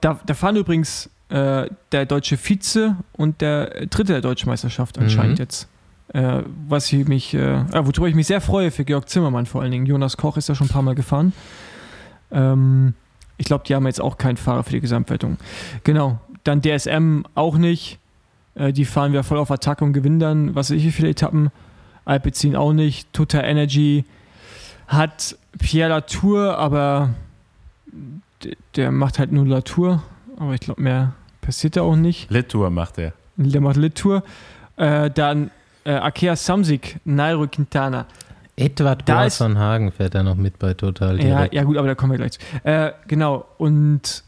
[0.00, 5.38] da, da fahren übrigens äh, der deutsche Vize und der Dritte der deutschen Meisterschaft anscheinend
[5.38, 5.42] Mhm.
[5.44, 5.68] jetzt.
[6.14, 9.70] Äh, was ich mich, äh, worüber ich mich sehr freue für Georg Zimmermann vor allen
[9.70, 9.86] Dingen.
[9.86, 11.32] Jonas Koch ist ja schon ein paar Mal gefahren.
[12.30, 12.94] Ähm,
[13.38, 15.38] ich glaube, die haben jetzt auch keinen Fahrer für die Gesamtwertung.
[15.84, 16.18] Genau.
[16.44, 17.98] Dann DSM auch nicht.
[18.54, 21.08] Äh, die fahren wir voll auf Attacke und gewinnen dann, was weiß ich, wie viele
[21.10, 21.50] Etappen.
[22.04, 23.12] Alpecin auch nicht.
[23.12, 24.04] Total Energy
[24.86, 27.10] hat Pierre Latour, aber
[28.76, 30.02] der macht halt nur Latour.
[30.36, 32.30] Aber ich glaube, mehr passiert da auch nicht.
[32.30, 33.12] Lit-Tour macht er.
[33.36, 34.22] Der macht Lit-Tour.
[34.76, 35.50] Äh, dann
[35.84, 38.06] äh, Akea Samsic, Nairo Quintana.
[38.56, 42.12] Edward von Hagen fährt da noch mit bei Total Ja, ja, gut, aber da kommen
[42.12, 42.40] wir gleich zu.
[42.64, 44.22] Äh, genau, und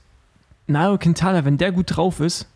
[0.67, 2.49] Nairo Quintana, wenn der gut drauf ist,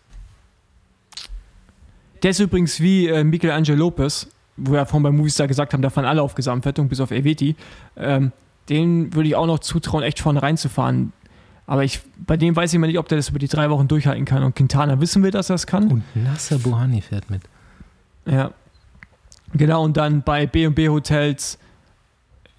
[2.22, 4.28] der ist übrigens wie äh, Michelangelo Lopez,
[4.58, 7.56] wo wir vorhin bei Movistar gesagt haben, da fahren alle auf Gesamtwertung, bis auf Elveti.
[7.96, 8.32] Ähm,
[8.68, 11.12] den würde ich auch noch zutrauen, echt vorne reinzufahren.
[11.66, 13.88] Aber ich, bei dem weiß ich mal nicht, ob der das über die drei Wochen
[13.88, 14.42] durchhalten kann.
[14.42, 15.90] Und Quintana wissen wir, dass er es kann.
[15.90, 17.42] Und Nasser Buhani fährt mit.
[18.26, 18.52] Ja.
[19.54, 21.58] Genau, und dann bei B&B Hotels,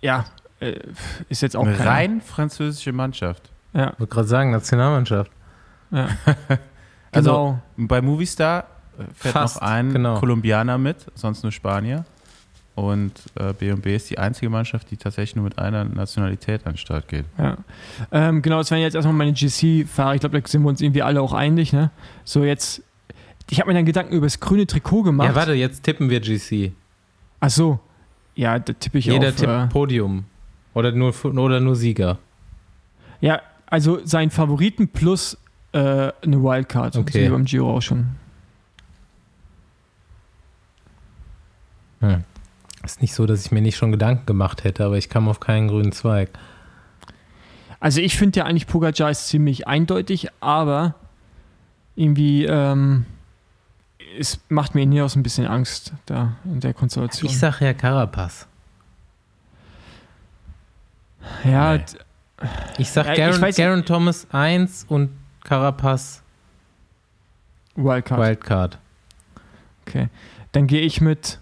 [0.02, 0.26] ja,
[0.60, 0.80] äh,
[1.30, 1.90] ist jetzt auch Eine keiner.
[1.90, 3.52] rein französische Mannschaft.
[3.74, 5.32] Ja, Ich wollte gerade sagen, Nationalmannschaft.
[5.92, 6.08] ja.
[7.12, 7.88] Also genau.
[7.88, 8.66] bei Movistar
[9.16, 10.20] fährt Fast, noch ein genau.
[10.20, 12.06] Kolumbianer mit, sonst nur Spanier.
[12.76, 16.78] Und äh, B&B ist die einzige Mannschaft, die tatsächlich nur mit einer Nationalität an den
[16.78, 17.26] Start geht.
[17.38, 17.58] Ja.
[18.12, 20.16] Ähm, genau, das wären jetzt erstmal meine GC-Fahrer.
[20.16, 21.74] Ich glaube, da sind wir uns irgendwie alle auch einig.
[21.74, 21.92] Ne?
[22.24, 22.82] So, jetzt,
[23.50, 25.28] ich habe mir dann Gedanken über das grüne Trikot gemacht.
[25.28, 26.72] Ja, warte, jetzt tippen wir GC.
[27.42, 27.80] Ach so.
[28.36, 29.36] Ja, da tippe ich Jeder auf.
[29.36, 30.24] tippt Äh, Podium.
[30.74, 32.18] Oder nur, oder nur Sieger.
[33.20, 35.38] ja, also seinen Favoriten plus
[35.74, 36.96] äh, eine Wildcard.
[36.96, 37.12] Okay.
[37.12, 38.08] So wie beim Giro auch schon.
[42.84, 45.40] Ist nicht so, dass ich mir nicht schon Gedanken gemacht hätte, aber ich kam auf
[45.40, 46.30] keinen grünen Zweig.
[47.80, 50.96] Also ich finde ja eigentlich Pogacar ist ziemlich eindeutig, aber
[51.96, 53.06] irgendwie ähm,
[54.18, 57.30] es macht mir Ineos ein bisschen Angst da in der Konstellation.
[57.30, 58.48] Ich sag ja Carapaz.
[61.44, 61.84] ja, Nee.
[62.78, 65.10] Ich sag Ja, ich Garen, Garen Thomas 1 und
[65.44, 66.24] Carapaz
[67.76, 68.20] Wildcard.
[68.20, 68.78] Wildcard.
[69.86, 70.10] Okay.
[70.52, 71.40] Dann gehe ich mit.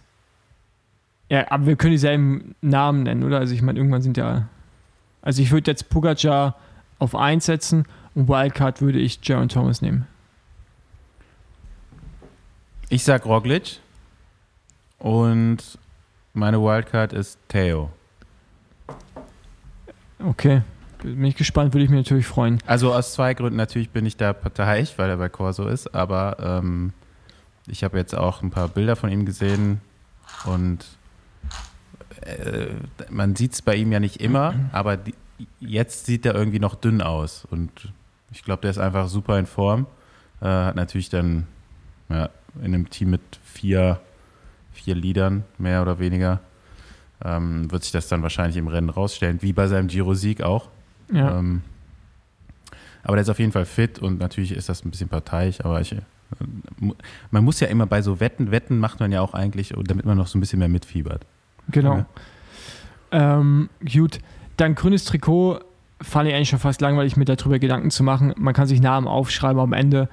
[1.30, 3.40] Ja, aber wir können dieselben Namen nennen, oder?
[3.40, 4.48] Also ich meine, irgendwann sind ja.
[5.22, 6.56] Also ich würde jetzt Pogacar
[7.00, 7.86] auf 1 setzen
[8.16, 10.08] und Wildcard würde ich Jaron Thomas nehmen.
[12.90, 13.80] Ich sag Roglic
[15.00, 15.78] und
[16.34, 17.92] meine Wildcard ist Theo.
[20.24, 20.62] Okay.
[21.04, 22.60] Bin ich gespannt, würde ich mich natürlich freuen.
[22.66, 23.58] Also aus zwei Gründen.
[23.58, 26.94] Natürlich bin ich da parteiisch, weil er bei Corso ist, aber ähm,
[27.68, 29.82] ich habe jetzt auch ein paar Bilder von ihm gesehen
[30.46, 30.86] und
[32.28, 32.68] äh,
[33.10, 35.16] man sieht es bei ihm ja nicht immer, aber die,
[35.60, 37.92] jetzt sieht er irgendwie noch dünn aus und
[38.32, 39.88] ich glaube, der ist einfach super in Form.
[40.42, 41.48] Äh, hat natürlich dann
[42.10, 44.00] ja, in einem Team mit vier,
[44.74, 46.42] vier Liedern, mehr oder weniger,
[47.24, 50.68] ähm, wird sich das dann wahrscheinlich im Rennen rausstellen, wie bei seinem Giro-Sieg auch.
[51.12, 51.40] Ja.
[51.40, 51.62] Ähm,
[53.04, 55.80] aber der ist auf jeden Fall fit und natürlich ist das ein bisschen parteiisch, aber
[55.80, 56.02] ich, äh,
[57.32, 60.18] man muss ja immer bei so Wetten, Wetten macht man ja auch eigentlich, damit man
[60.18, 61.26] noch so ein bisschen mehr mitfiebert.
[61.70, 62.06] Genau.
[63.12, 64.20] Ähm, gut,
[64.58, 65.60] dann grünes Trikot
[66.02, 68.34] fand ich eigentlich schon fast langweilig, mir darüber Gedanken zu machen.
[68.38, 70.10] Man kann sich Namen aufschreiben, am Ende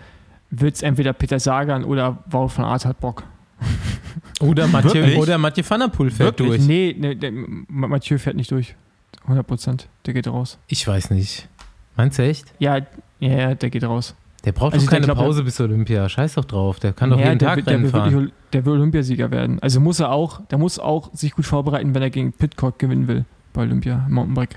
[0.50, 3.24] wird es entweder Peter Sagan oder Wout von Aert hat Bock.
[4.40, 5.16] Oder Mathieu, Wirklich?
[5.16, 6.58] oder Mathieu van der Poel fährt Wirklich?
[6.58, 6.68] durch.
[6.68, 8.74] Nee, nee der, Mathieu fährt nicht durch.
[9.22, 9.88] 100 Prozent.
[10.04, 10.58] Der geht raus.
[10.66, 11.48] Ich weiß nicht.
[11.96, 12.52] Meinst du echt?
[12.58, 12.78] Ja,
[13.20, 14.14] ja, ja, der geht raus.
[14.44, 16.08] Der braucht Also doch keine glaub, Pause bis Olympia.
[16.08, 16.78] Scheiß doch drauf.
[16.78, 19.58] Der kann doch ja, jeden der, Tag der, Rennen will der will Olympiasieger werden.
[19.60, 23.08] Also muss er auch, der muss auch sich gut vorbereiten, wenn er gegen Pitcock gewinnen
[23.08, 24.56] will bei Olympia im Mountainbike.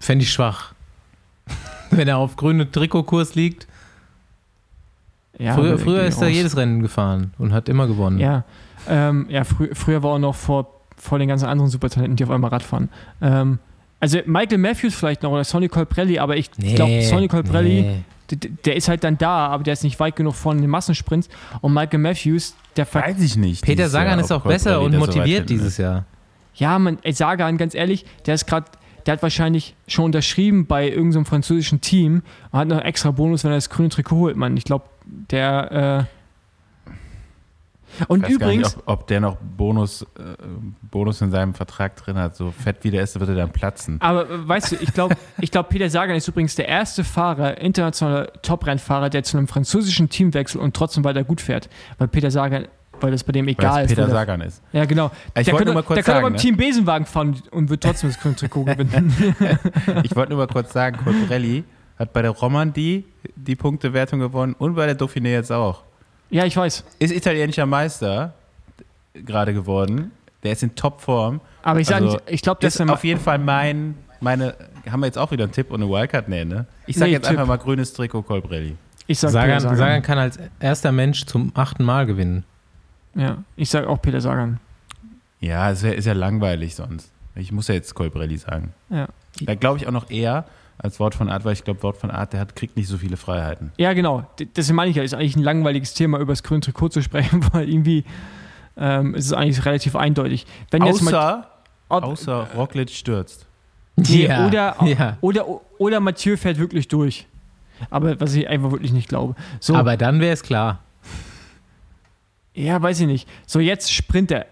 [0.00, 0.72] Fände ich schwach.
[1.90, 3.66] Wenn er auf grüne Trikotkurs liegt.
[5.38, 8.18] Ja, früher der früher ist er jedes Rennen gefahren und hat immer gewonnen.
[8.18, 8.44] Ja,
[8.88, 12.30] ähm, ja frü früher war er noch vor, vor den ganzen anderen Supertalenten, die auf
[12.30, 12.88] einmal Rad fahren.
[13.20, 13.58] Ähm,
[14.00, 18.04] also Michael Matthews vielleicht noch oder Sonny Colbrelli, aber ich glaube, Sonny Colbrelli, nee.
[18.30, 21.28] Der ist halt dann da, aber der ist nicht weit genug von den Massensprints.
[21.60, 23.64] Und Michael Matthews, der ver Weiß ich nicht.
[23.64, 25.78] Peter Sagan Jahr, ist auch besser Colbrelli und so motiviert hinten dieses.
[25.78, 26.04] Jahr.
[26.54, 28.66] Ja, man, ey, Sagan, ganz ehrlich, der ist gerade,
[29.06, 33.44] der hat wahrscheinlich schon unterschrieben bei irgendeinem französischen Team und hat noch einen extra Bonus,
[33.44, 34.56] wenn er das grüne Trikot holt, Mann.
[34.56, 36.06] Ich glaube, der.
[36.08, 36.17] Äh
[38.06, 40.06] und Ich weiß übrigens, nicht, ob, ob der noch Bonus, äh,
[40.90, 42.36] Bonus in seinem Vertrag drin hat.
[42.36, 44.00] So fett wie der ist, wird er dann platzen.
[44.00, 47.58] aber äh, weißt du, ich glaube, ich glaub, Peter Sagan ist übrigens der erste Fahrer,
[47.58, 51.68] internationaler Top-Rennfahrer, der zu einem französischen Team wechselt und trotzdem weiter gut fährt.
[51.98, 52.68] Weil Peter Sagan,
[53.00, 53.90] weil das bei dem Weil egal ist.
[53.90, 54.62] Peter der- Sagan ist.
[54.72, 55.10] Ja, genau.
[55.36, 56.38] Ich der könnte, mal kurz der könnte sagen, beim ne?
[56.38, 59.14] Team Besenwagen fahren und wird trotzdem das grüne Trikot gewinnen.
[60.02, 61.64] Ich wollte nur mal kurz sagen, Colbrelli
[61.98, 63.04] hat bei der Romandie
[63.36, 65.82] die Punktewertung gewonnen und bei der Dauphiné jetzt auch.
[66.30, 66.84] Ja, ich weiß.
[66.98, 68.34] Ist italienischer Meister
[69.14, 70.10] gerade geworden.
[70.42, 71.40] Der ist in Topform.
[71.62, 74.54] Aber ich sage Also, nicht, ich glaube, das ist auf jeden Fall mein, meine,
[74.88, 76.28] haben wir jetzt auch wieder einen Tipp und eine Wildcard?
[76.28, 76.66] Nee, ne?
[76.86, 77.32] Ich sage Nee, jetzt Tipp.
[77.32, 78.76] einfach mal grünes Trikot Colbrelli.
[79.06, 79.76] Ich sag Sagan, Peter Sagan.
[79.78, 82.44] Sagan kann als erster Mensch zum achten Mal gewinnen.
[83.14, 84.60] Ja, ich sag auch Peter Sagan.
[85.40, 87.10] Ja, es ist ja, ist ja langweilig sonst.
[87.34, 88.74] Ich muss ja jetzt Colbrelli sagen.
[88.90, 89.08] Ja.
[89.40, 90.44] Da glaube ich auch noch eher
[90.78, 92.98] als Wort von Art, weil ich glaube, Wort von Art, der hat, kriegt nicht so
[92.98, 93.72] viele Freiheiten.
[93.78, 94.24] Ja, genau.
[94.38, 97.02] D- Deswegen meine ich ja, ist eigentlich ein langweiliges Thema, über das grüne Trikot zu
[97.02, 98.04] sprechen, weil irgendwie
[98.76, 100.46] ähm, ist es eigentlich relativ eindeutig.
[100.70, 101.48] Wenn jetzt mal, Außer,
[101.88, 103.46] ob, außer Roglic stürzt.
[103.96, 105.16] nee, oder, ja.
[105.20, 105.44] oder,
[105.78, 107.26] oder Mathieu fährt wirklich durch.
[107.90, 109.34] Aber was ich einfach wirklich nicht glaube.
[109.60, 110.80] So, Aber dann wäre es klar.
[112.54, 113.28] ja, weiß ich nicht.
[113.46, 114.46] So, jetzt Sprinter.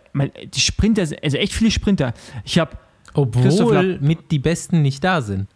[0.54, 2.14] Die Sprinter, sind- also echt viele Sprinter.
[2.44, 2.72] Ich habe
[3.14, 5.48] Obwohl mit die Besten nicht da sind.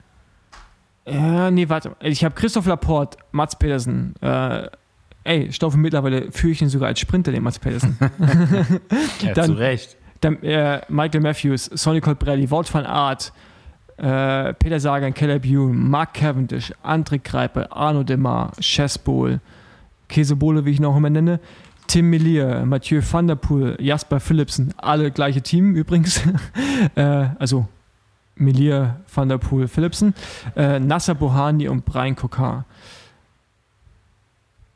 [1.12, 1.96] Ja, nee, warte.
[2.00, 4.14] Ich habe Christoph Laporte, Mats Pedersen.
[4.20, 4.68] Äh,
[5.24, 7.96] ey, Stoffe mittlerweile führe ich ihn sogar als Sprinter, den Mats Pedersen.
[9.22, 9.96] Ja, Dann- zu Recht.
[10.20, 13.32] Dann äh, Michael Matthews, Sonny Colbrelli, Wout van Aert,
[13.96, 19.40] äh, Peter Sagan, Caleb Ewan, Mark Cavendish, André Kreipe, Arno Demar, Chesbol,
[20.08, 21.40] Käsebole, wie ich ihn auch immer nenne,
[21.86, 26.20] Tim Melier, Mathieu van der Poel, Jasper Philipsen, alle gleiche Team übrigens.
[26.96, 27.66] äh, also
[28.40, 30.14] Melier, Van der Poel, Philipsen,
[30.56, 32.64] äh, Nasser Bohani und Brian Kokar.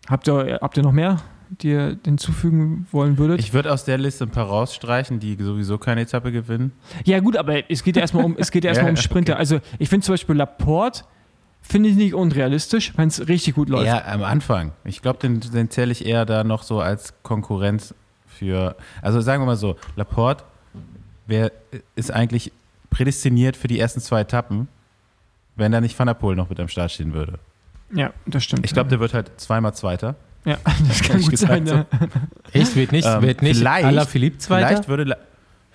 [0.09, 1.19] Habt ihr, habt ihr noch mehr,
[1.49, 3.41] die ihr hinzufügen wollen würdet?
[3.41, 6.73] Ich würde aus der Liste ein paar rausstreichen, die sowieso keine Etappe gewinnen.
[7.05, 9.39] Ja, gut, aber es geht ja erstmal um, es geht ja erstmal Ja, um Sprinter.
[9.39, 11.05] Also, ich finde zum Beispiel Laporte,
[11.63, 13.87] finde ich nicht unrealistisch, wenn es richtig gut läuft.
[13.87, 14.73] Ja, am Anfang.
[14.85, 17.95] Ich glaube, den, den zähle ich eher da noch so als Konkurrenz
[18.27, 18.77] für.
[19.01, 20.45] Also sagen wir mal so, Laporte
[21.27, 21.53] wer
[21.97, 22.53] ist eigentlich
[22.95, 24.69] prädestiniert für die ersten zwei Etappen,
[25.57, 27.39] wenn da nicht Van der Poel noch mit am Start stehen würde.
[27.93, 28.65] Ja, das stimmt.
[28.65, 30.15] Ich glaube, der wird halt zweimal Zweiter.
[30.45, 30.57] ja,
[30.89, 31.67] das kann gut sein.
[31.67, 31.87] Ja.
[32.53, 32.77] Echt?
[32.77, 34.69] Wird nicht, Ähm, wird nicht vielleicht- Alaphilippe Zweiter?
[34.69, 35.17] Vielleicht würde, La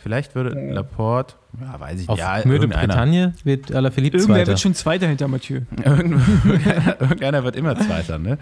[0.01, 2.87] Vielleicht würde Laporte, ja, weiß ich Auf nicht, ja, Müde irgendeiner.
[2.87, 4.47] Bretagne wird Alaphilippe Irgendwer Zweiter.
[4.47, 5.59] wird schon Zweiter hinter Mathieu.
[5.83, 8.37] irgendeiner, irgendeiner wird immer Zweiter, ne?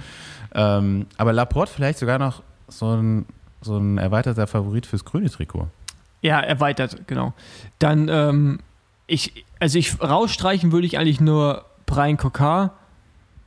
[0.53, 3.25] Ähm, aber Laporte vielleicht sogar noch so ein,
[3.61, 5.67] so ein erweiterter Favorit fürs grüne Trikot.
[6.21, 7.33] Ja, erweitert, genau.
[7.79, 8.59] Dann, ähm,
[9.07, 12.73] ich, also ich rausstreichen würde ich eigentlich nur Brian Kokar.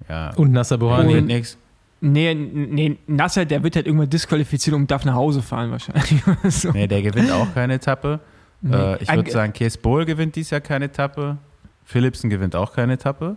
[0.09, 0.31] Ja.
[0.35, 1.15] Und Nasser Bohani.
[1.15, 1.57] wird nix.
[2.01, 6.23] Nee, nee, Nasser, der wird halt irgendwann disqualifiziert und darf nach Hause fahren wahrscheinlich.
[6.49, 6.70] so.
[6.73, 8.20] Nee, der gewinnt auch keine Etappe.
[8.62, 8.74] Nee.
[8.74, 11.37] Äh, ich würde sagen, Kees Bohl gewinnt dies Jahr keine Etappe.
[11.85, 13.37] Philipsen gewinnt auch keine Etappe.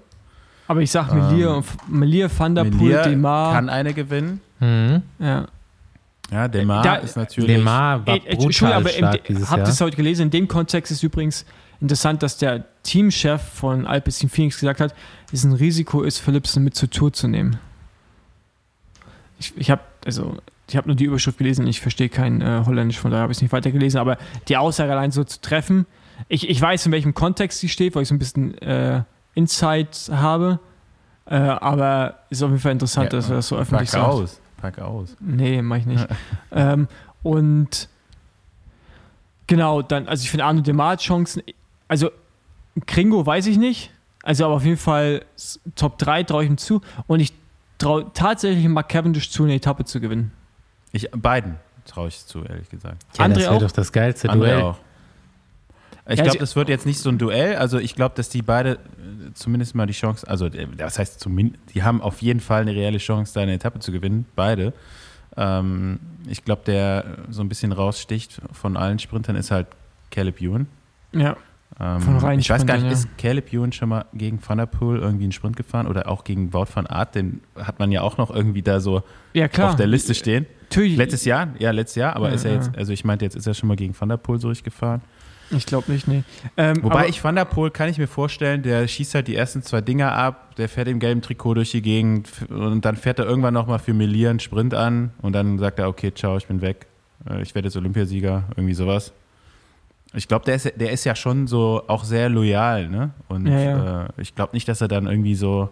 [0.68, 1.56] Aber ich sag Melier, Ähm,
[1.90, 3.54] und Melier, Van der Poel, Demar.
[3.54, 4.40] kann eine gewinnen.
[4.62, 5.02] Mhm.
[5.20, 5.45] ja.
[6.32, 7.58] Ja, Demar Da- ist natürlich.
[7.58, 10.22] Lemar war Ey, äh, Entschuldigung, brutal aber stark im, dieses habt ihr es heute gelesen?
[10.24, 11.45] In dem Kontext ist übrigens
[11.84, 14.95] interessant, dass der Teamchef von Alpecin Phoenix gesagt hat,
[15.30, 17.60] dass es ein Risiko ist, Philipsen mit zur Tour zu nehmen.
[19.38, 20.38] Ich, ich habe also,
[20.68, 23.38] ich habe nur die Überschrift gelesen, ich verstehe kein äh, Holländisch, von daher habe ich
[23.38, 25.85] es nicht weitergelesen, aber die Aussage allein so zu treffen,
[26.30, 29.03] ich, ich weiß, in welchem Kontext sie steht, weil ich so ein bisschen äh,
[29.34, 30.60] Insight habe,
[31.26, 34.01] äh, aber es ist auf jeden Fall interessant, Ja, dass er das so öffentlich Pack
[34.01, 34.14] sagt.
[34.14, 34.41] aus.
[34.57, 35.15] Pack aus.
[35.19, 36.07] Nee, mach ich nicht.
[36.51, 36.88] ähm,
[37.23, 37.89] und
[39.47, 41.43] genau, dann, also ich finde Arno Demar Chancen.
[41.88, 42.11] Also
[42.85, 43.91] Kringo weiß ich nicht.
[44.23, 45.26] Also aber auf jeden Fall
[45.76, 46.81] Top 3 traue ich ihm zu.
[47.07, 47.34] Und ich
[47.77, 50.31] traue tatsächlich Mark Cavendish zu, eine Etappe zu gewinnen.
[50.91, 53.03] Ich, beiden traue ich zu, ehrlich gesagt.
[53.18, 54.61] Ja, André das wäre doch das geilste Andere Duell.
[54.61, 54.77] auch.
[56.07, 57.55] Ich Ja, glaube, das wird jetzt nicht so ein Duell.
[57.55, 58.77] Also ich glaube, dass die beide äh,
[59.34, 62.72] zumindest mal die Chance, also äh, das heißt zumindest, die haben auf jeden Fall eine
[62.73, 64.73] reelle Chance, da eine Etappe zu gewinnen, beide.
[65.38, 69.68] Ähm, ich glaube, der so ein bisschen raussticht von allen Sprintern ist halt
[70.11, 70.68] Caleb Ewan.
[71.14, 71.38] Ja.
[71.80, 71.98] Ähm,
[72.38, 75.24] ich weiß gar nicht, Sprintern, ist Caleb Ewan schon mal gegen Van der Poel irgendwie
[75.26, 77.16] einen Sprint gefahren oder auch gegen Wout van Aert?
[77.16, 80.45] Den hat man ja auch noch irgendwie da so Ja, auf der Liste stehen.
[80.70, 80.98] Natürlich.
[80.98, 81.50] Letztes Jahr?
[81.60, 82.58] Ja, letztes Jahr, aber Ja, ist er ja.
[82.58, 85.02] jetzt, also ich meinte, jetzt ist er schon mal gegen Van der Poel so durchgefahren.
[85.52, 86.24] Ich glaube nicht, nee.
[86.58, 89.62] Ähm, Wobei ich Van der Poel kann ich mir vorstellen, der schießt halt die ersten
[89.62, 93.26] zwei Dinger ab, der fährt im gelben Trikot durch die Gegend und dann fährt er
[93.26, 96.62] irgendwann nochmal für Melier einen Sprint an und dann sagt er, okay, ciao, ich bin
[96.62, 96.88] weg.
[97.30, 99.14] Äh, Ich werde jetzt Olympiasieger, irgendwie sowas.
[100.15, 103.11] Ich glaube, der ist, der ist ja schon so auch sehr loyal, ne?
[103.27, 104.03] Und Ja, ja.
[104.06, 105.69] Äh, ich glaube nicht, dass er dann irgendwie so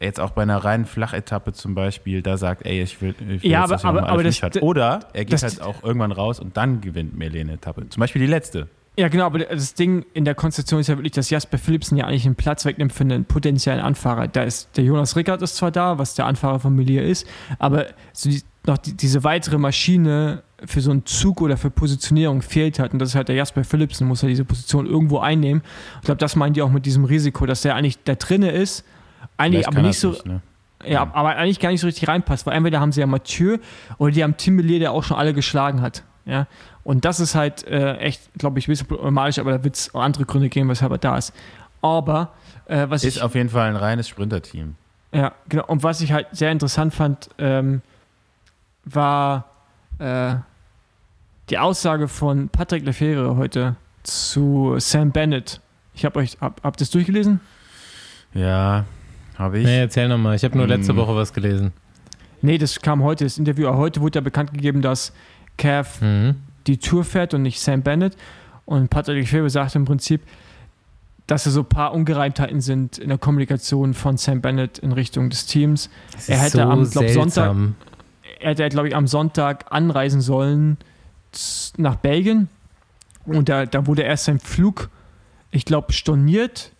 [0.00, 3.50] jetzt auch bei einer reinen Flachetappe zum Beispiel da sagt, ey, ich will, ich will
[3.50, 4.62] Ja, jetzt, aber- aber- aber das- hat.
[4.62, 7.86] Oder er geht das- halt auch irgendwann raus und dann gewinnt Melier eine Etappe.
[7.90, 8.68] Zum Beispiel die letzte.
[8.96, 12.06] Ja, genau, aber das Ding in der Konstellation ist ja wirklich, dass Jasper Philipsen ja
[12.06, 14.28] eigentlich einen Platz wegnimmt für einen potenziellen Anfahrer.
[14.28, 17.26] Da ist der Jonas Rickard ist zwar da, was der Anfahrer von Melier ist,
[17.58, 22.40] aber so die, noch die, diese weitere Maschine für so einen Zug oder für Positionierung
[22.40, 22.92] fehlt halt.
[22.92, 25.62] Und das ist halt der Jasper Philipsen, muss ja diese Position irgendwo einnehmen.
[25.96, 28.84] Ich glaube, das meinen die auch mit diesem Risiko, dass der eigentlich da drinne ist,
[29.36, 30.40] eigentlich Vielleicht aber nicht so, ne?
[30.86, 33.58] ja, aber eigentlich gar nicht so richtig reinpasst, weil entweder haben sie ja Mathieu
[33.98, 36.04] oder die haben Tim Melier, der auch schon alle geschlagen hat.
[36.26, 36.46] Ja?
[36.84, 39.94] Und das ist halt äh, echt, glaube ich, ein bisschen problematisch, aber da wird es
[39.94, 41.32] auch andere Gründe geben, weshalb er da ist.
[41.82, 42.32] Aber
[42.66, 44.74] äh, was Ist ich, auf jeden Fall ein reines Sprinterteam.
[45.12, 47.82] ja, genau, und was ich halt sehr interessant fand, ähm,
[48.84, 49.44] war
[49.98, 50.36] äh,
[51.50, 55.60] die Aussage von Patrick Lefebvre heute zu Sam Bennett.
[55.94, 57.40] Ich habe euch, hab, habt ihr es durchgelesen?
[58.32, 58.84] Ja,
[59.38, 59.64] habe ich.
[59.64, 60.36] Nee, erzähl nochmal.
[60.36, 60.96] Ich habe nur letzte Hm.
[60.96, 61.72] Woche was gelesen.
[62.42, 63.68] Nee, das kam heute, das Interview.
[63.68, 65.12] Aber heute wurde ja bekannt gegeben, dass
[65.56, 66.36] Cav Mhm.
[66.66, 68.16] die Tour fährt und nicht Sam Bennett.
[68.64, 70.22] Und Patrick Lefebvre sagt im Prinzip,
[71.26, 75.30] dass da so ein paar Ungereimtheiten sind in der Kommunikation von Sam Bennett in Richtung
[75.30, 75.88] des Teams.
[76.12, 77.56] Das Er hätte am, glaub, Sonntag-.
[78.40, 80.76] Er hätte, glaube ich, am Sonntag anreisen sollen
[81.76, 82.48] nach Belgien.
[83.26, 84.90] Und da, da wurde erst sein Flug,
[85.50, 86.70] ich glaube, storniert.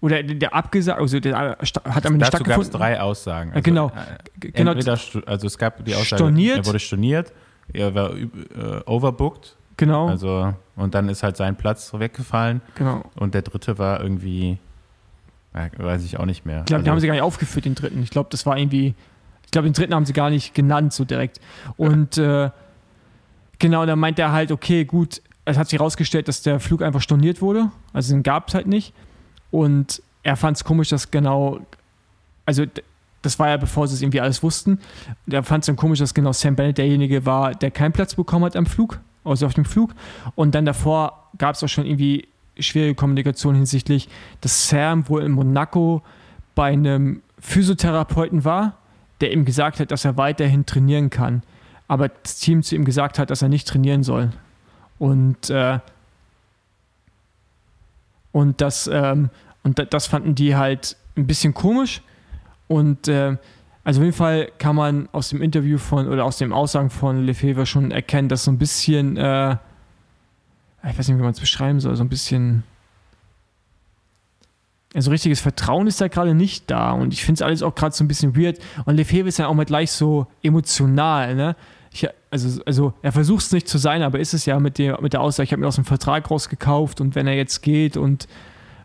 [0.00, 3.52] Oder der, abgesagt, also der äh, hat am Ende Dazu gab es drei Aussagen.
[3.54, 3.88] Ja, genau.
[3.88, 3.92] äh,
[4.40, 4.72] G- genau.
[4.72, 6.58] Entweder, also es gab die Aussage, Storniert.
[6.58, 7.32] er wurde storniert,
[7.72, 8.26] er war äh,
[8.86, 13.02] overbooked, Genau, also und dann ist halt sein Platz weggefallen genau.
[13.16, 14.58] und der dritte war irgendwie,
[15.54, 16.60] ja, weiß ich auch nicht mehr.
[16.60, 18.02] Ich glaube, also, die haben sie gar nicht aufgeführt, den dritten.
[18.02, 18.94] Ich glaube, das war irgendwie.
[19.44, 21.40] Ich glaube, den dritten haben sie gar nicht genannt, so direkt.
[21.76, 22.50] Und äh,
[23.58, 27.00] genau, dann meint er halt, okay, gut, es hat sich herausgestellt, dass der Flug einfach
[27.00, 27.70] storniert wurde.
[27.92, 28.94] Also den gab es halt nicht.
[29.50, 31.60] Und er fand es komisch, dass genau.
[32.46, 32.64] Also,
[33.24, 34.78] das war ja bevor sie es irgendwie alles wussten.
[35.30, 38.44] Er fand es dann komisch, dass genau Sam Bennett derjenige war, der keinen Platz bekommen
[38.44, 39.94] hat am Flug, also auf dem Flug.
[40.34, 42.28] Und dann davor gab es auch schon irgendwie
[42.58, 44.08] schwierige Kommunikation hinsichtlich,
[44.40, 46.02] dass Sam wohl in Monaco
[46.54, 48.76] bei einem Physiotherapeuten war,
[49.20, 51.42] der ihm gesagt hat, dass er weiterhin trainieren kann.
[51.88, 54.30] Aber das Team zu ihm gesagt hat, dass er nicht trainieren soll.
[54.98, 55.80] Und, äh,
[58.32, 59.30] und, das, ähm,
[59.62, 62.02] und da- das fanden die halt ein bisschen komisch.
[62.68, 63.36] Und äh,
[63.84, 67.24] also auf jeden Fall kann man aus dem Interview von oder aus dem Aussagen von
[67.24, 69.56] Lefebvre schon erkennen, dass so ein bisschen, äh,
[70.88, 72.64] ich weiß nicht, wie man es beschreiben soll, so ein bisschen
[74.94, 77.94] also richtiges Vertrauen ist da gerade nicht da und ich finde es alles auch gerade
[77.94, 81.56] so ein bisschen weird und Lefebvre ist ja auch mal gleich so emotional, ne?
[81.90, 85.00] Ich, also, also er versucht es nicht zu sein, aber ist es ja mit der,
[85.00, 87.96] mit der Aussage, ich habe mir aus dem Vertrag rausgekauft und wenn er jetzt geht
[87.96, 88.26] und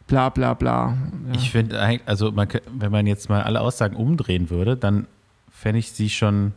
[0.10, 0.98] bla bla bla.
[1.28, 1.34] Ja.
[1.36, 5.08] Ich finde eigentlich, also man, wenn man jetzt mal alle Aussagen umdrehen würde, dann
[5.50, 6.54] fände ich sie schon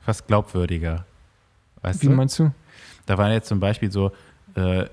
[0.00, 1.04] fast glaubwürdiger.
[1.82, 2.12] Weißt Wie du?
[2.14, 2.50] meinst du?
[3.06, 4.10] Da war jetzt zum Beispiel so,
[4.56, 4.86] äh,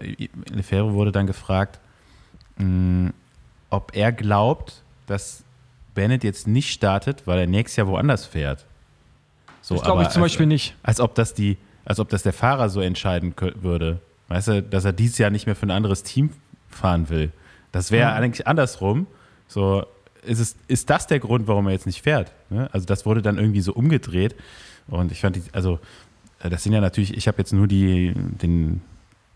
[0.52, 1.80] Lefebvre wurde dann gefragt,
[2.58, 3.12] mh,
[3.70, 5.44] ob er glaubt, dass
[5.96, 8.66] Bennett jetzt nicht startet, weil er nächstes Jahr woanders fährt.
[9.62, 10.76] So, das glaube ich zum als- Beispiel nicht.
[10.84, 14.00] Als ob das die, als ob das der Fahrer so entscheiden würde.
[14.28, 16.32] Weißt du, dass er dieses Jahr nicht mehr für ein anderes Team
[16.70, 17.32] fahren will.
[17.72, 19.08] Das wäre eigentlich andersrum.
[19.48, 19.86] So,
[20.24, 22.32] ist, es, ist das der Grund, warum er jetzt nicht fährt?
[22.50, 22.70] Ne?
[22.72, 24.36] Also das wurde dann irgendwie so umgedreht.
[24.88, 25.80] Und ich fand die, also
[26.42, 28.82] äh, das sind ja natürlich, ich habe jetzt nur die, den,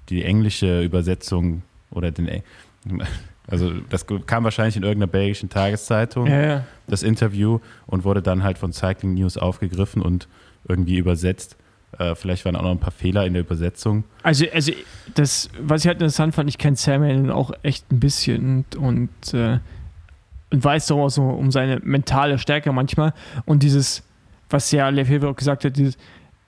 [0.09, 2.43] die englische Übersetzung oder den,
[3.47, 6.65] also das kam wahrscheinlich in irgendeiner belgischen Tageszeitung Ja, ja.
[6.87, 10.27] das Interview und wurde dann halt von Cycling News aufgegriffen und
[10.67, 11.57] irgendwie übersetzt.
[11.97, 14.03] Äh, vielleicht waren auch noch ein paar Fehler in der Übersetzung.
[14.23, 14.71] Also, also
[15.13, 18.75] das, was ich halt interessant fand, ich kenne Sam Allen auch echt ein bisschen und,
[18.75, 19.59] und, äh,
[20.51, 23.13] und weiß doch auch so um seine mentale Stärke manchmal.
[23.45, 24.03] Und dieses,
[24.49, 25.97] was ja Lefebvre auch gesagt hat, dieses,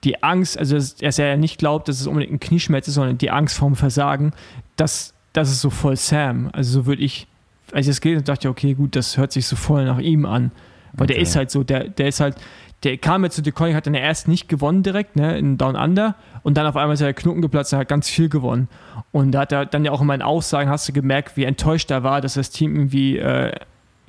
[0.03, 2.95] die Angst, also dass, dass er ja nicht glaubt, dass es unbedingt ein Knieschmerz ist,
[2.95, 4.33] sondern die Angst vorm Versagen,
[4.75, 6.49] das, das ist so voll Sam.
[6.53, 7.27] Also so würde ich,
[7.71, 9.99] als ich das gelesen habe, dachte ich, okay, gut, das hört sich so voll nach
[9.99, 10.51] ihm an.
[10.93, 11.23] Weil der Okay.
[11.23, 12.35] ist halt so, der, der ist halt,
[12.83, 16.15] der kam jetzt zu DeCoy, hat dann erst nicht gewonnen direkt, ne, in Down Under
[16.43, 18.67] und dann auf einmal ist er der Knoten geplatzt und hat ganz viel gewonnen.
[19.11, 21.89] Und da hat er dann ja auch in meinen Aussagen, hast du gemerkt, wie enttäuscht
[21.91, 23.53] er war, dass das Team irgendwie, äh,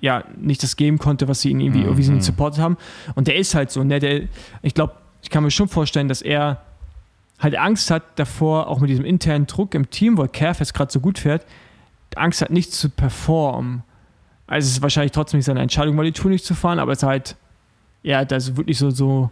[0.01, 1.97] ja, nicht das geben konnte, was sie ihn irgendwie, Mhm.
[1.97, 2.77] wie sie ihn supportet haben.
[3.15, 4.23] Und der ist halt so, ne, der,
[4.62, 6.61] ich glaube, ich kann mir schon vorstellen, dass er
[7.39, 11.01] halt Angst hat davor, auch mit diesem internen Druck im Team, weil Carefest gerade so
[11.01, 11.47] gut fährt,
[12.16, 13.82] Angst hat, nicht zu performen.
[14.47, 16.93] Also es ist wahrscheinlich trotzdem nicht seine Entscheidung, mal die Tour nicht zu fahren, aber
[16.93, 17.37] es ist halt,
[18.03, 19.31] ja, das ist wirklich so, so,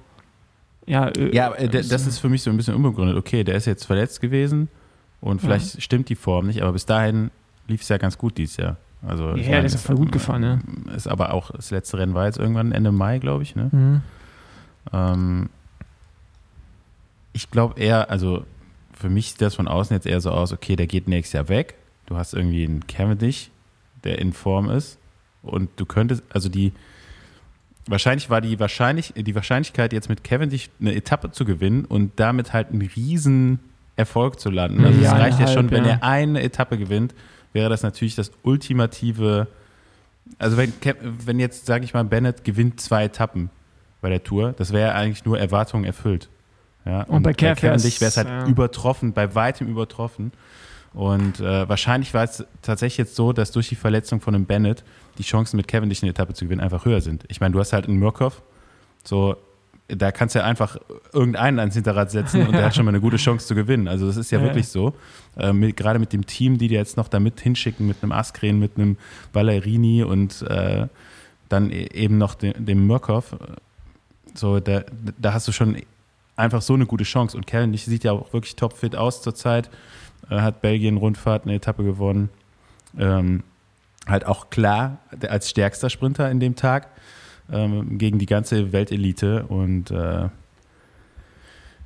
[0.87, 3.17] ja, äh, Ja, äh, das ist für mich so ein bisschen unbegründet.
[3.17, 4.69] Okay, der ist jetzt verletzt gewesen
[5.21, 7.31] und vielleicht stimmt die Form nicht, aber bis dahin
[7.69, 8.77] lief es ja ganz gut dieses Jahr.
[9.07, 10.61] Also, ja, meine, der ist ja voll gut gefahren, ne?
[10.97, 13.57] Ist aber auch das letzte Rennen war jetzt irgendwann Ende Mai, glaube ich.
[13.57, 13.69] Ne?
[13.73, 14.03] Mhm.
[14.93, 15.51] Ähm,
[17.33, 18.45] ich glaube eher, also
[18.93, 21.49] für mich sieht das von außen jetzt eher so aus, okay, der geht nächstes Jahr
[21.49, 21.75] weg.
[22.07, 23.51] Du hast irgendwie einen Cavendish,
[24.05, 24.99] der in Form ist.
[25.43, 26.73] Und du könntest, also die,
[27.87, 32.53] wahrscheinlich war die, wahrscheinlich, die Wahrscheinlichkeit, jetzt mit Cavendish eine Etappe zu gewinnen und damit
[32.53, 33.61] halt einen riesen
[33.97, 34.85] Erfolg zu landen.
[34.85, 35.93] Also es Ja, reicht ja schon, wenn ja.
[35.93, 37.15] er eine Etappe gewinnt,
[37.53, 39.49] wäre das natürlich das ultimative,
[40.39, 40.73] also wenn,
[41.27, 43.51] wenn jetzt, sage ich mal, Bennett gewinnt zwei Etappen
[44.01, 46.29] bei der Tour, das wäre eigentlich nur Erwartungen erfüllt.
[46.85, 48.47] Ja, Und bei Kev wär's, Cavendish wäre es halt ja.
[48.47, 50.33] übertroffen, bei weitem übertroffen.
[50.95, 54.85] Und äh, wahrscheinlich war es tatsächlich jetzt so, dass durch die Verletzung von einem Bennett
[55.19, 57.25] die Chancen mit Cavendish eine Etappe zu gewinnen einfach höher sind.
[57.29, 58.43] Ich meine, du hast halt einen Murkoff,
[59.05, 59.37] so
[59.89, 60.77] da kannst du ja einfach
[61.13, 63.89] irgendeinen ans Hinterrad setzen und der hat schon mal eine gute Chance zu gewinnen.
[63.89, 64.45] Also das ist ja, Ja.
[64.47, 64.95] wirklich so.
[65.37, 68.13] Äh, mit, gerade mit dem Team, die dir jetzt noch da mit hinschicken, mit einem
[68.13, 68.97] Askren, mit einem
[69.35, 70.87] Ballerini und äh,
[71.51, 73.37] dann e- eben noch dem, dem Murkoff.
[74.35, 74.83] So, da,
[75.19, 75.77] da hast du schon
[76.37, 77.37] einfach so eine gute Chance.
[77.37, 79.69] Und Cavendish sieht ja auch wirklich topfit aus zurzeit.
[80.31, 82.31] Äh, hat Belgien-Rundfahrt eine Etappe gewonnen.
[82.99, 83.43] Ähm,
[84.07, 84.99] halt auch klar
[85.29, 86.89] als stärkster Sprinter in dem Tag
[87.51, 89.45] ähm, gegen die ganze Weltelite.
[89.45, 90.29] Und äh,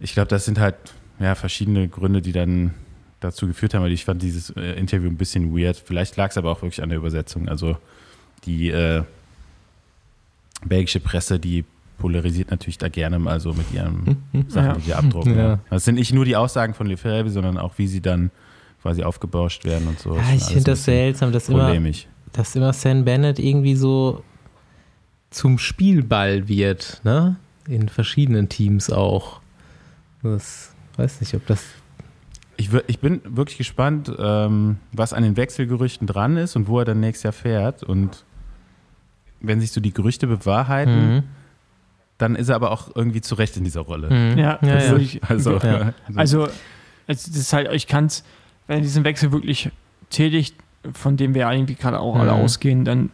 [0.00, 0.76] ich glaube, das sind halt
[1.18, 2.74] ja, verschiedene Gründe, die dann
[3.20, 3.82] dazu geführt haben.
[3.82, 5.76] weil Ich fand dieses äh, Interview ein bisschen weird.
[5.76, 7.48] Vielleicht lag es aber auch wirklich an der Übersetzung.
[7.48, 7.76] Also
[8.44, 9.02] die äh,
[10.64, 11.64] belgische Presse, die
[11.98, 14.18] polarisiert natürlich da gerne mal so mit ihren
[14.48, 14.72] Sachen, Ja.
[14.74, 15.36] die sie abdrucken.
[15.38, 15.58] Ja.
[15.70, 18.30] Das sind nicht nur die Aussagen von Lefebvre, sondern auch, wie sie dann
[18.86, 20.16] quasi aufgebauscht werden und so.
[20.16, 21.74] Ja, ich finde das seltsam, dass immer,
[22.32, 24.22] dass immer Sam Bennett irgendwie so
[25.30, 27.36] zum Spielball wird, ne?
[27.68, 29.40] In verschiedenen Teams auch.
[30.22, 31.62] Das weiß nicht, ob das.
[32.56, 36.84] Ich, ich bin wirklich gespannt, ähm, was an den Wechselgerüchten dran ist und wo er
[36.84, 37.82] dann nächstes Jahr fährt.
[37.82, 38.24] Und
[39.40, 41.22] wenn sich so die Gerüchte bewahrheiten, Mhm.
[42.18, 44.08] dann ist er aber auch irgendwie zu Recht in dieser Rolle.
[44.10, 44.38] Mhm.
[44.38, 44.96] Ja, ja, ja.
[44.96, 45.92] ich- Also, Also, Ja.
[46.14, 46.48] also
[47.08, 48.24] das ist halt, ich kann es,
[48.66, 49.70] wenn er diesen Wechsel wirklich
[50.10, 50.54] tätigt,
[50.92, 52.40] von dem wir ja irgendwie gerade auch alle Mhm.
[52.40, 53.10] ausgehen, dann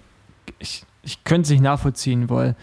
[0.59, 2.55] ich, ich könnte es nicht nachvollziehen, weil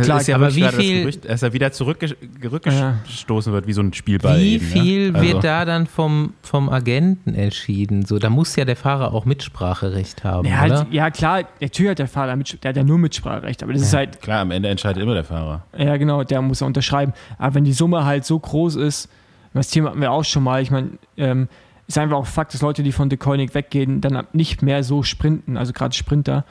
[0.00, 2.14] Es Klar, ist ja aber wie viel- Gerücht, dass er wieder zurückge- Ja.
[2.40, 4.38] zurückgestoßen wird, wie so ein Spielball.
[4.38, 5.20] Wie eben, viel ne?
[5.22, 8.04] wird Also- da dann vom, vom Agenten entschieden?
[8.04, 10.76] So, da muss ja der Fahrer auch Mitspracherecht haben, ja, oder?
[10.78, 13.82] halt, ja klar, natürlich hat der Fahrer mit, der hat ja nur Mitspracherecht, aber das
[13.82, 15.64] ist halt, Klar, am Ende entscheidet immer der Fahrer.
[15.76, 17.12] ja genau, der muss ja unterschreiben.
[17.36, 19.08] Aber wenn die Summe halt so groß ist,
[19.52, 21.48] das Thema hatten wir auch schon mal, ich meine, ähm,
[21.88, 25.02] ist einfach auch Fakt, dass Leute, die von De Koenig weggehen, dann nicht mehr so
[25.02, 26.44] sprinten, also gerade Sprinter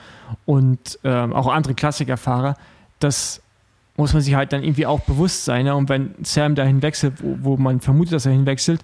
[0.46, 2.56] und ähm, auch andere Klassikerfahrer,
[3.00, 3.42] das
[3.96, 5.66] muss man sich halt dann irgendwie auch bewusst sein.
[5.66, 5.76] Ne?
[5.76, 8.82] Und wenn Sam dahin wechselt, wo, wo man vermutet, dass er hinwechselt,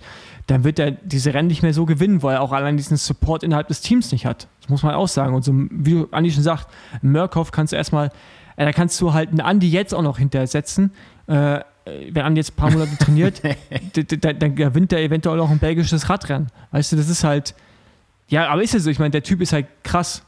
[0.48, 3.44] dann wird er diese Rennen nicht mehr so gewinnen, weil er auch allein diesen Support
[3.44, 4.48] innerhalb des Teams nicht hat.
[4.62, 5.36] Das muss man auch sagen.
[5.36, 6.68] Und so, wie Andi schon sagt,
[7.02, 8.12] Murkoff kannst du erstmal
[8.56, 10.92] äh, da kannst du halt einen Andi jetzt auch noch hintersetzen.
[11.28, 13.42] Äh, wenn Andi jetzt ein paar Monate trainiert,
[14.40, 16.48] dann gewinnt er eventuell auch ein belgisches Radrennen.
[16.72, 17.56] Weißt du, das ist halt,
[18.28, 20.24] ja, aber ist ja so, ich meine, der Typ ist halt krass.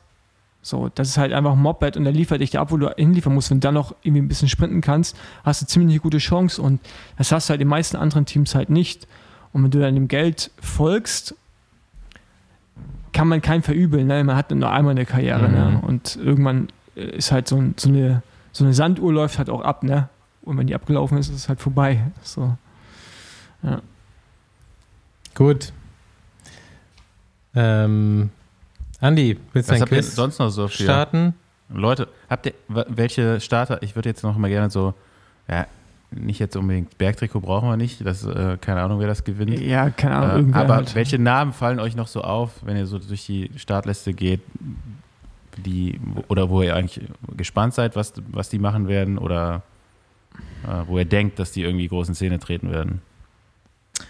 [0.62, 2.90] So, das ist halt einfach ein Moped und der liefert dich da ab, wo du
[2.90, 3.52] hinliefern musst.
[3.52, 6.62] Wenn du dann noch irgendwie ein bisschen sprinten kannst, hast du ziemlich eine gute Chance
[6.62, 6.82] und
[7.18, 9.08] das hast du halt in den meisten anderen Teams halt nicht.
[9.54, 11.36] Und wenn du dann dem Geld folgst,
[13.14, 14.08] kann man keinen verübeln.
[14.08, 14.24] Ne?
[14.24, 15.48] Man hat nur einmal eine Karriere.
[15.48, 15.54] Mhm.
[15.54, 15.82] Ne?
[15.86, 19.84] Und irgendwann äh, ist halt so, so, eine, so eine Sanduhr läuft halt auch ab.
[19.84, 20.10] Ne?
[20.46, 22.04] Und wenn die abgelaufen ist, ist es halt vorbei.
[22.22, 22.56] So.
[25.34, 25.74] Gut.
[27.56, 28.30] Ähm,
[29.00, 31.34] Andi, willst du Was ein Quiz sonst noch so für starten?
[31.70, 32.08] Leute?
[32.30, 33.82] Habt ihr welche Starter?
[33.82, 34.94] Ich würde jetzt noch mal gerne so,
[35.48, 35.68] ja,
[36.12, 38.06] nicht jetzt unbedingt Bergtrikot brauchen wir nicht.
[38.06, 39.60] Das, äh, keine Ahnung, wer das gewinnt.
[39.60, 40.54] Ja, keine Ahnung.
[40.54, 40.96] Äh, aber halt.
[40.96, 44.42] welche Namen fallen euch noch so auf, wenn ihr so durch die Startliste geht,
[45.58, 49.64] die oder wo ihr eigentlich gespannt seid, was, was die machen werden oder
[50.88, 53.02] wo ihr denkt, dass die irgendwie großen Szene treten werden?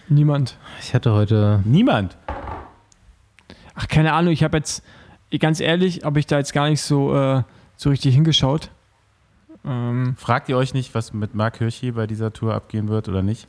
[0.07, 0.57] Niemand.
[0.81, 1.61] Ich hatte heute.
[1.65, 2.17] Niemand.
[3.75, 4.33] Ach, keine Ahnung.
[4.33, 4.83] Ich habe jetzt,
[5.39, 7.43] ganz ehrlich, habe ich da jetzt gar nicht so, äh,
[7.75, 8.69] so richtig hingeschaut.
[9.65, 13.21] Ähm, Fragt ihr euch nicht, was mit Mark Hirschi bei dieser Tour abgehen wird oder
[13.21, 13.47] nicht?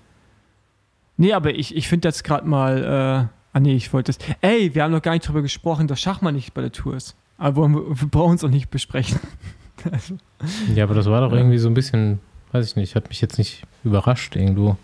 [1.18, 4.18] nee, aber ich, ich finde jetzt gerade mal, äh, ah nee, ich wollte es.
[4.40, 7.16] Ey, wir haben noch gar nicht drüber gesprochen, dass Schachmann nicht bei der Tour ist.
[7.38, 9.18] Aber wollen wir, wir brauchen es auch nicht besprechen.
[9.90, 10.16] also,
[10.74, 12.18] Ja, aber das war doch irgendwie so ein bisschen,
[12.56, 14.76] weiß ich nicht, hat mich jetzt nicht überrascht irgendwo.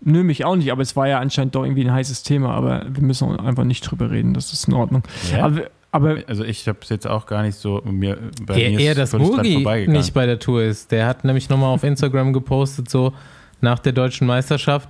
[0.00, 2.86] nö, mich auch nicht, aber es war ja anscheinend doch irgendwie ein heißes Thema, aber
[2.88, 5.02] wir müssen einfach nicht drüber reden, das ist in Ordnung.
[5.40, 8.80] Aber, aber Also ich habe es jetzt auch gar nicht so mir bei Eher, mir
[8.80, 9.92] eher ist dass vorbeigegangen.
[9.92, 10.92] nicht bei der Tour ist.
[10.92, 13.12] Der hat nämlich nochmal auf Instagram gepostet, so
[13.60, 14.88] nach der deutschen Meisterschaft.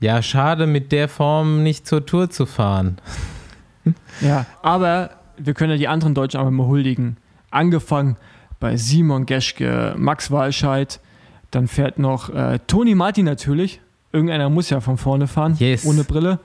[0.00, 2.98] Ja, schade, mit der Form nicht zur Tour zu fahren.
[4.20, 7.16] Ja, aber wir können ja die anderen Deutschen einfach mal huldigen.
[7.50, 8.16] Angefangen
[8.60, 11.00] bei Simon Geschke, Max Walscheid,
[11.50, 13.80] dann fährt noch äh, Toni Martin natürlich.
[14.12, 15.84] Irgendeiner muss ja von vorne fahren, Yes.
[15.84, 16.38] ohne Brille.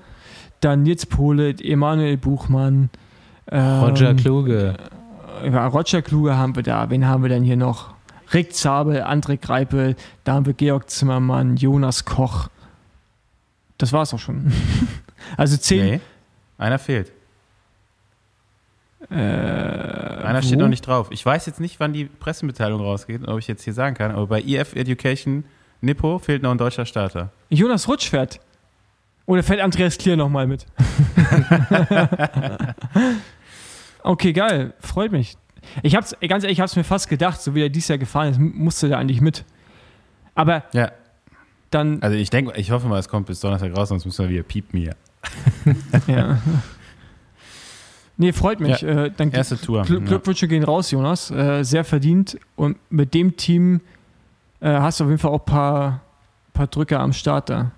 [0.59, 2.89] Dann Nils Pohle, Emanuel Buchmann.
[3.51, 4.75] ähm, Roger Kluge.
[5.43, 6.89] Ja, Roger Kluge haben wir da.
[6.89, 7.93] Wen haben wir denn hier noch?
[8.33, 12.47] Rick Zabel, André Greipel, da haben wir Georg Zimmermann, Jonas Koch.
[13.77, 14.51] Das war's auch schon.
[15.37, 15.85] also zehn.
[15.85, 15.99] Nee,
[16.57, 17.11] einer fehlt.
[19.13, 20.45] Äh, Einer wo?
[20.45, 21.07] steht noch nicht drauf.
[21.11, 24.27] Ich weiß jetzt nicht, wann die Pressemitteilung rausgeht, ob ich jetzt hier sagen kann, aber
[24.27, 25.43] bei EF Education
[25.81, 27.31] Nippo fehlt noch ein deutscher Starter.
[27.49, 28.39] Jonas Rutsch fährt.
[29.25, 30.65] Oder fährt Andreas Klier nochmal mit?
[34.03, 34.73] okay, geil.
[34.79, 35.37] Freut mich.
[35.81, 38.29] Ich hab's, ganz ehrlich, ich hab's mir fast gedacht, so wie er dieses Jahr gefahren
[38.29, 39.45] ist, musste der eigentlich mit.
[40.35, 40.91] Aber Ja,
[41.69, 44.29] dann, also ich denke, ich hoffe mal, es kommt bis Donnerstag raus, sonst müssen wir
[44.29, 44.95] wieder piepen hier.
[46.07, 46.37] ja.
[48.17, 48.83] Nee, freut mich.
[48.83, 49.83] Äh, dann Erste Tour.
[49.83, 51.31] Gl Glückwünsche gehen raus, Jonas.
[51.31, 52.37] Äh, sehr verdient.
[52.55, 53.81] Und mit dem Team
[54.59, 56.01] äh, hast du auf jeden Fall auch ein paar,
[56.53, 57.71] paar Drücker am Start da.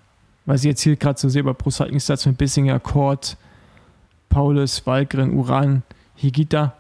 [0.45, 3.37] Weil ich jetzt hier gerade so sehe bei Pro Cycling Stats mit Bissinger, Kort,
[4.29, 5.83] Paulus, Walgren, Uran,
[6.15, 6.57] Higita.
[6.57, 6.73] Ja.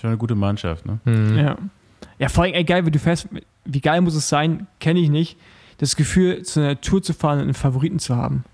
[0.00, 0.98] Schon eine gute Mannschaft, ne?
[1.04, 1.38] Hm.
[1.38, 1.56] Ja.
[2.18, 3.28] Ja, vor allem, ey, geil, wie du fährst,
[3.64, 5.36] wie geil muss es sein, kenne ich nicht,
[5.78, 8.44] das Gefühl, zu einer Tour zu fahren und einen Favoriten zu haben.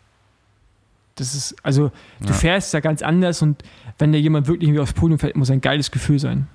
[1.19, 1.91] Das ist, also,
[2.21, 2.33] du Ja.
[2.33, 3.63] fährst da ganz anders und
[3.99, 6.47] wenn da jemand wirklich irgendwie aufs Podium fährt, muss ein geiles Gefühl sein.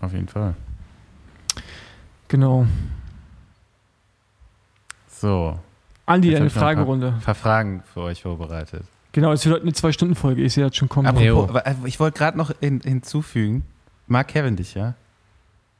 [0.00, 0.54] Auf jeden Fall.
[2.28, 2.66] Genau.
[5.08, 5.58] So,
[6.06, 7.06] Andi, Jetzt deine hab ich noch ein paar- Fragerunde.
[7.16, 8.82] ein paar Fragen für euch vorbereitet.
[9.12, 10.42] Genau, es wird heute eine Zwei-Stunden-Folge.
[10.42, 11.16] Ich sehe das schon kommen.
[11.20, 11.44] Jo.
[11.44, 13.62] aber, äh, ich wollte gerade noch hin, hinzufügen,
[14.06, 14.94] Mark Cavendish, ja,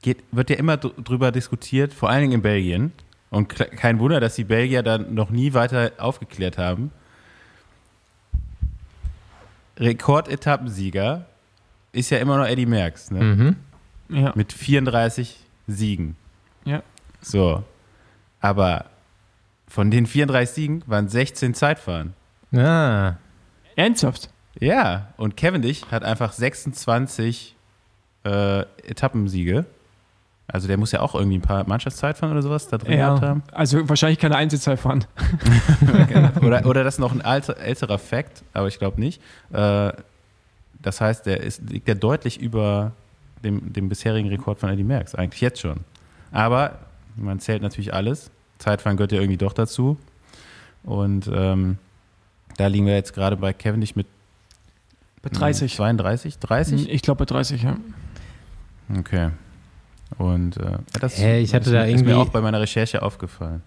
[0.03, 2.93] geht, wird ja immer dr- drüber diskutiert, vor allen Dingen in Belgien.
[3.31, 6.91] Und kein Wunder, dass die Belgier dann noch nie weiter aufgeklärt haben.
[9.83, 11.27] Rekordetappensieger
[11.93, 13.23] ist ja immer noch Eddie Merckx, ne?
[13.23, 13.57] Mhm.
[14.09, 14.33] Ja.
[14.35, 16.17] Mit 34 Siegen.
[16.65, 16.83] Ja.
[17.21, 17.63] So.
[18.41, 18.87] Aber
[19.69, 22.15] von den 34 Siegen waren 16 Zeitfahren.
[22.55, 23.15] Ah,
[23.77, 24.29] Ernsthaft?
[24.61, 27.57] Ja, und Cavendish hat einfach 26
[28.25, 29.65] äh, Etappensiege.
[30.53, 33.29] Also der muss ja auch irgendwie ein paar Mannschaftszeitfahren oder sowas da drin gehabt Ja.
[33.29, 33.43] haben.
[33.53, 35.05] Also wahrscheinlich keine Einzelzeit fahren.
[36.43, 39.21] Oder, oder das ist noch ein alter, älterer Fakt, aber ich glaube nicht.
[39.53, 39.93] Äh,
[40.83, 42.93] das heißt, der ist, liegt ja deutlich über
[43.45, 45.81] dem, dem bisherigen Rekord von Eddie Merckx, eigentlich jetzt schon.
[46.33, 46.79] Aber
[47.17, 48.31] man zählt natürlich alles.
[48.59, 49.97] Zeitfahren gehört ja irgendwie doch dazu.
[50.85, 51.79] Und ähm,
[52.57, 54.07] da liegen wir jetzt gerade bei Cavendish mit
[55.23, 55.75] Bei 30.
[55.77, 56.89] 32, 30?
[56.91, 57.77] Ich glaube bei 30, ja.
[58.99, 59.31] Okay.
[60.19, 63.03] Und äh, das Hä, ich hatte ist, da ist irgendwie- mir auch bei meiner Recherche
[63.03, 63.63] aufgefallen.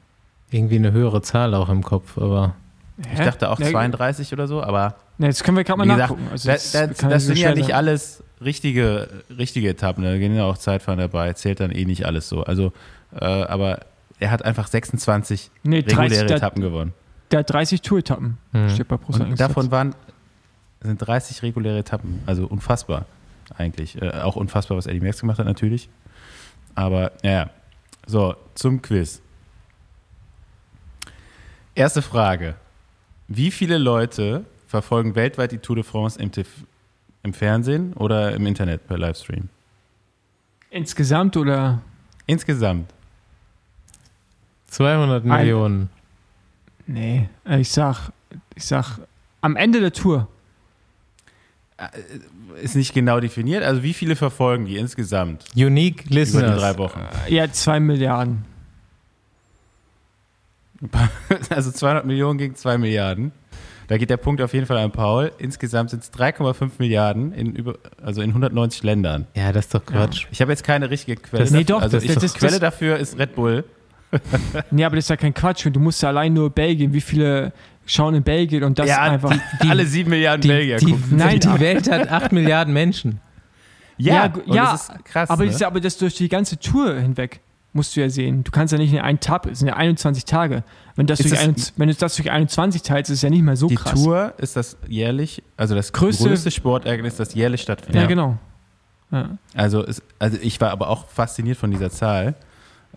[0.52, 2.56] irgendwie eine höhere Zahl auch im Kopf, aber
[2.98, 3.26] Ich Hä?
[3.26, 6.28] dachte auch Ja, 32 oder so, aber Ne, jetzt können wir gerade mal gesagt, nachgucken.
[6.32, 9.08] Also das, das das, sind ja nicht alles richtige,
[9.38, 12.44] richtige Etappen, da gehen ja auch Zeitfahren dabei, zählt dann eh nicht alles so.
[12.44, 12.74] Also,
[13.14, 13.80] äh, aber
[14.20, 16.94] er hat einfach 26 Nee, reguläre 30, der, Etappen gewonnen.
[17.32, 18.38] der hat 30 Tour-Etappen.
[18.52, 18.70] Hm.
[18.70, 19.96] Steht bei Und davon waren
[20.82, 22.22] sind 30 reguläre Etappen.
[22.26, 23.06] Also unfassbar
[23.58, 24.02] eigentlich.
[24.02, 25.90] Äh, auch unfassbar, was Eddie Merckx gemacht hat natürlich.
[26.76, 27.50] Aber naja.
[28.06, 29.22] So, zum Quiz.
[31.74, 32.56] Erste Frage.
[33.28, 36.50] Wie viele Leute verfolgen weltweit die Tour de France im, TV,
[37.24, 39.50] im Fernsehen oder im Internet per Livestream?
[40.70, 41.82] Insgesamt oder?
[42.28, 42.94] Insgesamt.
[44.68, 45.90] 200 Ein- Millionen.
[46.88, 48.12] Nee, ich sag,
[48.56, 49.00] ich sag,
[49.42, 50.28] am Ende der Tour.
[52.62, 53.64] Ist nicht genau definiert.
[53.64, 56.60] Also wie viele verfolgen die insgesamt Unique über die Listeners.
[56.62, 57.02] drei Wochen?
[57.28, 58.46] Ja, zwei Milliarden.
[61.50, 63.32] Also 200 Millionen gegen 2 Milliarden.
[63.88, 65.32] Da geht der Punkt auf jeden Fall an Paul.
[65.38, 69.28] Insgesamt sind es 3,5 Milliarden in über, also in 190 Ländern.
[69.36, 70.26] Ja, das ist doch Quatsch.
[70.32, 71.44] Ich habe jetzt keine richtige Quelle.
[71.44, 73.64] Das- Nee, doch, also das- ich, das- das- Quelle das- dafür ist Red Bull.
[74.72, 75.66] Nee, aber das ist ja kein Quatsch.
[75.72, 76.94] Du musst ja allein nur Belgien.
[76.94, 77.52] Wie viele
[77.86, 79.36] schauen in Belgien und das ja, einfach.
[79.62, 81.18] die, alle 7 Milliarden Die, Belgier die, gucken.
[81.18, 83.20] Nein, die Welt hat 8 Milliarden Menschen.
[83.98, 85.30] Ja, und ja, das ist krass.
[85.30, 85.52] aber, ne?
[85.52, 87.40] das, aber das durch die ganze Tour hinweg
[87.72, 88.44] musst du ja sehen.
[88.44, 90.64] Du kannst ja nicht in einen Tab, es sind ja 21 Tage.
[90.96, 93.30] Wenn, das Ist durch das- 21 wenn du das durch 21 teilst, ist es ja
[93.30, 93.94] nicht mehr so die krass.
[93.94, 98.02] Tour ist das jährlich, also das Größte- größte, Sportereignis, das jährlich stattfindet.
[98.02, 98.38] Ja, genau.
[99.12, 99.38] Ja.
[99.54, 102.36] Also, es, also ich war aber auch fasziniert von dieser Zahl.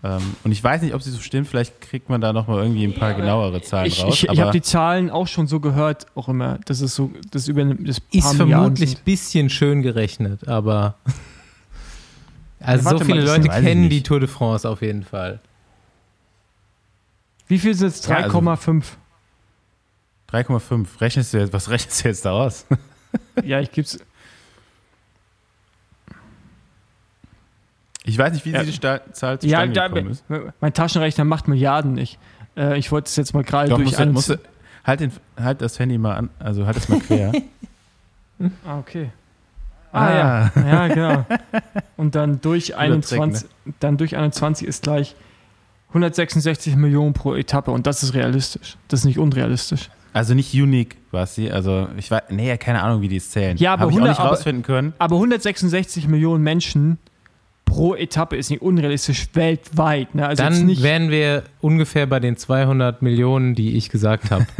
[0.03, 1.47] Ähm, und ich weiß nicht, ob sie so stimmt.
[1.47, 4.13] Vielleicht kriegt man da nochmal irgendwie ein paar genauere Zahlen Ich, raus.
[4.23, 6.59] ich, ich habe die Zahlen auch schon so gehört, auch immer.
[6.65, 10.95] Das ist so, das über das paar Ist vermutlich ein bisschen schön gerechnet, aber.
[12.61, 15.39] Also Ja, so viele mal, Leute kennen die Tour de France auf jeden Fall.
[17.47, 18.05] Wie viel sind es?
[18.05, 18.83] Ja, also- 3,5.
[20.31, 21.01] 3,5.
[21.01, 22.65] Rechnest du jetzt, was rechnest du jetzt da aus?
[23.43, 23.97] ja, ich gib's.
[28.09, 28.59] Ich weiß nicht, wie Ja.
[28.61, 30.23] diese Sta Zahl Ja, zustande da, gekommen ist.
[30.61, 32.17] mein Taschenrechner macht Milliarden nicht.
[32.57, 34.35] Äh, ich wollte es jetzt mal gerade durch musst musst du,
[34.83, 37.31] halt, den, halt das Handy mal an, also halt es mal quer.
[38.65, 39.09] Ah, okay.
[39.91, 40.51] Ah, ja.
[40.55, 41.25] Ja, genau.
[41.97, 43.49] Und dann durch Trick, 21,
[43.81, 45.15] dann durch 21 ist gleich
[45.89, 48.77] 166 Millionen pro Etappe und das ist realistisch.
[48.87, 49.89] Das ist nicht unrealistisch.
[50.13, 51.51] Also nicht unique, was sie.
[51.51, 53.57] Also ich weiß, nee, keine Ahnung, wie die es zählen.
[53.57, 54.93] Ja, aber Hab ich auch 100 nicht aber- rausfinden können.
[54.99, 56.97] Aber 166 Millionen Menschen
[57.69, 60.15] pro Etappe ist nicht unrealistisch weltweit.
[60.15, 60.27] Ne?
[60.27, 64.45] Also jetzt Dann nicht, wären wir ungefähr bei den 200 Millionen, die ich gesagt habe.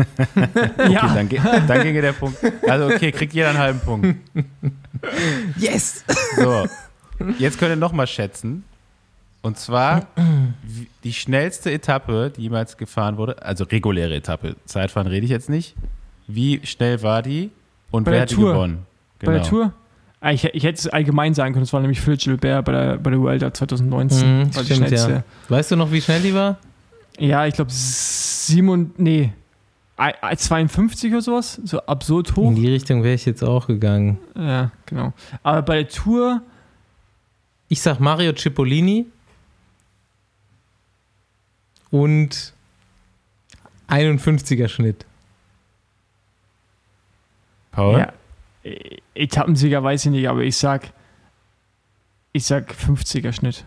[0.80, 2.38] Okay, ja, dann, dann ginge der Punkt.
[2.68, 4.16] Also okay, kriegt jeder einen halben Punkt.
[5.58, 6.04] yes!
[6.38, 6.66] So,
[7.38, 8.64] jetzt könnt ihr nochmal schätzen.
[9.42, 10.08] Und zwar
[11.04, 15.76] die schnellste Etappe, die jemals gefahren wurde, also reguläre Etappe, Zeitfahren rede ich jetzt nicht.
[16.28, 17.52] Wie schnell war die
[17.92, 18.54] und Bei wer der hat die Tour.
[18.54, 18.86] gewonnen?
[19.20, 19.74] bei der Tour.
[20.22, 22.98] Ah, Ich, ich hätte es allgemein sagen können, es war nämlich Phil Gilbert bei der,
[22.98, 24.20] bei der Vuelta 2019.
[24.28, 25.12] Mhm, war die stimmt, schnellste.
[25.12, 25.24] ja.
[25.48, 26.58] Weißt du noch, wie schnell die war?
[27.18, 29.32] Ja, ich glaube, Simon, nee,
[30.00, 32.50] I- I- 52 oder sowas, so absurd hoch.
[32.50, 34.18] In die Richtung wäre ich jetzt auch gegangen.
[34.36, 35.14] Ja, genau.
[35.44, 36.42] Aber bei der Tour,
[37.72, 39.06] Ich sag Mario Cipollini
[41.92, 42.54] und
[43.88, 45.06] 51er Schnitt.
[47.72, 48.00] Paul?
[48.00, 48.14] ja,
[49.14, 50.92] Etappensieger weiß ich nicht, aber ich sag,
[52.34, 53.66] ich sag 50er Schnitt.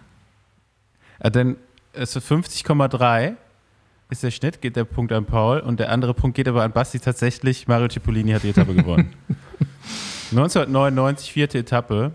[1.23, 1.57] Ja, dann
[1.93, 3.35] ist es 50,3
[4.11, 6.73] ist der Schnitt, geht der Punkt an Paul und der andere Punkt geht aber an
[6.73, 7.67] Basti tatsächlich.
[7.67, 9.15] Mario Cipollini hat die Etappe gewonnen.
[10.31, 12.13] 1999, vierte Etappe.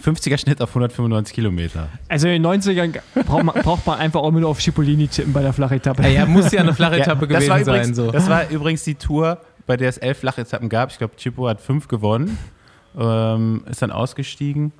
[0.00, 1.88] 50er Schnitt auf 195 Kilometer.
[2.08, 5.42] Also in den 90ern braucht man, braucht man einfach auch nur auf Cipollini tippen bei
[5.42, 6.02] der Flachetappe.
[6.02, 8.06] Ja, ja, muss ja eine flache Ja, Etappe das war gewesen übrigens, sein.
[8.06, 8.10] So.
[8.10, 10.90] Das war übrigens die Tour, bei der es elf Flachetappen gab.
[10.90, 12.38] Ich glaube, Chipo hat fünf gewonnen.
[12.98, 14.72] Ähm, ist dann ausgestiegen.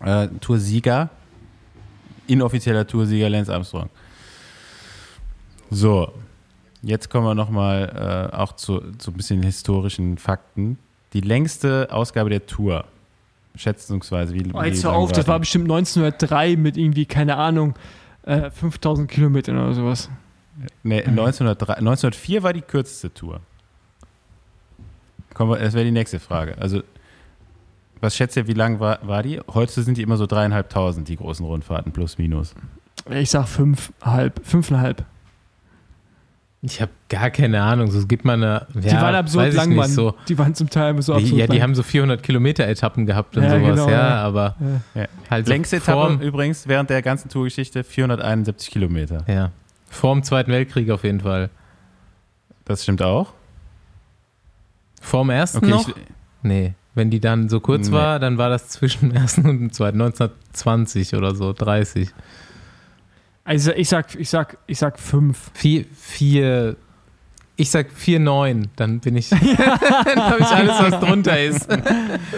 [0.00, 1.10] Äh, Toursieger.
[2.26, 3.90] Inoffizieller Toursieger Lance Armstrong.
[5.70, 6.12] So,
[6.82, 10.78] jetzt kommen wir nochmal äh, auch zu, zu ein bisschen historischen Fakten.
[11.12, 12.84] Die längste Ausgabe der Tour.
[13.56, 17.74] Schätzungsweise, wie, Oh, jetzt hör auf, das war bestimmt 1903 mit irgendwie, keine Ahnung,
[18.22, 20.08] äh, 5000 Kilometern oder sowas.
[20.82, 23.40] Nee, 1903, 1904 war die kürzeste Tour.
[25.34, 26.56] Kommen wir, das wäre die nächste Frage.
[26.58, 26.82] Also,
[28.00, 29.40] was schätzt ihr, wie lang war, war die?
[29.52, 32.54] Heute sind die immer so dreieinhalbtausend, die großen Rundfahrten, plus minus.
[33.10, 35.04] Ich sag fünfeinhalb, fünfeinhalb.
[36.62, 37.90] Ich habe gar keine Ahnung.
[37.90, 38.66] So gibt man eine.
[38.74, 39.88] Ja, die waren absurd lang, nicht, Mann.
[39.90, 40.14] So.
[40.28, 41.62] Die waren zum Teil so Die, absurd ja, die lang.
[41.62, 44.14] haben so 400 Kilometer Etappen gehabt und Ja, sowas, genau, ja, ja.
[44.22, 44.56] aber
[44.94, 45.06] Ja.
[45.30, 49.24] halt so Längste Etappe vorm, übrigens während der ganzen Tourgeschichte 471 Kilometer.
[49.26, 49.52] ja,
[49.90, 51.50] vorm Zweiten Weltkrieg auf jeden Fall.
[52.64, 53.34] Das stimmt auch.
[55.02, 55.88] Vorm ersten Okay, noch?
[55.88, 55.94] ich,
[56.42, 56.72] Nee.
[56.94, 57.92] Wenn die dann so kurz Nee.
[57.94, 62.10] war, dann war das zwischen dem ersten und dem zweiten, 1920 oder so, 30.
[63.44, 65.50] Also ich sag, ich sag, ich sag fünf.
[65.54, 66.76] Vier, vier
[67.60, 71.68] ich sag 4,9, dann bin ich, dann habe ich alles, was drunter ist.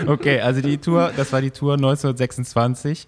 [0.07, 3.07] Okay, also die Tour, das war die Tour 1926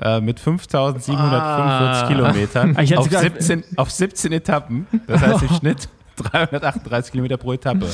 [0.00, 2.08] äh, mit 5745 Ah.
[2.08, 4.86] Kilometern auf sogar- 17, auf 17 Etappen.
[5.06, 7.86] Das heißt im Schnitt 338 Kilometer pro Etappe.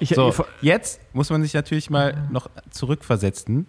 [0.00, 0.32] Ich, So,
[0.62, 3.66] jetzt muss man sich natürlich mal noch zurückversetzen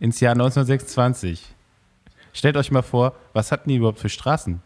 [0.00, 1.42] ins Jahr 1926.
[2.32, 4.60] Stellt euch mal vor, was hatten die überhaupt für Straßen?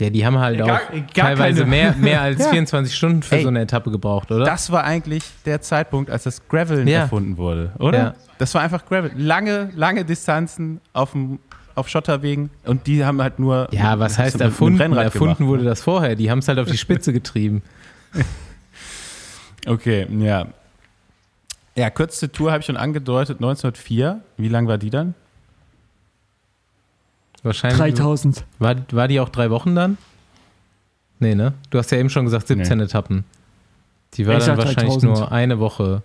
[0.00, 1.70] Ja, die haben halt Gar- auch gar teilweise keine.
[1.70, 2.50] mehr, mehr als Ja.
[2.50, 4.44] 24 Stunden für Ey, so eine Etappe gebraucht, oder?
[4.44, 7.02] Das war eigentlich der Zeitpunkt, als das Graveln Ja.
[7.02, 7.98] erfunden wurde, oder?
[7.98, 8.14] Ja.
[8.38, 9.12] Das war einfach Gravel.
[9.16, 11.38] Lange, lange Distanzen auf, dem,
[11.76, 13.68] auf Schotterwegen und die haben halt nur.
[13.70, 14.80] ja, was heißt erfunden?
[14.80, 15.48] Rennrad Erfunden gemacht.
[15.48, 16.16] wurde das vorher.
[16.16, 17.62] Die haben es halt auf die Spitze getrieben.
[19.66, 20.46] Okay, ja.
[21.76, 24.20] Ja, kürzeste Tour habe ich schon angedeutet, 1904.
[24.36, 25.14] Wie lang war die dann?
[27.44, 27.78] Wahrscheinlich.
[27.78, 28.44] 3000.
[28.58, 29.96] War, war die auch drei Wochen dann?
[31.20, 31.54] Nee, ne?
[31.70, 33.24] Du hast ja eben schon gesagt 17 Etappen.
[34.14, 35.12] Die war Ich dann wahrscheinlich 3000.
[35.12, 36.02] nur eine Woche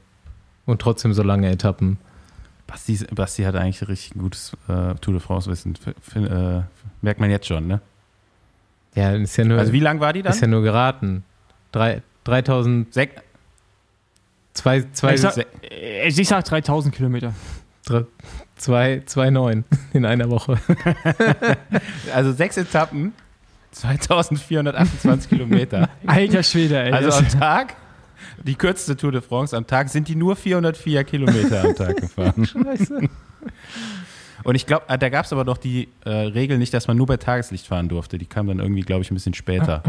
[0.66, 1.98] und trotzdem so lange Etappen.
[2.68, 5.76] Basti, Basti hat eigentlich richtig gutes äh, Tour de France-Wissen.
[6.16, 6.62] Äh,
[7.02, 7.82] merkt man jetzt schon, ne?
[8.96, 10.34] Ja, ist ja nur, Also wie lang war die dann?
[10.34, 11.24] ist ja nur geraten.
[11.72, 13.22] Drei, 3000, Sek
[14.54, 15.38] zwei, zwei, Ich sag,
[15.72, 17.34] ich sag 3000 Kilometer.
[18.60, 20.60] Zwei, zwei, neun in einer Woche.
[22.14, 23.14] also sechs Etappen,
[23.72, 25.90] 2428 Kilometer.
[26.06, 26.92] Alter Schwede, ey.
[26.92, 27.76] Also am Tag,
[28.44, 32.46] die kürzeste Tour de France am Tag, sind die nur 404 Kilometer am Tag gefahren.
[32.46, 33.10] Scheiße.
[34.44, 37.08] Und ich glaube, da gab es aber doch die äh, Regel nicht, dass man nur
[37.08, 38.18] bei Tageslicht fahren durfte.
[38.18, 39.84] Die kam dann irgendwie, glaube ich, ein bisschen später.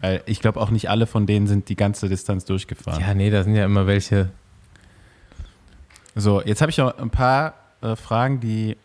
[0.00, 3.00] Weil ich glaube auch nicht alle von denen sind die ganze Distanz durchgefahren.
[3.00, 4.28] Ja, nee, da sind ja immer welche.
[6.14, 8.76] So, jetzt habe ich noch ein paar äh, Fragen, die,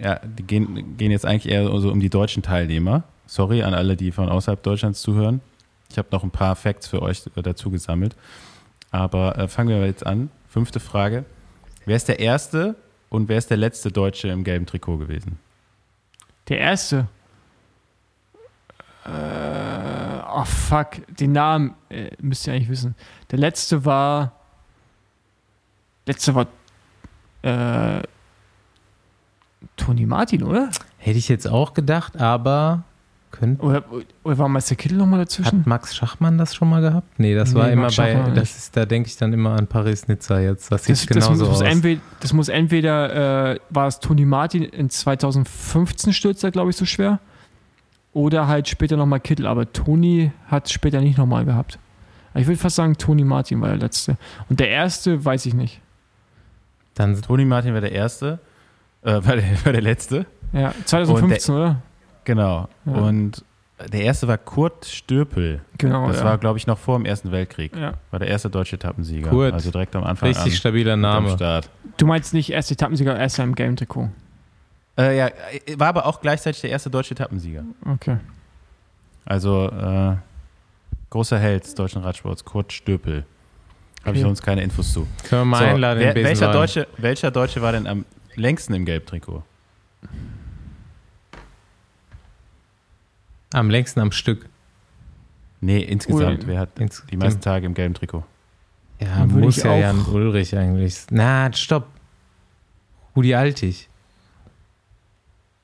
[0.00, 3.04] ja, die gehen, gehen jetzt eigentlich eher so um die deutschen Teilnehmer.
[3.26, 5.40] Sorry an alle, die von außerhalb Deutschlands zuhören.
[5.90, 8.16] Ich habe noch ein paar Facts für euch äh, dazu gesammelt.
[8.90, 10.30] Aber äh, fangen wir jetzt an.
[10.48, 11.24] Fünfte Frage.
[11.86, 12.76] Wer ist der erste
[13.08, 15.38] und wer ist der letzte Deutsche im gelben Trikot gewesen?
[16.48, 17.08] Der erste.
[19.04, 19.10] Äh,
[20.32, 22.94] oh fuck, den Namen äh, müsst ihr eigentlich wissen.
[23.30, 24.32] Der letzte war.
[26.06, 26.46] Letzte war.
[27.44, 28.02] Äh,
[29.76, 30.70] Toni Martin, oder?
[30.98, 32.84] Hätte ich jetzt auch gedacht, aber
[33.30, 33.82] könnt, Oder,
[34.22, 35.60] oder war Meister Kittel nochmal dazwischen?
[35.60, 37.18] hat Max Schachmann das schon mal gehabt?
[37.18, 39.56] Nee, das Nee, war immer Max bei, Schachmann das ist, da denke ich dann immer
[39.58, 40.70] an Paris-Nizza jetzt.
[40.70, 41.60] Das sieht Das, das, genauso muss aus.
[41.62, 46.76] entweder, das muss entweder, äh, war es Toni Martin in 2015 stürzt er, glaube ich,
[46.76, 47.18] so schwer.
[48.12, 49.46] Oder halt später nochmal Kittel.
[49.46, 51.78] Aber Toni hat es später nicht nochmal gehabt.
[52.36, 54.16] Ich würde fast sagen, Toni Martin war der letzte.
[54.48, 55.80] Und der erste weiß ich nicht.
[56.94, 58.38] Dann Toni Martin war der Erste,
[59.02, 60.26] äh, war, der, war der Letzte.
[60.52, 61.82] Ja, 2015, oder?
[62.24, 62.68] Genau.
[62.86, 62.92] Ja.
[62.92, 63.44] Und
[63.92, 65.60] der Erste war Kurt Stürpel.
[65.78, 66.06] Genau.
[66.06, 66.24] Das ja.
[66.24, 67.76] war, glaube ich, noch vor dem Ersten Weltkrieg.
[67.76, 67.94] ja.
[68.10, 69.28] War der erste deutsche Etappensieger.
[69.28, 69.52] Kurt.
[69.52, 70.58] Also direkt am Anfang richtig an.
[70.58, 71.30] stabiler Name.
[71.30, 71.68] Start.
[71.96, 74.10] Du meinst nicht erst Etappensieger, erst im Game Trikot.
[74.96, 75.30] Äh, ja,
[75.76, 77.64] war aber auch gleichzeitig der erste deutsche Etappensieger.
[77.84, 78.18] Okay.
[79.24, 80.16] Also äh,
[81.10, 83.24] großer Held des deutschen Radsports, Kurt Stöpel.
[84.04, 85.06] Habe ich sonst keine Infos zu.
[85.28, 86.52] Können wir mal So, einladen wer, welcher.
[86.52, 88.04] Deutsche, welcher Deutsche war denn am
[88.34, 89.42] längsten im Gelbtrikot?
[93.52, 94.48] Am längsten am Stück.
[95.60, 96.42] Nee, insgesamt.
[96.42, 96.48] Ui.
[96.48, 98.24] Wer hat Ins- die meisten Tage im gelben Trikot?
[99.00, 101.06] Ja, muss ja Jan Ulrich eigentlich.
[101.10, 101.86] Na, stopp.
[103.16, 103.88] Rudi Altig.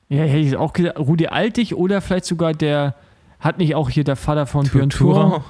[0.09, 2.95] Ja, hätte ich auch gedacht, Rudi Altig oder vielleicht sogar der,
[3.39, 5.43] hat nicht auch hier der Vater von Björn Thurau?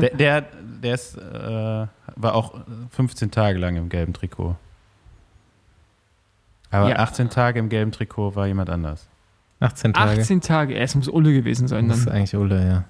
[0.00, 0.44] Der, der,
[0.82, 2.54] der ist, äh, war auch
[2.90, 4.56] 15 Tage lang im gelben Trikot.
[6.70, 6.96] Aber Ja.
[6.96, 9.08] 18 Tage im gelben Trikot war jemand anders.
[9.60, 10.20] 18 Tage.
[10.20, 10.76] 18 Tage.
[10.76, 12.84] Es muss Ulle gewesen sein Das ist eigentlich Ulle,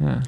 [0.00, 0.06] ja.
[0.06, 0.20] Ja.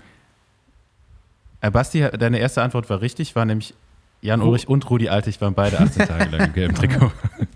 [1.61, 3.75] Äh, Basti, deine erste Antwort war richtig, war nämlich
[4.23, 7.11] Jan Ulrich und Rudi Altig waren beide 18 Tage lang im gelben Trikot.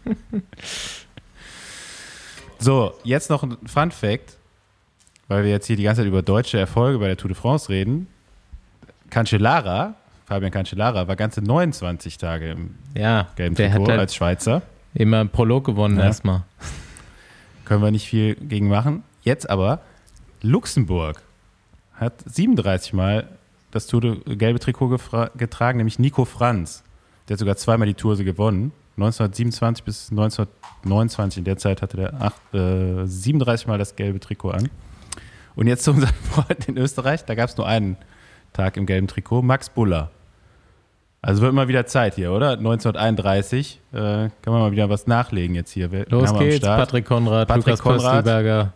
[2.59, 4.39] so, jetzt noch ein Fun Fact,
[5.28, 7.68] weil wir jetzt hier die ganze Zeit über deutsche Erfolge bei der Tour de France
[7.68, 8.09] reden.
[9.15, 9.95] Cancellara,
[10.27, 14.62] Fabian Cancellara, war ganze 29 Tage im Ja, gelben der Trikot halt als Schweizer.
[14.93, 16.05] immer einen Prolog gewonnen Ja.
[16.07, 16.43] erstmal.
[17.65, 19.05] Können wir nicht viel gegen machen.
[19.23, 19.81] Jetzt aber,
[20.43, 21.23] Luxemburg
[21.95, 23.28] hat 37 Mal
[23.70, 24.99] das Tour de, gelbe Trikot
[25.36, 26.82] getragen, nämlich Nico Franz.
[27.28, 28.73] Der hat sogar zweimal die Tour gewonnen.
[28.97, 31.39] 1927 bis 1929.
[31.39, 34.69] In der Zeit hatte der acht, äh, 37 Mal das gelbe Trikot an.
[35.57, 37.24] Und jetzt zu unserem Freund in Österreich.
[37.24, 37.97] Da gab es nur einen
[38.55, 39.43] Tag im gelben Trikot.
[39.43, 40.10] Max Buller.
[41.20, 42.52] Also wird mal wieder Zeit hier, oder?
[42.52, 43.81] 1931.
[43.93, 45.89] Äh, kann man mal wieder was nachlegen jetzt hier.
[46.09, 46.64] Los geht's.
[46.66, 48.24] Patrick Konrad, Patrick Lukas Konrad.
[48.24, 48.72] Pöstelberger,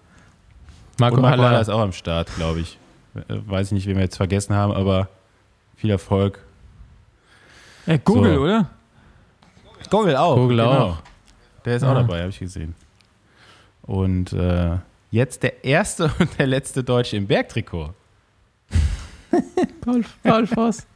[0.98, 1.60] Marco Und Marco Haller Haller.
[1.60, 2.78] ist auch am Start, glaube ich.
[3.14, 5.08] Äh, Weiß ich nicht, wen wir jetzt vergessen haben, aber
[5.76, 6.40] viel Erfolg.
[7.86, 8.42] Äh, Google, So.
[8.42, 8.66] oder?
[9.90, 10.36] Gogel auch.
[10.36, 10.96] Google auch.
[11.64, 11.94] Der ist auch Ah.
[11.94, 12.74] dabei, habe ich gesehen.
[13.82, 14.76] Und äh,
[15.10, 17.90] jetzt der erste und der letzte Deutsche im Bergtrikot.
[19.80, 20.86] Paul, Paul Voss.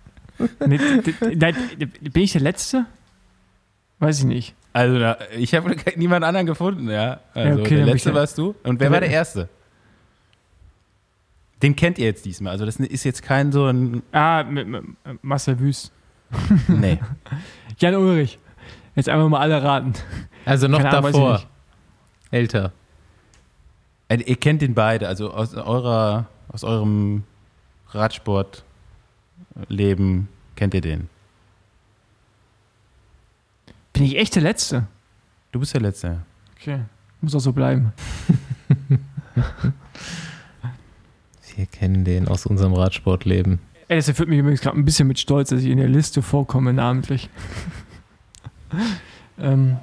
[0.66, 0.78] Nee,
[1.34, 1.56] nein,
[2.00, 2.86] bin ich der Letzte?
[3.98, 4.54] Weiß ich nicht.
[4.72, 7.20] Also ich habe niemand anderen gefunden, ja.
[7.34, 8.54] Also Ja, okay, der letzte warst du.
[8.64, 9.48] Und wer war der erste?
[11.62, 12.52] Den kennt ihr jetzt diesmal.
[12.52, 14.02] Also das ist jetzt kein so ein.
[14.10, 14.82] Ah, mit, mit,
[15.22, 15.92] Marcel Wüst.
[16.68, 16.98] Nee.
[17.78, 18.38] Jan Ulrich.
[18.94, 19.92] Jetzt einfach mal alle raten.
[20.44, 21.32] Also noch Keine Ahnung, davor.
[21.34, 21.46] nicht.
[22.30, 22.72] Älter.
[24.08, 27.24] Äh, ihr kennt den beide, also aus eurer, aus eurem
[27.94, 31.08] Radsportleben kennt ihr den.
[33.92, 34.86] Bin ich echt der Letzte?
[35.52, 36.22] Du bist der Letzte.
[36.56, 36.80] Okay.
[37.20, 37.92] Muss auch so bleiben.
[41.54, 43.58] Wir kennen den aus unserem Radsportleben.
[43.88, 46.22] Ey, das erfüllt mich übrigens gerade ein bisschen mit Stolz, dass ich in der Liste
[46.22, 47.28] vorkomme, namentlich.
[49.38, 49.76] ähm,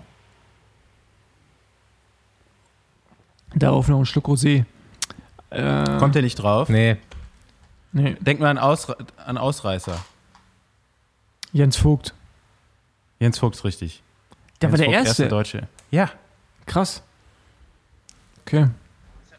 [3.54, 4.66] darauf noch ein Schluck Rosé.
[5.52, 6.70] Äh, Kommt ihr nicht drauf?
[6.70, 6.98] Nee,
[7.92, 9.98] nee, Denkt mal an, Ausre an Ausreißer.
[11.52, 12.14] Jens Vogt.
[13.20, 14.02] Jens Vogt, richtig.
[14.62, 15.28] Der war Jens der Vogt, Erste.
[15.28, 15.68] Deutsche.
[15.92, 16.10] Ja.
[16.66, 17.02] Krass.
[18.46, 18.68] Okay.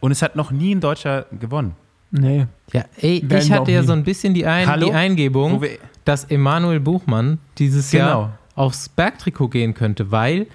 [0.01, 1.75] Und es hat noch nie ein Deutscher gewonnen.
[2.11, 2.47] Nee.
[2.73, 3.87] Ja, ey, Werden ich hatte ja nie.
[3.87, 4.87] so ein bisschen die, ein, Hallo?
[4.89, 5.63] die Eingebung,
[6.05, 8.05] dass Emanuel Buchmann dieses Genau.
[8.23, 10.47] Jahr aufs Bergtrikot gehen könnte, weil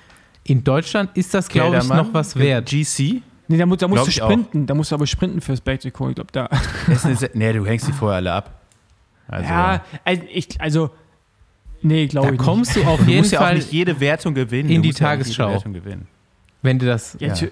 [0.43, 2.67] in Deutschland ist das, glaube ich, noch was wert.
[2.69, 3.21] GC.
[3.47, 4.29] Nee, da, mu da musst du ich auch.
[4.29, 4.65] sprinten.
[4.65, 6.09] Da musst du aber sprinten fürs Backtrikot.
[6.09, 6.49] Ich glaube, da.
[6.87, 8.61] Ist eine, Se- nee, du hängst die vorher alle ab.
[9.27, 10.89] Also, ja, also, ich, also
[11.81, 13.99] nee, glaube Da ich kommst du auf du jeden musst ja auch Fall, nicht jede
[13.99, 14.69] Wertung gewinnen.
[14.69, 15.43] in Du die nicht Tagesschau.
[15.47, 16.07] Jede Wertung gewinnen.
[16.61, 17.13] wenn du das.
[17.19, 17.41] nicht.
[17.41, 17.51] Ja, Ja.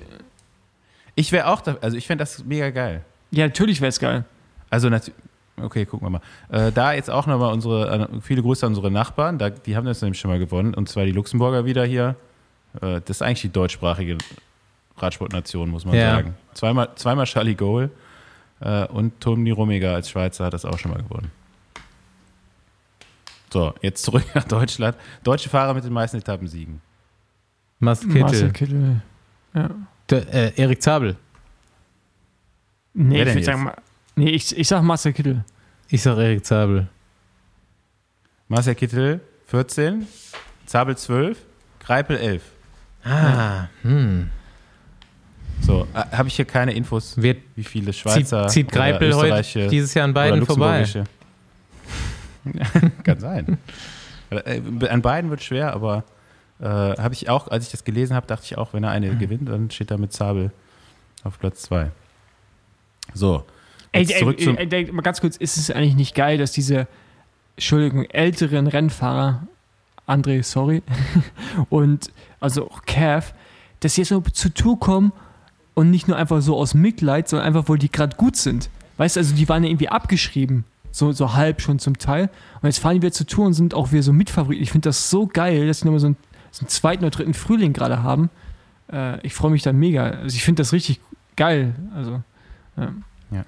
[1.15, 3.01] Ich wäre auch, da, also ich fände das mega geil.
[3.31, 4.25] ja natürlich wäre es geil.
[4.71, 5.15] Also natürlich,
[5.61, 6.21] okay, gucken wir mal.
[6.67, 9.85] Äh, da jetzt auch nochmal unsere, äh, viele Grüße an unsere Nachbarn, da, die haben
[9.85, 12.15] das nämlich schon mal gewonnen, und zwar die Luxemburger wieder hier.
[12.81, 14.17] Äh, das ist eigentlich die deutschsprachige
[14.97, 16.15] Radsportnation, muss man Ja.
[16.15, 16.35] sagen.
[16.53, 17.89] Zweimal, zweimal Charlie Goal
[18.59, 21.31] äh, und Toni Romiger als Schweizer hat das auch schon mal gewonnen.
[23.51, 24.97] So, jetzt zurück nach Deutschland.
[25.23, 26.81] Deutsche Fahrer mit den meisten Etappensiegen.
[27.79, 28.51] Mast Marcel Kittel.
[28.51, 29.01] Kittel.
[29.53, 29.69] Ja.
[30.09, 31.15] Der, äh, Erik Zabel.
[32.93, 33.71] Nee, Wer ich würde sagen,
[34.15, 35.43] nee, ich, ich sag Marcel Kittel.
[35.89, 36.87] Ich sag Erik Zabel.
[38.47, 40.07] Marcel Kittel 14,
[40.65, 41.37] Zabel 12,
[41.79, 42.43] Greipel 11.
[43.03, 44.29] Ah, hm.
[45.65, 49.13] So, äh, habe ich hier keine Infos, Wird, wie viele zieht, Schweizer zieht oder Greipel
[49.13, 50.85] heute Österreichische dieses Jahr an beiden vorbei.
[53.03, 53.57] Kann sein.
[54.29, 56.03] Äh, An beiden wird schwer, aber
[56.59, 59.15] äh, habe ich auch, als ich das gelesen habe, dachte ich auch, wenn er eine
[59.15, 60.51] gewinnt, dann steht er mit Zabel
[61.23, 61.91] auf Platz 2.
[63.13, 63.45] So.
[63.93, 66.87] Ey, ey, zum, ey, ey, mal ganz kurz, ist es eigentlich nicht geil, dass diese,
[67.55, 69.47] Entschuldigung, älteren Rennfahrer,
[70.07, 70.81] André, sorry,
[71.69, 73.33] und also auch Cav,
[73.79, 75.13] dass sie jetzt so zur Tour kommen
[75.73, 78.69] und nicht nur einfach so aus Mitleid, sondern einfach, weil die gerade gut sind.
[78.97, 82.29] Weißt du, also die waren ja irgendwie abgeschrieben, so, so halb schon zum Teil.
[82.61, 84.63] Und jetzt fahren die wieder zur Tour und sind auch wieder so Mitfavoriten.
[84.63, 86.17] Ich finde das so geil, dass sie nochmal so einen,
[86.51, 88.29] so einen zweiten oder dritten Frühling gerade haben.
[88.91, 90.03] Äh, ich freue mich da mega.
[90.03, 91.01] Also ich finde das richtig
[91.35, 91.75] geil.
[91.95, 92.21] Also,
[92.77, 93.43] ja.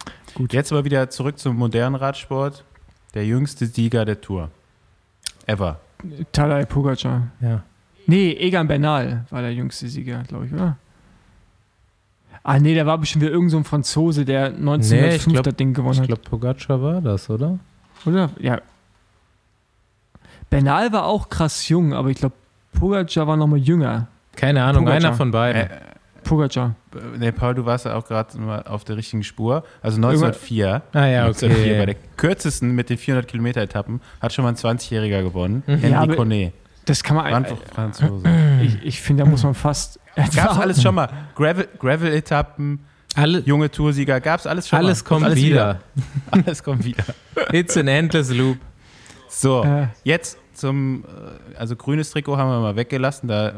[0.51, 2.63] jetzt aber wieder zurück zum modernen Radsport.
[3.13, 4.49] Der jüngste Sieger der Tour.
[5.45, 5.79] Ever.
[6.31, 7.27] Tadej Pogacar.
[7.39, 7.63] Ja.
[8.07, 10.77] Nee, Egan Bernal war der jüngste Sieger, glaube ich, oder?
[12.47, 15.73] Ah, nee, der war bestimmt wieder irgend so ein Franzose, der 1905 glaub- das Ding
[15.73, 16.07] gewonnen Ich hat.
[16.07, 17.57] glaube, Pogacar war das, oder?
[18.05, 18.29] Oder?
[18.39, 18.59] Ja.
[20.49, 22.35] Bernal war auch krass jung, aber ich glaube,
[22.77, 24.07] Pogacar war noch mal jünger.
[24.35, 25.07] Keine Ahnung, Pogacar.
[25.09, 25.61] einer von beiden.
[25.63, 25.69] Äh,
[26.23, 26.75] Pogacar.
[27.17, 29.63] nee, Paul, du warst ja auch gerade mal auf der richtigen Spur.
[29.81, 30.81] Also 1904.
[30.93, 31.85] ah ja, 1904 bei okay.
[31.85, 35.63] der kürzesten mit den 400 Kilometer Etappen hat schon mal ein 20-Jähriger gewonnen.
[35.67, 35.77] Mhm.
[35.77, 36.53] Henry Ja, Connet.
[36.85, 37.57] Das kann man einfach.
[37.73, 38.27] Franzose.
[38.61, 39.99] Ich, ich finde, da muss man fast.
[40.15, 41.09] Gab's alles schon mal.
[41.35, 42.79] Gravel- Gravel-Etappen,
[43.15, 45.07] Alle, junge Toursieger, gab's alles schon alles mal.
[45.09, 45.79] kommt alles wieder.
[46.31, 47.03] Alles kommt wieder.
[47.51, 48.57] It's an endless loop.
[49.29, 53.27] So, Äh, jetzt zum, äh, also grünes Trikot haben wir mal weggelassen.
[53.27, 53.53] Da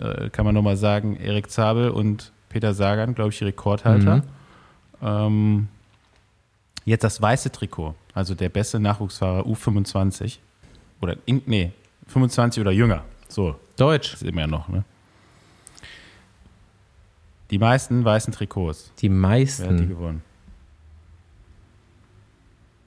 [0.00, 4.16] äh, kann man nochmal sagen, Erik Zabel und Peter Sagan, glaube ich, Rekordhalter.
[4.16, 4.22] Mhm.
[5.02, 5.68] Ähm,
[6.84, 10.38] jetzt das weiße Trikot, also der beste Nachwuchsfahrer U25.
[11.02, 11.72] Oder, nee,
[12.06, 13.02] 25 oder jünger.
[13.28, 14.12] So, Deutsch.
[14.12, 14.84] das ist immer noch, ne?
[17.50, 18.92] Die meisten weißen Trikots.
[18.98, 19.88] Die Wer hat die meisten.
[19.88, 20.22] gewonnen?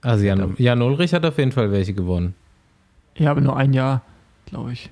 [0.01, 2.33] Also Jan, Jan Ulrich hat auf jeden Fall welche gewonnen.
[3.15, 4.01] Ja, aber nur ein Jahr,
[4.45, 4.89] glaube ich.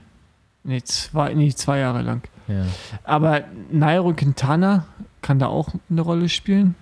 [0.64, 2.28] Nee zwei, nee, zwei Jahre lang.
[2.48, 2.66] Ja.
[3.04, 4.86] Aber Nairo Quintana
[5.22, 6.76] kann da auch eine Rolle spielen.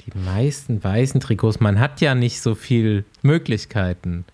[0.00, 4.24] Die meisten weißen Trikots, man hat ja nicht so viel Möglichkeiten.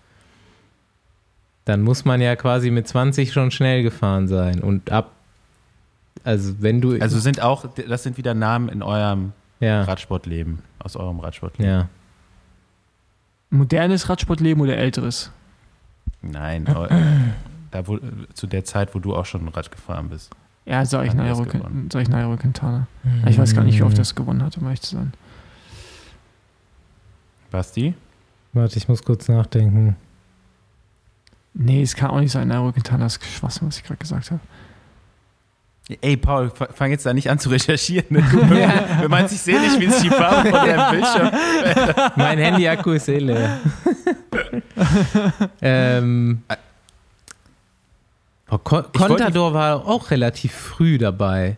[1.65, 4.61] Dann muss man ja quasi mit 20 schon schnell gefahren sein.
[4.61, 5.11] Und ab,
[6.23, 6.99] also wenn du.
[6.99, 11.71] Also sind auch, das sind wieder Namen in eurem ja, Radsportleben, aus eurem Radsportleben.
[11.71, 11.89] ja.
[13.49, 15.29] Modernes Radsportleben oder älteres?
[16.21, 16.65] Nein,
[17.71, 17.99] da wo,
[18.33, 20.31] zu der Zeit, wo du auch schon Rad gefahren bist.
[20.65, 21.89] Ja, sag ich Nairo, gewonnen?
[21.91, 22.87] sag ich Nairo Quintana.
[23.27, 25.13] Ich weiß gar nicht, wie oft das gewonnen hat, um ehrlich zu sein.
[27.49, 27.93] Basti?
[28.53, 29.95] Warte, ich muss kurz nachdenken.
[31.53, 34.39] Nee, es kann auch nicht sein, Nairo Quintana ist Schwachsinn, was ich gerade gesagt habe.
[35.99, 38.05] Ey, Paul, fa- fang jetzt da nicht an zu recherchieren.
[38.09, 38.23] Ne?
[38.31, 38.37] Du,
[39.01, 41.31] Du meinst, ich sehe nicht, wie es die Farbe von deinem Bildschirm.
[42.15, 43.59] Mein Handy-Akku ist eh leer.
[45.61, 46.43] ähm,
[48.49, 51.57] oh, Contador war auch relativ früh dabei.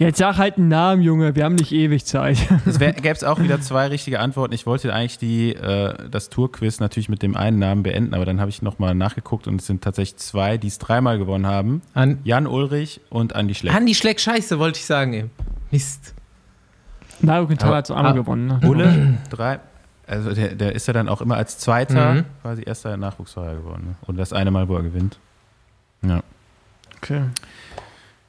[0.00, 2.38] Jetzt sag halt einen Namen, Junge, wir haben nicht ewig Zeit.
[2.64, 4.54] Es gäbe es auch wieder zwei richtige Antworten.
[4.54, 8.40] Ich wollte eigentlich die, äh, das Tourquiz natürlich mit dem einen Namen beenden, aber dann
[8.40, 11.82] habe ich nochmal nachgeguckt und es sind tatsächlich zwei, die es dreimal gewonnen haben.
[11.92, 13.74] An Jan Ulrich und Andi Schleck.
[13.74, 15.30] Andi Schleck, scheiße, wollte ich sagen eben.
[15.70, 16.14] Mist.
[17.20, 18.46] Nairo Quintana hat so einmal gewonnen.
[18.46, 18.60] Ne?
[18.66, 19.60] Ulle, drei.
[20.06, 22.24] Also der, der ist ja dann auch immer als Zweiter Mhm.
[22.40, 23.88] quasi erster Nachwuchsfahrer geworden.
[23.88, 23.94] Ne?
[24.06, 25.18] Und das eine Mal, wo er gewinnt.
[26.00, 26.22] Ja.
[26.96, 27.24] Okay.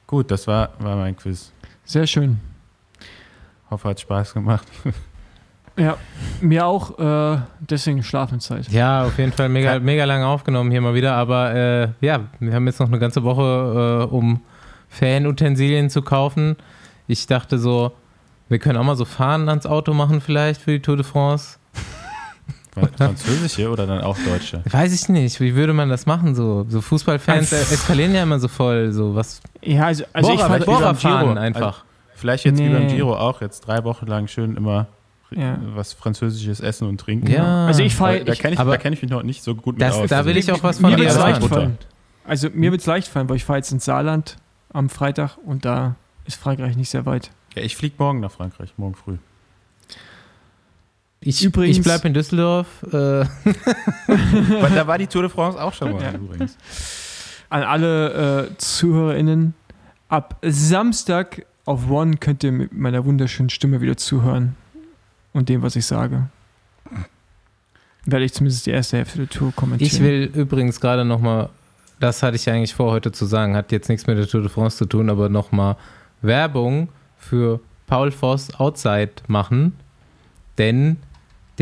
[0.06, 1.50] Gut, das war, war mein Quiz.
[1.92, 2.40] Sehr schön.
[3.68, 4.66] Hoffe, hat Spaß gemacht.
[5.76, 5.98] Ja,
[6.40, 8.68] mir auch, äh, deswegen Schlafenszeit.
[8.70, 11.14] Ja, auf jeden Fall mega, mega lange aufgenommen hier mal wieder.
[11.14, 14.40] Aber äh, ja, wir haben jetzt noch eine ganze Woche, äh, um
[14.88, 16.56] Fanutensilien zu kaufen.
[17.08, 17.92] Ich dachte so,
[18.48, 21.58] wir können auch mal so Fahnen ans Auto machen vielleicht für die Tour de France.
[22.96, 24.62] Französische oder dann auch Deutsche?
[24.70, 26.34] Weiß ich nicht, wie würde man das machen?
[26.34, 28.92] So, so Fußballfans Also- eskalieren ja immer so voll.
[28.92, 31.38] So was Ja, also, also ich Bohrer- fand, wie Bohrerfahren Giro.
[31.40, 31.84] einfach.
[32.14, 32.72] Vielleicht jetzt wie Nee.
[32.74, 34.86] beim Giro auch, jetzt drei Wochen lang schön immer
[35.30, 35.58] Ja.
[35.74, 37.30] was Französisches essen und trinken.
[37.30, 37.66] Ja.
[37.66, 39.74] also ich fahre, Da ich, kenne ich, da kenn ich mich noch nicht so gut
[39.74, 40.08] mit Das- aus.
[40.08, 41.78] da will ich auch was von mir dir leicht fallen.
[42.26, 44.36] Also mir wird's leicht fallen, weil ich fahre jetzt ins Saarland
[44.72, 47.30] am Freitag und da ist Frankreich nicht sehr weit.
[47.56, 49.16] Ja, ich fliege morgen nach Frankreich, morgen früh.
[51.24, 52.66] Ich, Übrigens- ich bleibe in Düsseldorf.
[52.84, 56.12] Äh, Weil da war die Tour de France auch schon mal Ja.
[56.12, 56.56] übrigens.
[57.48, 59.54] An alle äh, ZuhörerInnen,
[60.08, 64.56] ab Samstag auf One könnt ihr mit meiner wunderschönen Stimme wieder zuhören
[65.32, 66.28] und dem, was ich sage.
[68.04, 69.92] Werde ich zumindest die erste Hälfte der Tour kommentieren.
[69.92, 71.50] ich will übrigens gerade nochmal,
[72.00, 74.50] das hatte ich eigentlich vor heute zu sagen, hat jetzt nichts mit der Tour de
[74.50, 75.76] France zu tun, aber nochmal
[76.20, 79.76] Werbung für Paul Voss Outside machen.
[80.58, 80.96] Denn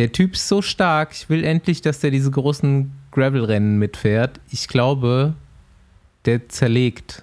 [0.01, 1.11] der Typ ist so stark.
[1.13, 4.41] Ich will endlich, dass der diese großen Gravel-Rennen mitfährt.
[4.51, 5.35] Ich glaube,
[6.25, 7.23] der zerlegt.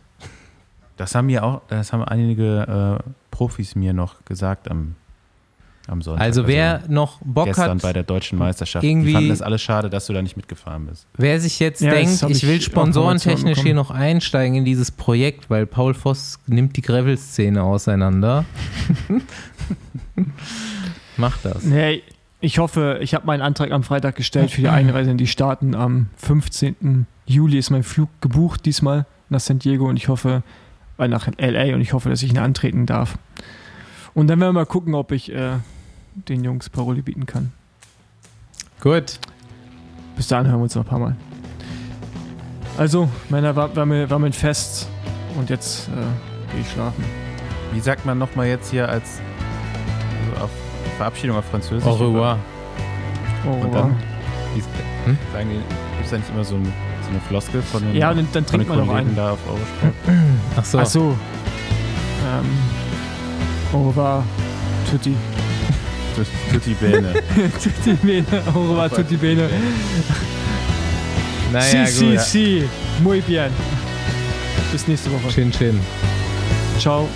[0.95, 4.93] Das haben mir auch, das haben einige äh, Profis mir noch gesagt am,
[5.87, 6.23] am Sonntag.
[6.23, 9.61] Also wer noch Bock gestern hat, bei der deutschen Meisterschaft, irgendwie- die fanden es alles
[9.63, 11.07] schade, dass du da nicht mitgefahren bist.
[11.17, 15.49] wer sich jetzt Ja, denkt, ich, ich will sponsorentechnisch hier noch einsteigen in dieses Projekt,
[15.49, 18.45] weil Paul Voss nimmt die Gravel-Szene auseinander.
[21.17, 21.63] Macht das.
[21.63, 22.03] Nee,
[22.39, 25.73] ich hoffe, ich habe meinen Antrag am Freitag gestellt für die Einreise in die Staaten.
[25.73, 27.07] Am 15.
[27.25, 30.43] Juli ist mein Flug gebucht, diesmal nach San Diego und ich hoffe,
[30.97, 33.17] weil nach LA und ich hoffe, dass ich ihn antreten darf.
[34.13, 35.57] Und dann werden wir mal gucken, ob ich äh,
[36.13, 37.51] den Jungs Paroli bieten kann.
[38.81, 39.19] Gut.
[40.15, 41.15] Bis dahin hören wir uns noch ein paar Mal.
[42.77, 44.87] Also, Männer, war, war, mir, war mir ein Fest
[45.37, 47.03] und jetzt äh, gehe ich schlafen.
[47.73, 49.19] Wie sagt man nochmal jetzt hier als
[50.31, 50.66] also auf
[50.97, 51.85] Verabschiedung auf Französisch?
[51.87, 52.37] Au revoir.
[53.45, 53.95] Oh, Und dann?
[54.55, 54.61] Wie
[55.33, 56.65] sagen die, gibt es da nicht immer so, ein,
[57.03, 59.15] so eine Floskel von den, Ja, und dann, trinkt man noch Kollegen einen.
[59.15, 59.93] da auf Eurosport?
[60.57, 60.79] Ach so.
[60.79, 61.17] Ach so.
[62.25, 62.45] Ähm,
[63.73, 64.23] au revoir,
[64.89, 65.15] tutti.
[66.51, 67.13] Tutti Bene.
[67.63, 68.25] tutti bene,
[68.55, 69.47] au revoir, tutti bene.
[71.53, 72.19] Naja, si, gut.
[72.19, 72.29] si,
[72.61, 72.69] si.
[73.03, 73.51] Muy bien.
[74.71, 75.29] Bis nächste Woche.
[75.29, 75.79] Chin, chin.
[76.79, 77.07] Ciao.